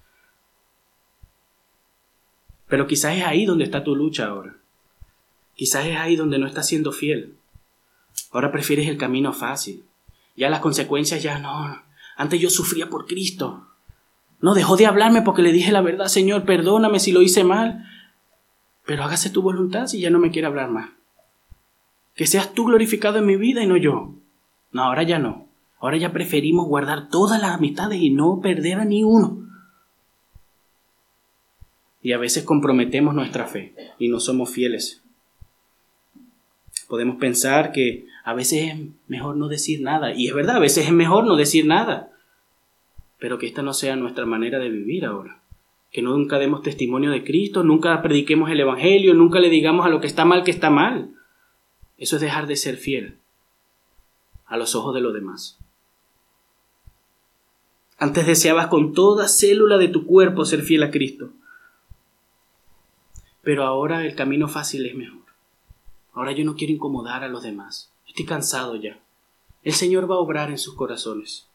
Pero 2.68 2.86
quizás 2.86 3.16
es 3.16 3.24
ahí 3.24 3.46
donde 3.46 3.64
está 3.64 3.82
tu 3.82 3.96
lucha 3.96 4.26
ahora. 4.26 4.56
Quizás 5.54 5.86
es 5.86 5.96
ahí 5.96 6.16
donde 6.16 6.38
no 6.38 6.46
estás 6.46 6.68
siendo 6.68 6.92
fiel. 6.92 7.34
Ahora 8.30 8.52
prefieres 8.52 8.88
el 8.88 8.98
camino 8.98 9.32
fácil. 9.32 9.82
Ya 10.36 10.50
las 10.50 10.60
consecuencias 10.60 11.22
ya 11.22 11.38
no. 11.38 11.82
Antes 12.16 12.40
yo 12.40 12.50
sufría 12.50 12.88
por 12.88 13.06
Cristo. 13.06 13.66
No 14.40 14.54
dejó 14.54 14.76
de 14.76 14.86
hablarme 14.86 15.22
porque 15.22 15.42
le 15.42 15.52
dije 15.52 15.72
la 15.72 15.80
verdad, 15.80 16.06
Señor, 16.06 16.44
perdóname 16.44 17.00
si 17.00 17.12
lo 17.12 17.22
hice 17.22 17.44
mal. 17.44 17.84
pero 18.84 19.02
hágase 19.02 19.30
tu 19.30 19.42
voluntad 19.42 19.86
si 19.88 20.00
ya 20.00 20.10
no 20.10 20.20
me 20.20 20.30
quiere 20.30 20.46
hablar 20.46 20.70
más. 20.70 20.90
Que 22.14 22.26
seas 22.26 22.52
tú 22.52 22.66
glorificado 22.66 23.18
en 23.18 23.26
mi 23.26 23.36
vida 23.36 23.62
y 23.62 23.66
no 23.66 23.76
yo. 23.76 24.14
No, 24.70 24.82
ahora 24.84 25.02
ya 25.02 25.18
no. 25.18 25.48
Ahora 25.80 25.96
ya 25.96 26.12
preferimos 26.12 26.66
guardar 26.66 27.08
todas 27.08 27.40
las 27.40 27.52
amistades 27.52 28.00
y 28.00 28.10
no 28.10 28.40
perder 28.40 28.78
a 28.78 28.84
ni 28.84 29.02
uno. 29.02 29.46
Y 32.00 32.12
a 32.12 32.18
veces 32.18 32.44
comprometemos 32.44 33.14
nuestra 33.14 33.46
fe 33.46 33.74
y 33.98 34.08
no 34.08 34.20
somos 34.20 34.50
fieles. 34.50 35.02
Podemos 36.88 37.16
pensar 37.16 37.72
que 37.72 38.06
a 38.26 38.34
veces 38.34 38.72
es 38.72 38.80
mejor 39.06 39.36
no 39.36 39.46
decir 39.46 39.82
nada. 39.82 40.12
Y 40.12 40.26
es 40.26 40.34
verdad, 40.34 40.56
a 40.56 40.58
veces 40.58 40.86
es 40.86 40.92
mejor 40.92 41.24
no 41.26 41.36
decir 41.36 41.64
nada. 41.64 42.10
Pero 43.20 43.38
que 43.38 43.46
esta 43.46 43.62
no 43.62 43.72
sea 43.72 43.94
nuestra 43.94 44.26
manera 44.26 44.58
de 44.58 44.68
vivir 44.68 45.06
ahora. 45.06 45.42
Que 45.92 46.02
nunca 46.02 46.40
demos 46.40 46.62
testimonio 46.62 47.12
de 47.12 47.22
Cristo, 47.22 47.62
nunca 47.62 48.02
prediquemos 48.02 48.50
el 48.50 48.58
Evangelio, 48.58 49.14
nunca 49.14 49.38
le 49.38 49.48
digamos 49.48 49.86
a 49.86 49.90
lo 49.90 50.00
que 50.00 50.08
está 50.08 50.24
mal 50.24 50.42
que 50.42 50.50
está 50.50 50.70
mal. 50.70 51.14
Eso 51.98 52.16
es 52.16 52.22
dejar 52.22 52.48
de 52.48 52.56
ser 52.56 52.78
fiel 52.78 53.16
a 54.46 54.56
los 54.56 54.74
ojos 54.74 54.92
de 54.92 55.02
los 55.02 55.14
demás. 55.14 55.60
Antes 57.96 58.26
deseabas 58.26 58.66
con 58.66 58.92
toda 58.92 59.28
célula 59.28 59.78
de 59.78 59.86
tu 59.86 60.04
cuerpo 60.04 60.44
ser 60.44 60.62
fiel 60.62 60.82
a 60.82 60.90
Cristo. 60.90 61.30
Pero 63.42 63.62
ahora 63.62 64.04
el 64.04 64.16
camino 64.16 64.48
fácil 64.48 64.84
es 64.84 64.96
mejor. 64.96 65.22
Ahora 66.12 66.32
yo 66.32 66.44
no 66.44 66.56
quiero 66.56 66.72
incomodar 66.72 67.22
a 67.22 67.28
los 67.28 67.44
demás. 67.44 67.92
Estoy 68.16 68.24
cansado 68.24 68.76
ya. 68.76 68.98
El 69.62 69.74
Señor 69.74 70.10
va 70.10 70.14
a 70.14 70.20
obrar 70.20 70.48
en 70.48 70.56
sus 70.56 70.74
corazones. 70.74 71.50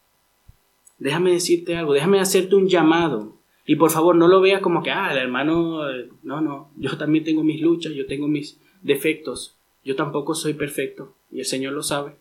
Déjame 1.00 1.32
decirte 1.32 1.76
algo, 1.76 1.92
déjame 1.92 2.20
hacerte 2.20 2.54
un 2.54 2.68
llamado. 2.68 3.32
Y 3.66 3.74
por 3.74 3.90
favor, 3.90 4.14
no 4.14 4.28
lo 4.28 4.40
veas 4.40 4.62
como 4.62 4.80
que, 4.80 4.92
ah, 4.92 5.10
el 5.10 5.18
hermano, 5.18 5.90
eh, 5.90 6.08
no, 6.22 6.40
no, 6.40 6.70
yo 6.76 6.96
también 6.96 7.24
tengo 7.24 7.42
mis 7.42 7.60
luchas, 7.60 7.94
yo 7.94 8.06
tengo 8.06 8.28
mis 8.28 8.60
defectos. 8.80 9.56
Yo 9.84 9.96
tampoco 9.96 10.36
soy 10.36 10.54
perfecto 10.54 11.16
y 11.32 11.40
el 11.40 11.46
Señor 11.46 11.72
lo 11.72 11.82
sabe. 11.82 12.14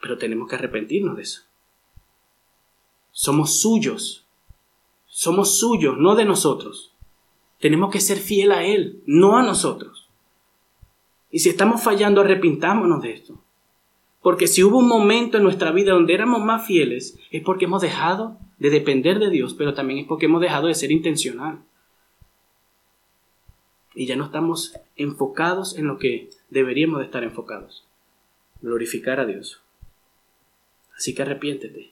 Pero 0.00 0.18
tenemos 0.18 0.48
que 0.48 0.56
arrepentirnos 0.56 1.14
de 1.14 1.22
eso. 1.22 1.42
Somos 3.12 3.60
suyos. 3.60 4.26
Somos 5.06 5.60
suyos, 5.60 5.96
no 5.96 6.16
de 6.16 6.24
nosotros. 6.24 6.92
Tenemos 7.60 7.92
que 7.92 8.00
ser 8.00 8.18
fiel 8.18 8.50
a 8.50 8.64
Él, 8.64 9.00
no 9.06 9.36
a 9.36 9.44
nosotros. 9.44 9.99
Y 11.30 11.40
si 11.40 11.48
estamos 11.48 11.82
fallando, 11.82 12.20
arrepintámonos 12.20 13.02
de 13.02 13.12
esto. 13.12 13.42
Porque 14.22 14.46
si 14.46 14.62
hubo 14.62 14.78
un 14.78 14.88
momento 14.88 15.38
en 15.38 15.44
nuestra 15.44 15.72
vida 15.72 15.92
donde 15.92 16.14
éramos 16.14 16.42
más 16.44 16.66
fieles, 16.66 17.18
es 17.30 17.42
porque 17.42 17.64
hemos 17.64 17.82
dejado 17.82 18.36
de 18.58 18.70
depender 18.70 19.18
de 19.18 19.30
Dios, 19.30 19.54
pero 19.54 19.72
también 19.74 20.00
es 20.00 20.06
porque 20.06 20.26
hemos 20.26 20.40
dejado 20.40 20.66
de 20.66 20.74
ser 20.74 20.92
intencional 20.92 21.60
y 23.94 24.06
ya 24.06 24.16
no 24.16 24.26
estamos 24.26 24.74
enfocados 24.96 25.76
en 25.76 25.86
lo 25.86 25.98
que 25.98 26.30
deberíamos 26.48 27.00
de 27.00 27.06
estar 27.06 27.24
enfocados. 27.24 27.84
Glorificar 28.62 29.20
a 29.20 29.26
Dios. 29.26 29.60
Así 30.96 31.14
que 31.14 31.22
arrepiéntete. 31.22 31.90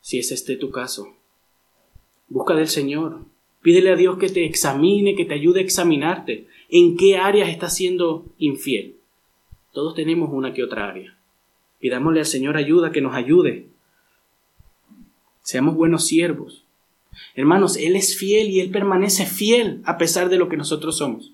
Si 0.00 0.18
es 0.18 0.32
este 0.32 0.56
tu 0.56 0.70
caso. 0.70 1.14
Busca 2.28 2.54
del 2.54 2.68
Señor. 2.68 3.20
Pídele 3.62 3.92
a 3.92 3.96
Dios 3.96 4.18
que 4.18 4.28
te 4.28 4.44
examine, 4.44 5.14
que 5.14 5.24
te 5.24 5.34
ayude 5.34 5.60
a 5.60 5.64
examinarte. 5.64 6.46
¿En 6.68 6.96
qué 6.96 7.16
áreas 7.16 7.48
estás 7.48 7.74
siendo 7.74 8.26
infiel? 8.38 8.96
Todos 9.72 9.94
tenemos 9.94 10.30
una 10.32 10.52
que 10.52 10.62
otra 10.62 10.88
área. 10.88 11.16
Pidámosle 11.80 12.20
al 12.20 12.26
Señor 12.26 12.56
ayuda, 12.56 12.92
que 12.92 13.00
nos 13.00 13.14
ayude. 13.14 13.68
Seamos 15.42 15.76
buenos 15.76 16.06
siervos. 16.06 16.64
Hermanos, 17.34 17.76
Él 17.76 17.96
es 17.96 18.16
fiel 18.16 18.48
y 18.50 18.60
Él 18.60 18.70
permanece 18.70 19.24
fiel 19.24 19.80
a 19.84 19.96
pesar 19.96 20.28
de 20.28 20.38
lo 20.38 20.48
que 20.48 20.56
nosotros 20.56 20.98
somos. 20.98 21.32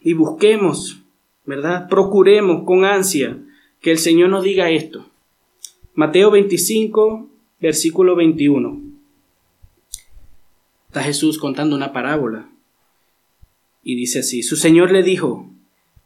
Y 0.00 0.14
busquemos, 0.14 1.00
¿verdad? 1.44 1.88
Procuremos 1.88 2.64
con 2.64 2.84
ansia 2.84 3.38
que 3.80 3.92
el 3.92 3.98
Señor 3.98 4.30
nos 4.30 4.42
diga 4.42 4.70
esto. 4.70 5.06
Mateo 5.94 6.30
25, 6.30 7.28
versículo 7.60 8.16
21. 8.16 8.80
Está 10.88 11.02
Jesús 11.02 11.38
contando 11.38 11.76
una 11.76 11.92
parábola. 11.92 12.51
Y 13.82 13.96
dice 13.96 14.20
así, 14.20 14.42
su 14.42 14.56
Señor 14.56 14.92
le 14.92 15.02
dijo, 15.02 15.50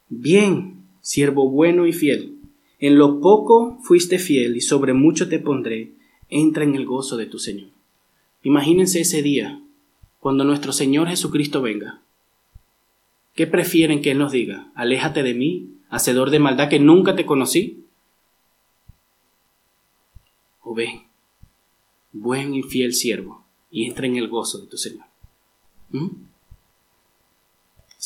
bien, 0.09 0.85
siervo 1.01 1.51
bueno 1.51 1.87
y 1.87 1.93
fiel, 1.93 2.37
en 2.79 2.99
lo 2.99 3.21
poco 3.21 3.79
fuiste 3.83 4.19
fiel 4.19 4.57
y 4.57 4.61
sobre 4.61 4.93
mucho 4.93 5.29
te 5.29 5.39
pondré, 5.39 5.93
entra 6.29 6.65
en 6.65 6.75
el 6.75 6.87
gozo 6.87 7.17
de 7.17 7.27
tu 7.27 7.39
Señor. 7.39 7.71
Imagínense 8.43 9.01
ese 9.01 9.23
día, 9.23 9.61
cuando 10.21 10.45
nuestro 10.45 10.73
Señor 10.73 11.09
Jesucristo 11.09 11.63
venga. 11.63 12.03
¿Qué 13.35 13.47
prefieren 13.47 14.03
que 14.03 14.13
Él 14.13 14.19
nos 14.19 14.33
diga? 14.33 14.71
Aléjate 14.75 15.23
de 15.23 15.35
mí, 15.35 15.71
hacedor 15.91 16.31
de 16.31 16.39
maldad 16.39 16.69
que 16.69 16.79
nunca 16.79 17.15
te 17.15 17.27
conocí. 17.27 17.85
O 20.63 20.75
ven, 20.75 21.03
buen 22.13 22.55
y 22.55 22.63
fiel 22.63 22.95
siervo, 22.95 23.45
y 23.71 23.85
entra 23.87 24.07
en 24.07 24.17
el 24.17 24.29
gozo 24.29 24.59
de 24.59 24.67
tu 24.67 24.77
Señor. 24.77 25.07
¿Mm? 25.91 26.09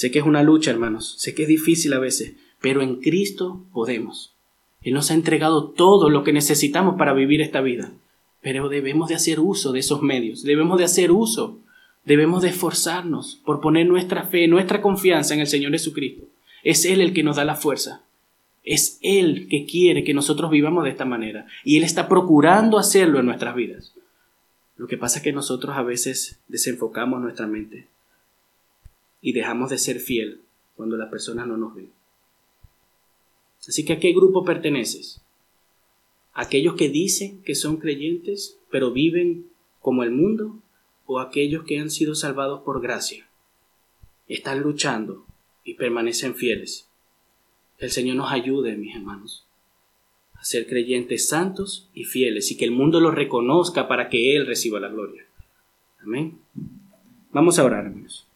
Sé 0.01 0.11
que 0.11 0.21
es 0.21 0.25
una 0.25 0.43
lucha, 0.43 0.71
hermanos, 0.71 1.17
sé 1.19 1.35
que 1.35 1.43
es 1.43 1.49
difícil 1.49 1.93
a 1.93 1.99
veces, 1.99 2.33
pero 2.59 2.81
en 2.81 3.03
Cristo 3.03 3.67
podemos. 3.71 4.33
Él 4.81 4.95
nos 4.95 5.11
ha 5.11 5.15
entregado 5.15 5.73
todo 5.73 6.09
lo 6.09 6.25
que 6.25 6.33
necesitamos 6.33 6.97
para 6.97 7.13
vivir 7.13 7.43
esta 7.43 7.61
vida. 7.61 7.93
Pero 8.41 8.71
debemos 8.71 9.11
de 9.11 9.17
hacer 9.17 9.41
uso 9.41 9.73
de 9.73 9.81
esos 9.81 10.01
medios, 10.01 10.43
debemos 10.43 10.79
de 10.79 10.85
hacer 10.85 11.13
uso, 11.13 11.59
debemos 12.07 12.41
de 12.41 12.49
esforzarnos 12.49 13.43
por 13.45 13.61
poner 13.61 13.87
nuestra 13.89 14.23
fe, 14.23 14.49
nuestra 14.49 14.81
confianza 14.81 15.35
en 15.35 15.41
el 15.41 15.47
Señor 15.47 15.73
Jesucristo. 15.73 16.25
Es 16.65 16.87
Él 16.87 17.03
el 17.03 17.13
que 17.13 17.23
nos 17.23 17.37
da 17.37 17.45
la 17.45 17.57
fuerza. 17.57 18.03
Es 18.65 18.99
Él 19.03 19.49
que 19.51 19.67
quiere 19.67 20.03
que 20.03 20.15
nosotros 20.15 20.51
vivamos 20.51 20.85
de 20.85 20.91
esta 20.93 21.05
manera. 21.05 21.47
Y 21.63 21.77
Él 21.77 21.83
está 21.83 22.09
procurando 22.09 22.79
hacerlo 22.79 23.21
en 23.21 23.27
nuestras 23.27 23.55
vidas. 23.55 23.93
Lo 24.79 24.87
que 24.87 24.97
pasa 24.97 25.19
es 25.19 25.25
que 25.25 25.35
nosotros 25.35 25.77
a 25.77 25.83
veces 25.83 26.41
desenfocamos 26.49 27.21
nuestra 27.21 27.47
mente 27.47 27.87
y 29.21 29.33
dejamos 29.33 29.71
de 29.71 29.79
ser 29.79 30.01
fiel 30.01 30.41
cuando 30.77 30.97
las 30.97 31.11
personas 31.11 31.47
no 31.47 31.57
nos 31.57 31.75
ven. 31.75 31.91
Así 33.67 33.85
que 33.85 33.95
¿a 33.95 34.01
qué 34.01 34.13
grupo 34.13 34.45
perteneces? 34.45 35.21
aquellos 36.33 36.75
que 36.75 36.89
dicen 36.89 37.43
que 37.43 37.55
son 37.55 37.77
creyentes, 37.77 38.59
pero 38.71 38.93
viven 38.93 39.47
como 39.81 40.03
el 40.03 40.11
mundo, 40.11 40.59
o 41.07 41.19
aquellos 41.19 41.65
que 41.65 41.79
han 41.79 41.91
sido 41.91 42.15
salvados 42.15 42.63
por 42.63 42.81
gracia. 42.81 43.29
Están 44.29 44.61
luchando 44.61 45.27
y 45.65 45.75
permanecen 45.75 46.35
fieles. 46.35 46.89
El 47.79 47.91
Señor 47.91 48.17
nos 48.17 48.31
ayude, 48.31 48.77
mis 48.77 48.95
hermanos, 48.95 49.45
a 50.35 50.45
ser 50.45 50.67
creyentes 50.67 51.29
santos 51.29 51.91
y 51.95 52.05
fieles 52.05 52.51
y 52.53 52.57
que 52.57 52.65
el 52.65 52.71
mundo 52.71 53.01
los 53.01 53.15
reconozca 53.15 53.89
para 53.89 54.09
que 54.09 54.37
Él 54.37 54.47
reciba 54.47 54.79
la 54.79 54.89
gloria. 54.89 55.27
Amén. 56.01 56.39
Vamos 57.33 57.59
a 57.59 57.65
orar, 57.65 57.87
hermanos. 57.87 58.27